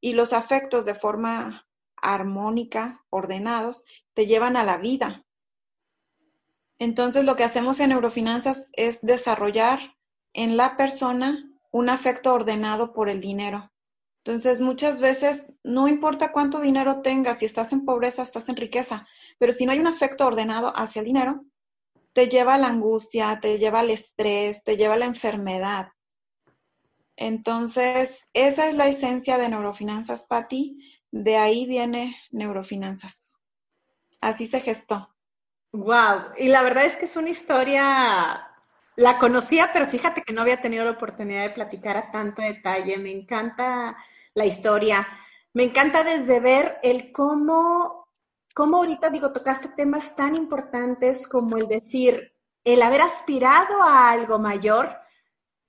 Y 0.00 0.14
los 0.14 0.32
afectos 0.32 0.84
de 0.84 0.94
forma 0.94 1.66
armónica, 1.96 3.04
ordenados, 3.10 3.84
te 4.14 4.26
llevan 4.26 4.56
a 4.56 4.64
la 4.64 4.78
vida. 4.78 5.24
Entonces, 6.78 7.24
lo 7.24 7.36
que 7.36 7.44
hacemos 7.44 7.78
en 7.80 7.90
neurofinanzas 7.90 8.70
es 8.74 9.02
desarrollar 9.02 9.78
en 10.32 10.56
la 10.56 10.76
persona 10.76 11.46
un 11.70 11.90
afecto 11.90 12.32
ordenado 12.32 12.92
por 12.92 13.08
el 13.08 13.20
dinero. 13.20 13.70
Entonces, 14.24 14.60
muchas 14.60 15.00
veces 15.00 15.52
no 15.62 15.88
importa 15.88 16.32
cuánto 16.32 16.60
dinero 16.60 17.00
tengas, 17.02 17.38
si 17.38 17.46
estás 17.46 17.72
en 17.72 17.84
pobreza, 17.84 18.22
estás 18.22 18.48
en 18.48 18.56
riqueza, 18.56 19.06
pero 19.38 19.52
si 19.52 19.64
no 19.64 19.72
hay 19.72 19.78
un 19.78 19.86
afecto 19.86 20.26
ordenado 20.26 20.72
hacia 20.76 21.00
el 21.00 21.06
dinero, 21.06 21.44
te 22.12 22.28
lleva 22.28 22.54
a 22.54 22.58
la 22.58 22.68
angustia, 22.68 23.38
te 23.40 23.58
lleva 23.58 23.80
al 23.80 23.90
estrés, 23.90 24.64
te 24.64 24.76
lleva 24.76 24.94
a 24.94 24.98
la 24.98 25.06
enfermedad. 25.06 25.92
Entonces, 27.16 28.24
esa 28.32 28.68
es 28.68 28.74
la 28.74 28.88
esencia 28.88 29.36
de 29.36 29.48
neurofinanzas, 29.48 30.24
Patti. 30.24 30.78
De 31.10 31.36
ahí 31.36 31.66
viene 31.66 32.16
neurofinanzas. 32.30 33.36
Así 34.20 34.46
se 34.46 34.60
gestó. 34.60 35.14
Wow, 35.72 36.32
y 36.36 36.48
la 36.48 36.62
verdad 36.62 36.84
es 36.84 36.96
que 36.96 37.04
es 37.04 37.16
una 37.16 37.28
historia, 37.28 38.48
la 38.96 39.18
conocía, 39.18 39.70
pero 39.72 39.86
fíjate 39.86 40.22
que 40.22 40.32
no 40.32 40.42
había 40.42 40.60
tenido 40.60 40.84
la 40.84 40.90
oportunidad 40.92 41.42
de 41.42 41.50
platicar 41.50 41.96
a 41.96 42.10
tanto 42.10 42.42
detalle. 42.42 42.98
Me 42.98 43.12
encanta 43.12 43.96
la 44.34 44.46
historia. 44.46 45.06
Me 45.52 45.64
encanta 45.64 46.04
desde 46.04 46.40
ver 46.40 46.78
el 46.82 47.12
cómo, 47.12 47.99
cómo 48.60 48.76
ahorita 48.76 49.08
digo, 49.08 49.32
tocaste 49.32 49.68
temas 49.68 50.14
tan 50.14 50.36
importantes 50.36 51.26
como 51.26 51.56
el 51.56 51.66
decir, 51.66 52.34
el 52.62 52.82
haber 52.82 53.00
aspirado 53.00 53.82
a 53.82 54.10
algo 54.10 54.38
mayor, 54.38 54.94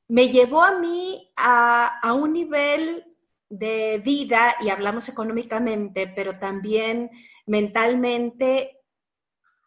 me 0.10 0.28
llevó 0.28 0.62
a 0.62 0.78
mí 0.78 1.32
a, 1.38 2.00
a 2.02 2.12
un 2.12 2.34
nivel 2.34 3.16
de 3.48 4.02
vida, 4.04 4.56
y 4.60 4.68
hablamos 4.68 5.08
económicamente, 5.08 6.12
pero 6.14 6.38
también 6.38 7.10
mentalmente, 7.46 8.82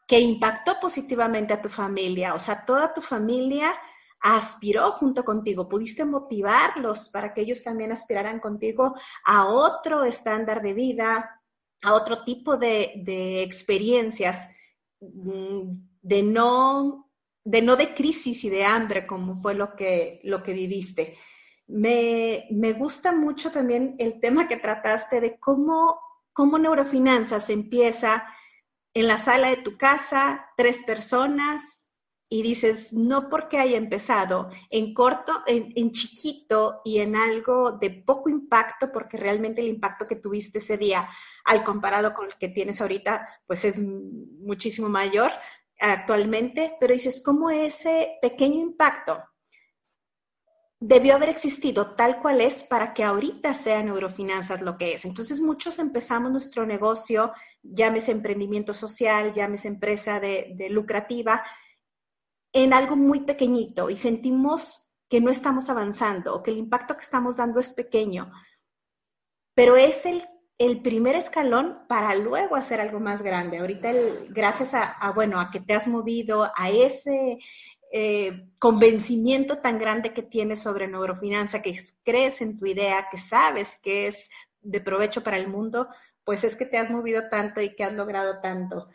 que 0.07 0.20
impactó 0.20 0.79
positivamente 0.79 1.55
a 1.55 1.62
tu 1.62 1.70
familia. 1.70 2.35
O 2.35 2.39
sea, 2.39 2.66
toda 2.66 2.93
tu 2.93 3.01
familia 3.01 3.75
aspiró 4.20 4.93
junto 4.93 5.25
contigo, 5.25 5.66
pudiste 5.66 6.05
motivarlos 6.05 7.09
para 7.09 7.33
que 7.33 7.41
ellos 7.41 7.62
también 7.62 7.91
aspiraran 7.91 8.39
contigo 8.39 8.95
a 9.25 9.47
otro 9.47 10.05
estándar 10.05 10.61
de 10.61 10.75
vida, 10.75 11.41
a 11.85 11.93
otro 11.95 12.24
tipo 12.24 12.57
de, 12.57 12.93
de 13.05 13.43
experiencias, 13.43 14.49
mm, 15.01 15.76
de 16.03 16.22
no 16.22 17.05
de 17.45 17.61
no 17.61 17.76
de 17.76 17.95
crisis 17.95 18.43
y 18.45 18.49
de 18.49 18.64
hambre, 18.64 19.07
como 19.07 19.41
fue 19.43 19.55
lo 19.55 19.76
que, 19.76 20.20
lo 20.24 20.43
que 20.43 20.55
viviste. 20.55 21.16
Me, 21.66 22.47
me 22.51 22.72
gusta 22.72 23.12
mucho 23.12 23.51
también 23.51 23.97
el 23.99 24.18
tema 24.20 24.49
que 24.49 24.57
trataste 24.57 25.20
de 25.20 25.39
cómo, 25.39 26.01
cómo 26.32 26.59
neurofinanzas 26.59 27.51
empieza 27.51 28.24
en 28.95 29.09
la 29.09 29.18
sala 29.18 29.51
de 29.51 29.59
tu 29.59 29.76
casa, 29.76 30.47
tres 30.57 30.82
personas, 30.85 31.84
y 32.29 32.43
dices, 32.43 32.93
no 32.93 33.29
porque 33.29 33.59
haya 33.59 33.77
empezado 33.77 34.51
en 34.70 34.95
corto, 34.95 35.33
en, 35.47 35.72
en, 35.77 35.93
chiquito 35.93 36.81
y 36.85 36.99
en 36.99 37.16
algo 37.16 37.72
de 37.72 37.91
poco 37.91 38.31
impacto, 38.31 38.91
porque 38.91 39.16
realmente 39.16 39.61
el 39.61 39.68
impacto 39.68 40.07
que 40.07 40.16
tuviste 40.16 40.59
ese 40.59 40.77
día, 40.77 41.09
al 41.45 41.62
comparado 41.62 42.14
con 42.14 42.27
el 42.27 42.35
que 42.37 42.49
tienes 42.49 42.81
ahorita, 42.81 43.29
pues 43.47 43.64
es 43.64 43.81
muchísimo 43.81 44.89
mayor, 44.89 45.31
actualmente, 45.81 46.77
pero 46.81 46.95
dices, 46.95 47.22
¿cómo 47.22 47.51
ese 47.51 48.18
pequeño 48.22 48.61
impacto 48.61 49.22
debió 50.81 51.14
haber 51.14 51.31
existido 51.31 51.95
tal 51.95 52.20
cual 52.20 52.41
es 52.41 52.62
para 52.62 52.93
que 52.93 53.05
ahorita 53.05 53.55
sea 53.55 53.83
neurofinanzas 53.83 54.62
lo 54.62 54.79
que 54.79 54.95
es? 54.95 55.05
Entonces 55.05 55.41
muchos 55.41 55.79
empezamos 55.79 56.31
nuestro 56.31 56.66
negocio, 56.66 57.33
llámese 57.62 58.12
emprendimiento 58.12 58.75
social, 58.75 59.33
llámese 59.35 59.68
empresa 59.68 60.20
de, 60.20 60.53
de 60.57 60.70
lucrativa, 60.70 61.43
en 62.55 62.73
algo 62.73 62.97
muy 62.97 63.21
pequeñito 63.21 63.91
y 63.91 63.97
sentimos 63.97 64.93
que 65.09 65.21
no 65.21 65.31
estamos 65.31 65.69
avanzando 65.69 66.35
o 66.35 66.43
que 66.43 66.53
el 66.53 66.57
impacto 66.57 66.95
que 66.95 67.03
estamos 67.03 67.37
dando 67.37 67.61
es 67.61 67.73
pequeño, 67.73 68.33
pero 69.55 69.77
es 69.77 70.05
el 70.59 70.81
primer 70.81 71.17
escalón 71.17 71.81
para 71.89 72.15
luego 72.15 72.55
hacer 72.55 72.81
algo 72.81 73.01
más 73.01 73.23
grande. 73.23 73.59
Ahorita, 73.59 73.93
gracias 74.31 74.73
a, 74.73 75.13
bueno, 75.15 75.41
a 75.41 75.51
que 75.51 75.61
te 75.61 75.75
has 75.75 75.89
movido 75.89 76.51
a 76.57 76.71
ese 76.71 77.39
eh, 77.93 78.49
convencimiento 78.59 79.59
tan 79.59 79.79
grande 79.79 80.15
que 80.15 80.23
tienes 80.23 80.63
sobre 80.63 80.87
neurofinanza, 80.87 81.61
que 81.61 81.79
crees 82.05 82.41
en 82.41 82.57
tu 82.57 82.67
idea, 82.67 83.09
que 83.11 83.19
sabes 83.19 83.79
que 83.83 84.07
es 84.07 84.31
de 84.61 84.81
provecho 84.81 85.23
para 85.25 85.37
el 85.37 85.49
mundo, 85.49 85.89
pues 86.25 86.45
es 86.45 86.55
que 86.55 86.67
te 86.67 86.79
has 86.79 86.91
movido 86.91 87.29
tanto 87.29 87.61
y 87.61 87.75
que 87.75 87.83
has 87.83 87.93
logrado 87.93 88.41
tanto. 88.41 88.89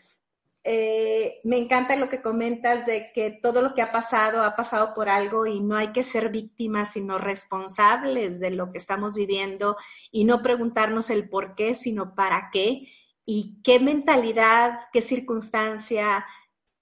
Eh, 0.72 1.42
me 1.46 1.58
encanta 1.58 1.96
lo 1.96 2.10
que 2.10 2.22
comentas 2.22 2.86
de 2.86 3.12
que 3.12 3.32
todo 3.32 3.64
lo 3.64 3.74
que 3.74 3.82
ha 3.82 3.92
pasado 3.92 4.44
ha 4.44 4.56
pasado 4.56 4.94
por 4.94 5.10
algo 5.10 5.48
y 5.48 5.62
no 5.62 5.76
hay 5.76 5.92
que 5.94 6.04
ser 6.04 6.30
víctimas, 6.30 6.94
sino 6.94 7.18
responsables 7.18 8.40
de 8.40 8.52
lo 8.52 8.72
que 8.72 8.78
estamos 8.78 9.16
viviendo 9.16 9.78
y 10.12 10.26
no 10.26 10.44
preguntarnos 10.44 11.10
el 11.10 11.28
por 11.28 11.56
qué, 11.56 11.74
sino 11.74 12.14
para 12.14 12.52
qué 12.54 12.88
y 13.26 13.60
qué 13.64 13.80
mentalidad, 13.80 14.82
qué 14.94 15.02
circunstancia 15.02 16.24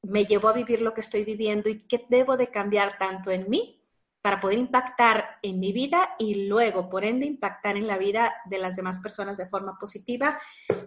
me 0.01 0.25
llevó 0.25 0.49
a 0.49 0.53
vivir 0.53 0.81
lo 0.81 0.93
que 0.93 0.99
estoy 0.99 1.23
viviendo 1.23 1.69
y 1.69 1.87
qué 1.87 2.05
debo 2.09 2.35
de 2.35 2.51
cambiar 2.51 2.97
tanto 2.97 3.31
en 3.31 3.49
mí 3.49 3.76
para 4.27 4.41
poder 4.41 4.57
impactar 4.57 5.37
en 5.41 5.57
mi 5.57 5.71
vida 5.71 6.09
y 6.19 6.49
luego, 6.49 6.89
por 6.89 7.05
ende, 7.05 7.25
impactar 7.25 7.77
en 7.77 7.87
la 7.87 7.97
vida 7.97 8.35
de 8.43 8.57
las 8.57 8.75
demás 8.75 8.99
personas 8.99 9.37
de 9.37 9.45
forma 9.45 9.79
positiva. 9.79 10.37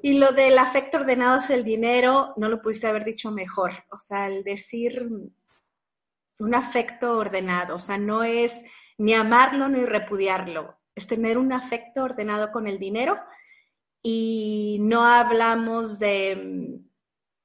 Y 0.03 0.19
lo 0.19 0.33
del 0.33 0.59
afecto 0.59 0.99
ordenado 0.99 1.39
es 1.39 1.49
el 1.49 1.65
dinero, 1.65 2.35
no 2.37 2.51
lo 2.51 2.61
pudiste 2.61 2.87
haber 2.87 3.03
dicho 3.03 3.31
mejor. 3.31 3.73
O 3.91 3.99
sea, 3.99 4.27
el 4.27 4.45
decir 4.45 5.09
un 6.39 6.55
afecto 6.55 7.17
ordenado, 7.17 7.77
o 7.77 7.79
sea, 7.79 7.97
no 7.97 8.25
es 8.25 8.63
ni 8.99 9.15
amarlo 9.15 9.69
ni 9.69 9.87
repudiarlo, 9.87 10.77
es 10.95 11.07
tener 11.07 11.39
un 11.39 11.55
afecto 11.55 12.05
ordenado 12.05 12.53
con 12.53 12.67
el 12.67 12.79
dinero 12.79 13.19
y 14.03 14.77
no 14.83 15.07
hablamos 15.07 15.99
de, 15.99 16.79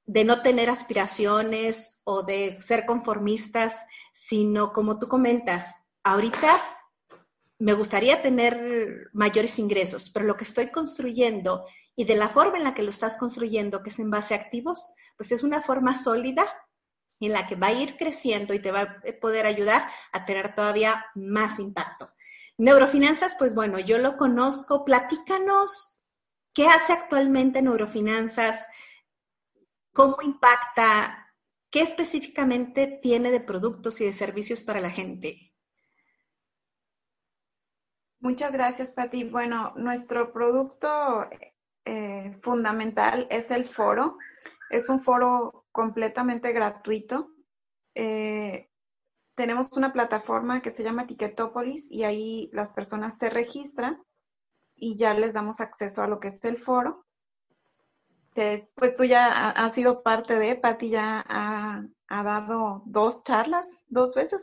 de 0.07 0.25
no 0.25 0.41
tener 0.41 0.69
aspiraciones 0.69 2.01
o 2.03 2.23
de 2.23 2.59
ser 2.59 2.85
conformistas, 2.85 3.85
sino 4.11 4.73
como 4.73 4.99
tú 4.99 5.07
comentas, 5.07 5.84
ahorita 6.05 6.61
me 7.59 7.73
gustaría 7.73 8.21
tener 8.21 9.09
mayores 9.11 9.59
ingresos, 9.59 10.09
pero 10.09 10.25
lo 10.25 10.37
que 10.37 10.43
estoy 10.43 10.71
construyendo 10.71 11.65
y 11.95 12.05
de 12.05 12.15
la 12.15 12.29
forma 12.29 12.57
en 12.57 12.63
la 12.63 12.73
que 12.73 12.83
lo 12.83 12.89
estás 12.89 13.17
construyendo, 13.17 13.81
que 13.81 13.89
es 13.89 13.99
en 13.99 14.11
base 14.11 14.33
a 14.33 14.37
activos, 14.37 14.87
pues 15.17 15.31
es 15.31 15.41
una 15.43 15.61
forma 15.61 15.93
sólida 15.93 16.45
en 17.19 17.31
la 17.31 17.47
que 17.47 17.55
va 17.55 17.67
a 17.67 17.73
ir 17.73 17.97
creciendo 17.97 18.53
y 18.53 18.61
te 18.61 18.71
va 18.71 18.81
a 18.81 19.19
poder 19.19 19.45
ayudar 19.45 19.89
a 20.11 20.25
tener 20.25 20.53
todavía 20.53 21.05
más 21.15 21.59
impacto. 21.59 22.09
Neurofinanzas, 22.57 23.35
pues 23.39 23.55
bueno, 23.55 23.79
yo 23.79 23.97
lo 23.97 24.15
conozco. 24.17 24.85
Platícanos 24.85 26.03
qué 26.53 26.67
hace 26.67 26.93
actualmente 26.93 27.61
Neurofinanzas, 27.61 28.67
cómo 29.91 30.17
impacta, 30.21 31.33
qué 31.71 31.81
específicamente 31.81 32.99
tiene 33.01 33.31
de 33.31 33.39
productos 33.39 34.01
y 34.01 34.05
de 34.05 34.11
servicios 34.11 34.63
para 34.63 34.81
la 34.81 34.91
gente. 34.91 35.54
Muchas 38.25 38.53
gracias, 38.53 38.89
Pati. 38.89 39.23
Bueno, 39.23 39.71
nuestro 39.75 40.33
producto 40.33 41.29
eh, 41.85 42.35
fundamental 42.41 43.27
es 43.29 43.51
el 43.51 43.67
foro. 43.67 44.17
Es 44.71 44.89
un 44.89 44.97
foro 44.97 45.67
completamente 45.71 46.51
gratuito. 46.51 47.29
Eh, 47.93 48.67
tenemos 49.35 49.71
una 49.73 49.93
plataforma 49.93 50.63
que 50.63 50.71
se 50.71 50.81
llama 50.81 51.05
Ticketopolis 51.05 51.85
y 51.91 52.03
ahí 52.03 52.49
las 52.51 52.73
personas 52.73 53.15
se 53.19 53.29
registran 53.29 54.01
y 54.75 54.97
ya 54.97 55.13
les 55.13 55.33
damos 55.33 55.61
acceso 55.61 56.01
a 56.01 56.07
lo 56.07 56.19
que 56.19 56.29
es 56.29 56.43
el 56.45 56.57
foro. 56.57 57.05
pues 58.33 58.95
tú 58.95 59.03
ya 59.03 59.51
has 59.51 59.73
sido 59.73 60.01
parte 60.01 60.39
de, 60.39 60.55
Pati 60.55 60.89
ya 60.89 61.23
ha, 61.29 62.23
dado 62.23 62.81
dos 62.87 63.23
charlas, 63.23 63.85
dos 63.87 64.15
veces 64.15 64.41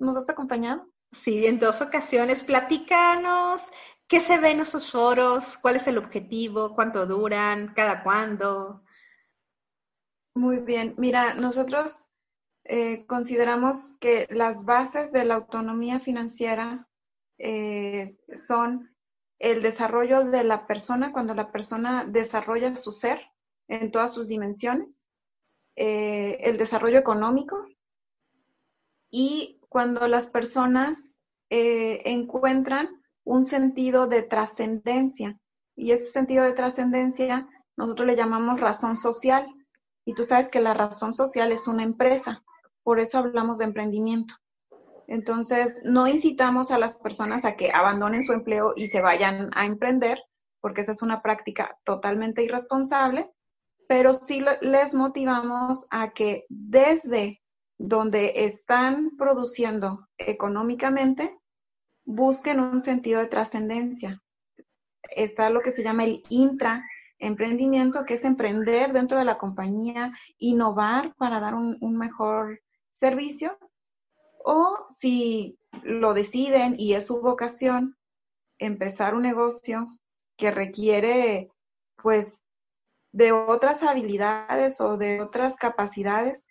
nos 0.00 0.16
has 0.18 0.28
acompañado. 0.28 0.86
Sí, 1.12 1.46
en 1.46 1.58
dos 1.58 1.80
ocasiones. 1.80 2.44
Platícanos 2.44 3.72
qué 4.08 4.20
se 4.20 4.38
ven 4.38 4.60
esos 4.60 4.90
foros, 4.90 5.56
cuál 5.58 5.76
es 5.76 5.86
el 5.86 5.98
objetivo, 5.98 6.74
cuánto 6.74 7.06
duran, 7.06 7.72
cada 7.74 8.02
cuándo. 8.02 8.82
Muy 10.34 10.58
bien. 10.58 10.94
Mira, 10.98 11.34
nosotros 11.34 12.08
eh, 12.64 13.06
consideramos 13.06 13.94
que 14.00 14.26
las 14.30 14.64
bases 14.64 15.12
de 15.12 15.24
la 15.24 15.36
autonomía 15.36 16.00
financiera 16.00 16.88
eh, 17.38 18.08
son 18.34 18.94
el 19.38 19.62
desarrollo 19.62 20.24
de 20.24 20.44
la 20.44 20.66
persona 20.66 21.12
cuando 21.12 21.34
la 21.34 21.52
persona 21.52 22.04
desarrolla 22.04 22.74
su 22.76 22.92
ser 22.92 23.20
en 23.68 23.90
todas 23.90 24.14
sus 24.14 24.28
dimensiones, 24.28 25.06
eh, 25.76 26.38
el 26.40 26.56
desarrollo 26.56 26.98
económico 26.98 27.66
y 29.10 29.60
cuando 29.68 30.08
las 30.08 30.28
personas 30.28 31.18
eh, 31.50 32.02
encuentran 32.04 32.88
un 33.24 33.44
sentido 33.44 34.06
de 34.06 34.22
trascendencia. 34.22 35.38
Y 35.74 35.92
ese 35.92 36.06
sentido 36.06 36.44
de 36.44 36.52
trascendencia 36.52 37.48
nosotros 37.76 38.06
le 38.06 38.16
llamamos 38.16 38.60
razón 38.60 38.96
social. 38.96 39.46
Y 40.04 40.14
tú 40.14 40.24
sabes 40.24 40.48
que 40.48 40.60
la 40.60 40.74
razón 40.74 41.12
social 41.12 41.52
es 41.52 41.68
una 41.68 41.82
empresa. 41.82 42.42
Por 42.82 43.00
eso 43.00 43.18
hablamos 43.18 43.58
de 43.58 43.64
emprendimiento. 43.64 44.34
Entonces, 45.08 45.74
no 45.84 46.08
incitamos 46.08 46.70
a 46.70 46.78
las 46.78 46.96
personas 46.96 47.44
a 47.44 47.56
que 47.56 47.70
abandonen 47.72 48.24
su 48.24 48.32
empleo 48.32 48.72
y 48.76 48.88
se 48.88 49.02
vayan 49.02 49.50
a 49.54 49.66
emprender, 49.66 50.18
porque 50.60 50.80
esa 50.80 50.92
es 50.92 51.02
una 51.02 51.22
práctica 51.22 51.78
totalmente 51.84 52.42
irresponsable, 52.42 53.30
pero 53.88 54.14
sí 54.14 54.44
les 54.62 54.94
motivamos 54.94 55.86
a 55.90 56.10
que 56.10 56.44
desde 56.48 57.40
donde 57.78 58.32
están 58.46 59.16
produciendo 59.16 60.08
económicamente, 60.18 61.36
busquen 62.04 62.60
un 62.60 62.80
sentido 62.80 63.20
de 63.20 63.26
trascendencia. 63.26 64.22
Está 65.02 65.50
lo 65.50 65.60
que 65.60 65.72
se 65.72 65.82
llama 65.82 66.04
el 66.04 66.22
intraemprendimiento, 66.30 68.04
que 68.04 68.14
es 68.14 68.24
emprender 68.24 68.92
dentro 68.92 69.18
de 69.18 69.24
la 69.24 69.38
compañía, 69.38 70.12
innovar 70.38 71.14
para 71.16 71.40
dar 71.40 71.54
un, 71.54 71.76
un 71.80 71.96
mejor 71.96 72.60
servicio. 72.90 73.58
O 74.44 74.86
si 74.90 75.58
lo 75.82 76.14
deciden 76.14 76.76
y 76.78 76.94
es 76.94 77.06
su 77.06 77.20
vocación, 77.20 77.96
empezar 78.58 79.14
un 79.14 79.22
negocio 79.22 79.98
que 80.36 80.50
requiere, 80.50 81.50
pues, 82.02 82.40
de 83.12 83.32
otras 83.32 83.82
habilidades 83.82 84.80
o 84.80 84.96
de 84.96 85.22
otras 85.22 85.56
capacidades, 85.56 86.46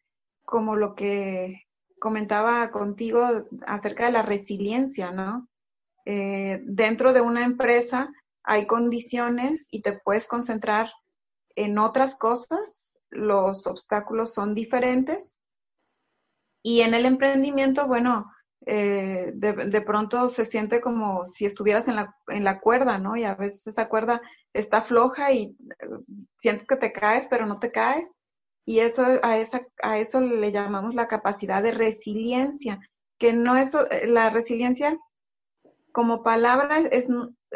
como 0.45 0.75
lo 0.75 0.95
que 0.95 1.63
comentaba 1.99 2.71
contigo 2.71 3.47
acerca 3.65 4.05
de 4.05 4.11
la 4.11 4.21
resiliencia, 4.21 5.11
¿no? 5.11 5.47
Eh, 6.05 6.61
dentro 6.65 7.13
de 7.13 7.21
una 7.21 7.43
empresa 7.43 8.11
hay 8.43 8.67
condiciones 8.67 9.67
y 9.71 9.81
te 9.81 9.93
puedes 9.93 10.27
concentrar 10.27 10.91
en 11.55 11.79
otras 11.79 12.17
cosas, 12.17 12.97
los 13.09 13.65
obstáculos 13.65 14.33
son 14.33 14.53
diferentes. 14.53 15.39
Y 16.61 16.81
en 16.81 16.93
el 16.93 17.05
emprendimiento, 17.05 17.87
bueno, 17.87 18.31
eh, 18.67 19.31
de, 19.35 19.81
pronto 19.81 20.29
se 20.29 20.45
siente 20.45 20.81
como 20.81 21.25
si 21.25 21.45
estuvieras 21.45 21.87
en 21.87 21.95
la, 21.95 22.15
en 22.27 22.43
la 22.43 22.59
cuerda, 22.59 22.97
¿no? 22.97 23.15
Y 23.15 23.23
a 23.23 23.35
veces 23.35 23.67
esa 23.67 23.87
cuerda 23.87 24.21
está 24.53 24.81
floja 24.81 25.31
y 25.31 25.43
eh, 25.43 25.87
sientes 26.35 26.65
que 26.67 26.75
te 26.75 26.91
caes, 26.91 27.27
pero 27.29 27.45
no 27.45 27.59
te 27.59 27.71
caes. 27.71 28.07
Y 28.65 28.79
eso, 28.79 29.05
a, 29.21 29.37
esa, 29.37 29.61
a 29.81 29.99
eso 29.99 30.21
le 30.21 30.51
llamamos 30.51 30.95
la 30.95 31.07
capacidad 31.07 31.61
de 31.61 31.71
resiliencia, 31.71 32.79
que 33.19 33.31
no 33.31 33.55
es, 33.55 33.73
eh, 33.75 34.07
la 34.07 34.29
resiliencia 34.29 34.97
como 35.91 36.23
palabra 36.23 36.79
es, 36.79 37.07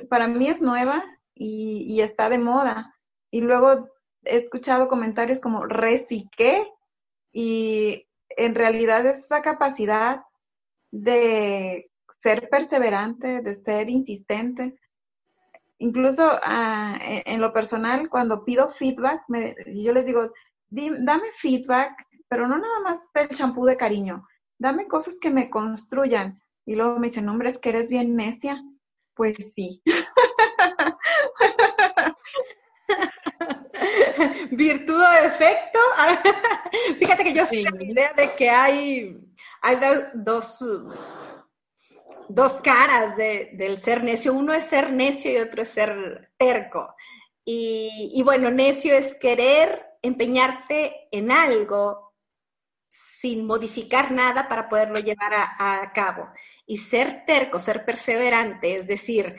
para 0.09 0.27
mí 0.27 0.47
es 0.47 0.61
nueva 0.61 1.03
y, 1.33 1.85
y 1.87 2.01
está 2.01 2.29
de 2.29 2.37
moda. 2.37 2.95
Y 3.31 3.41
luego 3.41 3.89
he 4.23 4.37
escuchado 4.37 4.87
comentarios 4.87 5.39
como 5.39 5.65
resiqué 5.65 6.67
y 7.31 8.07
en 8.29 8.55
realidad 8.55 9.05
es 9.05 9.19
esa 9.19 9.41
capacidad 9.41 10.23
de 10.91 11.89
ser 12.23 12.49
perseverante, 12.49 13.41
de 13.41 13.55
ser 13.55 13.89
insistente. 13.89 14.79
Incluso 15.77 16.29
ah, 16.43 16.97
en, 17.01 17.39
lo 17.39 17.53
personal, 17.53 18.09
cuando 18.09 18.43
pido 18.43 18.69
feedback, 18.69 19.23
yo 19.67 19.93
les 19.93 20.05
digo, 20.05 20.31
dame 20.69 21.31
feedback, 21.35 22.07
pero 22.27 22.47
no 22.47 22.57
nada 22.57 22.79
más 22.81 23.11
del 23.13 23.29
champú 23.29 23.65
de 23.65 23.77
cariño, 23.77 24.27
dame 24.57 24.87
cosas 24.87 25.19
que 25.19 25.29
me 25.29 25.49
construyan. 25.49 26.41
Y 26.65 26.75
luego 26.75 26.99
me 26.99 27.07
dicen, 27.07 27.29
hombre, 27.29 27.49
es 27.49 27.57
que 27.57 27.69
eres 27.69 27.89
bien 27.89 28.15
necia. 28.15 28.63
Pues 29.15 29.35
sí. 29.53 29.81
Virtud 34.51 35.01
o 35.01 35.23
defecto. 35.23 35.79
Fíjate 36.99 37.23
que 37.23 37.33
yo 37.33 37.45
soy 37.45 37.63
la 37.63 37.83
idea 37.83 38.13
de 38.13 38.35
que 38.35 38.49
hay, 38.49 39.25
hay 39.61 39.77
dos, 40.13 40.63
dos 42.27 42.53
caras 42.59 43.17
del 43.17 43.79
ser 43.79 44.03
necio. 44.03 44.33
Uno 44.33 44.53
es 44.53 44.65
ser 44.65 44.93
necio 44.93 45.31
y 45.31 45.37
otro 45.37 45.63
es 45.63 45.69
ser 45.69 46.29
terco. 46.37 46.93
Y, 47.51 48.21
bueno, 48.23 48.51
necio 48.51 48.93
es 48.93 49.15
querer 49.15 49.83
empeñarte 50.01 51.07
en 51.11 51.31
algo 51.31 52.09
sin 52.89 53.45
modificar 53.45 54.11
nada 54.11 54.47
para 54.47 54.67
poderlo 54.67 54.99
llevar 54.99 55.33
a, 55.33 55.91
cabo. 55.93 56.29
Y 56.65 56.77
ser 56.77 57.23
terco, 57.25 57.59
ser 57.59 57.85
perseverante, 57.85 58.77
es 58.77 58.87
decir, 58.87 59.35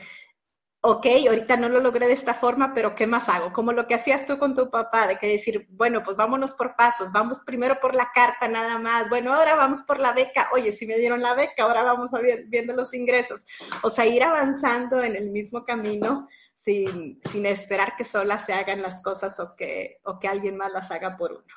ok, 0.81 1.05
ahorita 1.27 1.57
no 1.57 1.69
lo 1.69 1.79
logré 1.79 2.07
de 2.07 2.13
esta 2.13 2.33
forma, 2.33 2.73
pero 2.73 2.95
¿qué 2.95 3.07
más 3.07 3.29
hago? 3.29 3.53
Como 3.53 3.71
lo 3.73 3.87
que 3.87 3.95
hacías 3.95 4.25
tú 4.25 4.39
con 4.39 4.55
tu 4.55 4.69
papá, 4.69 5.07
de 5.07 5.17
que 5.17 5.27
decir, 5.27 5.67
bueno, 5.71 6.01
pues 6.03 6.17
vámonos 6.17 6.51
por 6.51 6.75
pasos, 6.75 7.11
vamos 7.11 7.39
primero 7.45 7.79
por 7.79 7.93
la 7.93 8.09
carta 8.13 8.47
nada 8.47 8.77
más, 8.79 9.09
bueno, 9.09 9.33
ahora 9.33 9.55
vamos 9.55 9.81
por 9.81 9.99
la 9.99 10.13
beca, 10.13 10.49
oye, 10.53 10.71
si 10.71 10.87
me 10.87 10.97
dieron 10.97 11.21
la 11.21 11.35
beca, 11.35 11.63
ahora 11.63 11.83
vamos 11.83 12.13
a 12.13 12.19
viendo 12.47 12.73
los 12.73 12.93
ingresos. 12.93 13.45
O 13.83 13.89
sea, 13.89 14.05
ir 14.05 14.23
avanzando 14.23 15.03
en 15.03 15.15
el 15.15 15.29
mismo 15.29 15.65
camino 15.65 16.27
sin, 16.61 17.19
sin 17.23 17.45
esperar 17.47 17.95
que 17.97 18.03
solas 18.03 18.45
se 18.45 18.53
hagan 18.53 18.83
las 18.83 19.01
cosas 19.01 19.39
o 19.39 19.55
que, 19.55 19.99
o 20.03 20.19
que 20.19 20.27
alguien 20.27 20.57
más 20.57 20.71
las 20.71 20.91
haga 20.91 21.17
por 21.17 21.31
uno. 21.31 21.55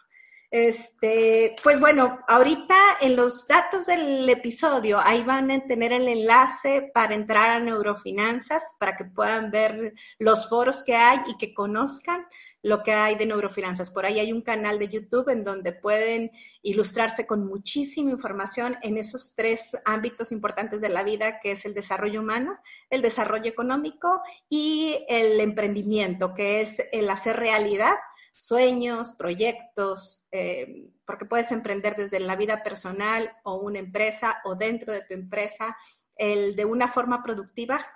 Este, 0.57 1.57
pues 1.65 1.81
bueno, 1.81 2.21
ahorita 2.29 2.77
en 3.01 3.17
los 3.17 3.49
datos 3.49 3.87
del 3.87 4.29
episodio, 4.29 5.01
ahí 5.03 5.25
van 5.25 5.51
a 5.51 5.67
tener 5.67 5.93
el 5.93 6.07
enlace 6.07 6.93
para 6.95 7.17
entrar 7.17 7.51
a 7.51 7.59
neurofinanzas, 7.59 8.77
para 8.79 8.97
que 8.97 9.05
puedan 9.05 9.51
ver 9.51 9.95
los 10.21 10.49
foros 10.49 10.85
que 10.85 10.95
hay 10.95 11.19
y 11.27 11.37
que 11.39 11.53
conozcan 11.53 12.25
lo 12.63 12.85
que 12.85 12.93
hay 12.93 13.17
de 13.17 13.27
neurofinanzas. 13.27 13.91
Por 13.91 14.07
ahí 14.07 14.21
hay 14.21 14.33
un 14.33 14.43
canal 14.43 14.79
de 14.79 14.87
YouTube 14.87 15.29
en 15.29 15.43
donde 15.43 15.73
pueden 15.73 16.31
ilustrarse 16.63 17.27
con 17.27 17.45
muchísima 17.45 18.13
información 18.13 18.77
en 18.83 18.97
esos 18.97 19.35
tres 19.35 19.77
ámbitos 19.85 20.31
importantes 20.31 20.81
de 20.81 20.89
la 20.89 21.03
vida, 21.03 21.41
que 21.41 21.51
es 21.51 21.65
el 21.65 21.75
desarrollo 21.75 22.21
humano, 22.21 22.61
el 22.91 23.03
desarrollo 23.03 23.51
económico 23.51 24.23
y 24.49 25.05
el 25.09 25.41
emprendimiento, 25.41 26.33
que 26.33 26.61
es 26.61 26.81
el 26.93 27.11
hacer 27.11 27.39
realidad 27.39 27.97
sueños, 28.35 29.13
proyectos, 29.13 30.27
eh, 30.31 30.91
porque 31.07 31.25
puedes 31.25 31.53
emprender 31.53 31.97
desde 31.97 32.21
la 32.21 32.37
vida 32.37 32.63
personal 32.63 33.33
o 33.45 33.55
una 33.57 33.79
empresa 33.79 34.41
o 34.45 34.55
dentro 34.55 34.93
de 34.93 35.03
tu 35.03 35.15
empresa, 35.15 35.77
el 36.17 36.57
de 36.57 36.65
una 36.65 36.89
forma 36.89 37.23
productiva, 37.23 37.87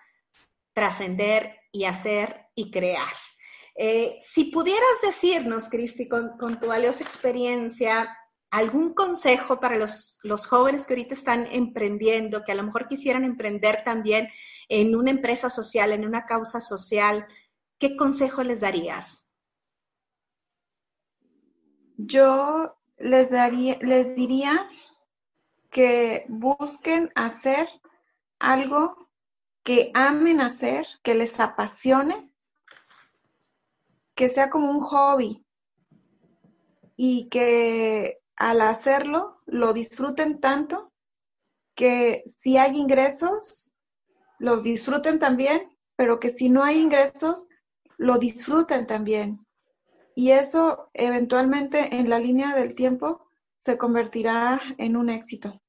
trascender 0.72 1.57
y 1.72 1.84
hacer 1.84 2.47
y 2.55 2.70
crear. 2.70 3.12
Eh, 3.74 4.18
si 4.22 4.47
pudieras 4.47 5.01
decirnos, 5.05 5.68
Cristi, 5.68 6.09
con, 6.09 6.36
tu 6.61 6.66
valiosa 6.66 7.05
experiencia, 7.05 8.16
algún 8.51 8.95
consejo 8.95 9.61
para 9.61 9.76
los, 9.76 10.18
los, 10.22 10.47
jóvenes 10.47 10.86
que 10.86 10.95
ahorita 10.95 11.14
están 11.14 11.47
emprendiendo, 11.53 12.45
que 12.45 12.53
a 12.53 12.57
lo 12.57 12.64
mejor 12.64 12.89
quisieran 12.89 13.24
emprender 13.24 13.84
también 13.84 14.28
en 14.68 14.97
una 14.97 15.11
empresa 15.11 15.51
social, 15.51 15.93
en 15.93 16.05
una 16.05 16.26
causa 16.26 16.61
social, 16.61 17.26
¿qué 17.78 17.97
consejo 17.97 18.43
les 18.43 18.61
darías? 18.61 19.28
Yo 21.99 22.78
les 22.96 23.30
daría, 23.30 23.76
les 23.80 24.14
diría 24.14 24.70
que 25.70 26.24
busquen 26.28 27.11
hacer 27.14 27.68
algo 28.38 29.09
que 29.64 29.90
amen 29.94 30.40
hacer, 30.40 30.86
que 31.03 31.14
les 31.14 31.38
apasione, 31.40 32.32
que 34.14 34.28
sea 34.28 34.49
como 34.49 34.70
un 34.70 34.80
hobby 34.80 35.44
y 36.96 37.28
que 37.28 38.20
al 38.36 38.61
hacerlo 38.62 39.34
lo 39.46 39.72
disfruten 39.72 40.40
tanto 40.40 40.92
que 41.74 42.24
si 42.26 42.57
hay 42.57 42.76
ingresos, 42.76 43.72
los 44.38 44.62
disfruten 44.62 45.18
también, 45.18 45.76
pero 45.96 46.18
que 46.18 46.30
si 46.30 46.49
no 46.49 46.62
hay 46.62 46.78
ingresos, 46.78 47.44
lo 47.96 48.18
disfruten 48.18 48.86
también 48.86 49.47
y 50.18 50.32
eso 50.32 50.90
eventualmente 50.94 51.94
en 51.94 52.10
la 52.10 52.18
línea 52.18 52.52
del 52.56 52.74
tiempo 52.74 53.28
se 53.56 53.78
convertirá 53.78 54.60
en 54.76 54.96
un 54.96 55.10
éxito. 55.10 55.62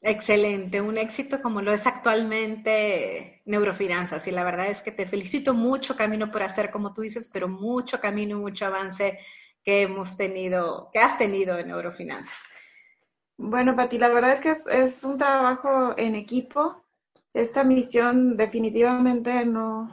Excelente, 0.00 0.80
un 0.80 0.98
éxito 0.98 1.40
como 1.40 1.62
lo 1.62 1.72
es 1.72 1.86
actualmente 1.86 3.42
Neurofinanzas. 3.44 4.26
Y 4.26 4.32
la 4.32 4.42
verdad 4.42 4.66
es 4.66 4.82
que 4.82 4.90
te 4.90 5.06
felicito 5.06 5.54
mucho 5.54 5.94
camino 5.94 6.32
por 6.32 6.42
hacer, 6.42 6.72
como 6.72 6.92
tú 6.92 7.02
dices, 7.02 7.30
pero 7.32 7.46
mucho 7.46 8.00
camino 8.00 8.36
y 8.36 8.40
mucho 8.40 8.66
avance 8.66 9.20
que 9.62 9.82
hemos 9.82 10.16
tenido, 10.16 10.90
que 10.92 10.98
has 10.98 11.16
tenido 11.16 11.60
en 11.60 11.68
Neurofinanzas. 11.68 12.40
Bueno, 13.36 13.76
Pati, 13.76 13.98
la 13.98 14.08
verdad 14.08 14.32
es 14.32 14.40
que 14.40 14.50
es, 14.50 14.66
es 14.66 15.04
un 15.04 15.16
trabajo 15.16 15.94
en 15.96 16.16
equipo. 16.16 16.82
Esta 17.32 17.62
misión 17.62 18.36
definitivamente 18.36 19.44
no, 19.44 19.88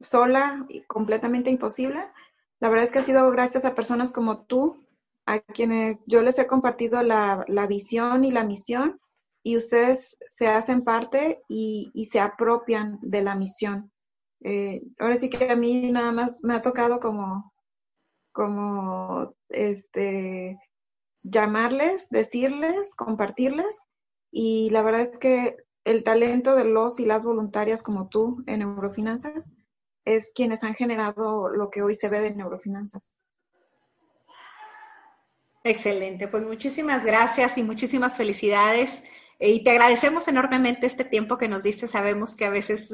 sola 0.00 0.66
y 0.68 0.82
completamente 0.82 1.50
imposible. 1.50 2.04
La 2.60 2.68
verdad 2.68 2.84
es 2.84 2.92
que 2.92 3.00
ha 3.00 3.04
sido 3.04 3.30
gracias 3.30 3.64
a 3.64 3.74
personas 3.74 4.12
como 4.12 4.44
tú, 4.44 4.84
a 5.26 5.40
quienes 5.40 6.04
yo 6.06 6.22
les 6.22 6.38
he 6.38 6.46
compartido 6.46 7.02
la, 7.02 7.44
visión 7.68 8.24
y 8.24 8.30
la 8.30 8.44
misión 8.44 9.00
y 9.42 9.56
ustedes 9.56 10.16
se 10.26 10.48
hacen 10.48 10.82
parte 10.82 11.42
y, 11.48 11.90
se 12.10 12.20
apropian 12.20 12.98
de 13.02 13.22
la 13.22 13.34
misión. 13.34 13.90
Eh, 14.42 14.82
ahora 14.98 15.16
sí 15.16 15.30
que 15.30 15.50
a 15.50 15.56
mí 15.56 15.90
nada 15.90 16.12
más 16.12 16.40
me 16.42 16.54
ha 16.54 16.62
tocado 16.62 17.00
como, 17.00 17.52
como, 18.32 19.34
este, 19.48 20.58
llamarles, 21.22 22.08
decirles, 22.10 22.94
compartirles 22.94 23.78
y 24.30 24.68
la 24.70 24.82
verdad 24.82 25.02
es 25.02 25.18
que 25.18 25.56
el 25.84 26.02
talento 26.02 26.54
de 26.54 26.64
los 26.64 27.00
y 27.00 27.06
las 27.06 27.24
voluntarias 27.24 27.82
como 27.82 28.08
tú 28.08 28.42
en 28.46 28.62
Eurofinanzas 28.62 29.52
es 30.04 30.32
quienes 30.34 30.64
han 30.64 30.74
generado 30.74 31.48
lo 31.48 31.70
que 31.70 31.82
hoy 31.82 31.94
se 31.94 32.08
ve 32.08 32.20
de 32.20 32.34
neurofinanzas. 32.34 33.24
Excelente, 35.62 36.28
pues 36.28 36.44
muchísimas 36.44 37.04
gracias 37.04 37.56
y 37.56 37.62
muchísimas 37.62 38.16
felicidades. 38.16 39.02
Y 39.40 39.64
te 39.64 39.70
agradecemos 39.70 40.28
enormemente 40.28 40.86
este 40.86 41.04
tiempo 41.04 41.38
que 41.38 41.48
nos 41.48 41.62
diste. 41.62 41.88
Sabemos 41.88 42.36
que 42.36 42.44
a 42.44 42.50
veces 42.50 42.92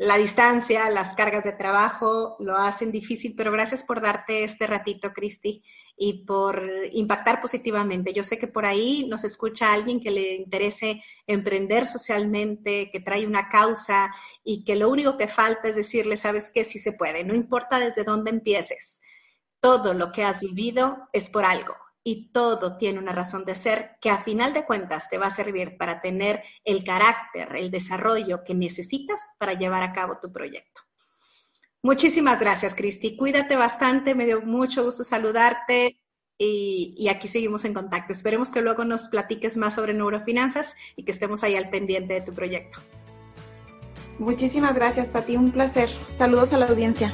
la 0.00 0.16
distancia, 0.16 0.88
las 0.88 1.12
cargas 1.12 1.44
de 1.44 1.52
trabajo 1.52 2.36
lo 2.38 2.56
hacen 2.56 2.90
difícil, 2.90 3.34
pero 3.36 3.52
gracias 3.52 3.82
por 3.82 4.00
darte 4.00 4.44
este 4.44 4.66
ratito, 4.66 5.12
Cristi, 5.12 5.62
y 5.94 6.24
por 6.24 6.62
impactar 6.92 7.38
positivamente. 7.42 8.14
Yo 8.14 8.22
sé 8.22 8.38
que 8.38 8.46
por 8.48 8.64
ahí 8.64 9.06
nos 9.10 9.24
escucha 9.24 9.74
alguien 9.74 10.00
que 10.00 10.10
le 10.10 10.36
interese 10.36 11.02
emprender 11.26 11.86
socialmente, 11.86 12.88
que 12.90 13.00
trae 13.00 13.26
una 13.26 13.50
causa 13.50 14.10
y 14.42 14.64
que 14.64 14.74
lo 14.74 14.88
único 14.88 15.18
que 15.18 15.28
falta 15.28 15.68
es 15.68 15.76
decirle, 15.76 16.16
sabes 16.16 16.50
qué, 16.50 16.64
sí 16.64 16.78
se 16.78 16.92
puede, 16.92 17.22
no 17.22 17.34
importa 17.34 17.78
desde 17.78 18.02
dónde 18.02 18.30
empieces. 18.30 19.02
Todo 19.60 19.92
lo 19.92 20.12
que 20.12 20.24
has 20.24 20.40
vivido 20.40 21.10
es 21.12 21.28
por 21.28 21.44
algo 21.44 21.74
y 22.02 22.32
todo 22.32 22.76
tiene 22.76 22.98
una 22.98 23.12
razón 23.12 23.44
de 23.44 23.54
ser 23.54 23.96
que 24.00 24.10
a 24.10 24.18
final 24.18 24.52
de 24.52 24.64
cuentas 24.64 25.08
te 25.08 25.18
va 25.18 25.26
a 25.26 25.34
servir 25.34 25.76
para 25.76 26.00
tener 26.00 26.42
el 26.64 26.82
carácter, 26.82 27.54
el 27.56 27.70
desarrollo 27.70 28.42
que 28.44 28.54
necesitas 28.54 29.30
para 29.38 29.54
llevar 29.54 29.82
a 29.82 29.92
cabo 29.92 30.18
tu 30.20 30.32
proyecto. 30.32 30.80
Muchísimas 31.82 32.38
gracias, 32.38 32.74
Cristi. 32.74 33.16
Cuídate 33.16 33.56
bastante, 33.56 34.14
me 34.14 34.26
dio 34.26 34.42
mucho 34.42 34.84
gusto 34.84 35.02
saludarte 35.02 35.98
y, 36.36 37.08
aquí 37.08 37.28
seguimos 37.28 37.64
en 37.64 37.74
contacto. 37.74 38.12
Esperemos 38.12 38.50
que 38.50 38.62
luego 38.62 38.84
nos 38.84 39.08
platiques 39.08 39.56
más 39.56 39.74
sobre 39.74 39.92
neurofinanzas 39.92 40.74
y 40.96 41.04
que 41.04 41.12
estemos 41.12 41.42
ahí 41.42 41.54
al 41.54 41.68
pendiente 41.68 42.14
de 42.14 42.20
tu 42.22 42.32
proyecto. 42.32 42.78
Muchísimas 44.18 44.74
gracias, 44.74 45.10
Pati. 45.10 45.36
Un 45.36 45.52
placer. 45.52 45.88
Saludos 46.08 46.52
a 46.52 46.58
la 46.58 46.66
audiencia. 46.66 47.12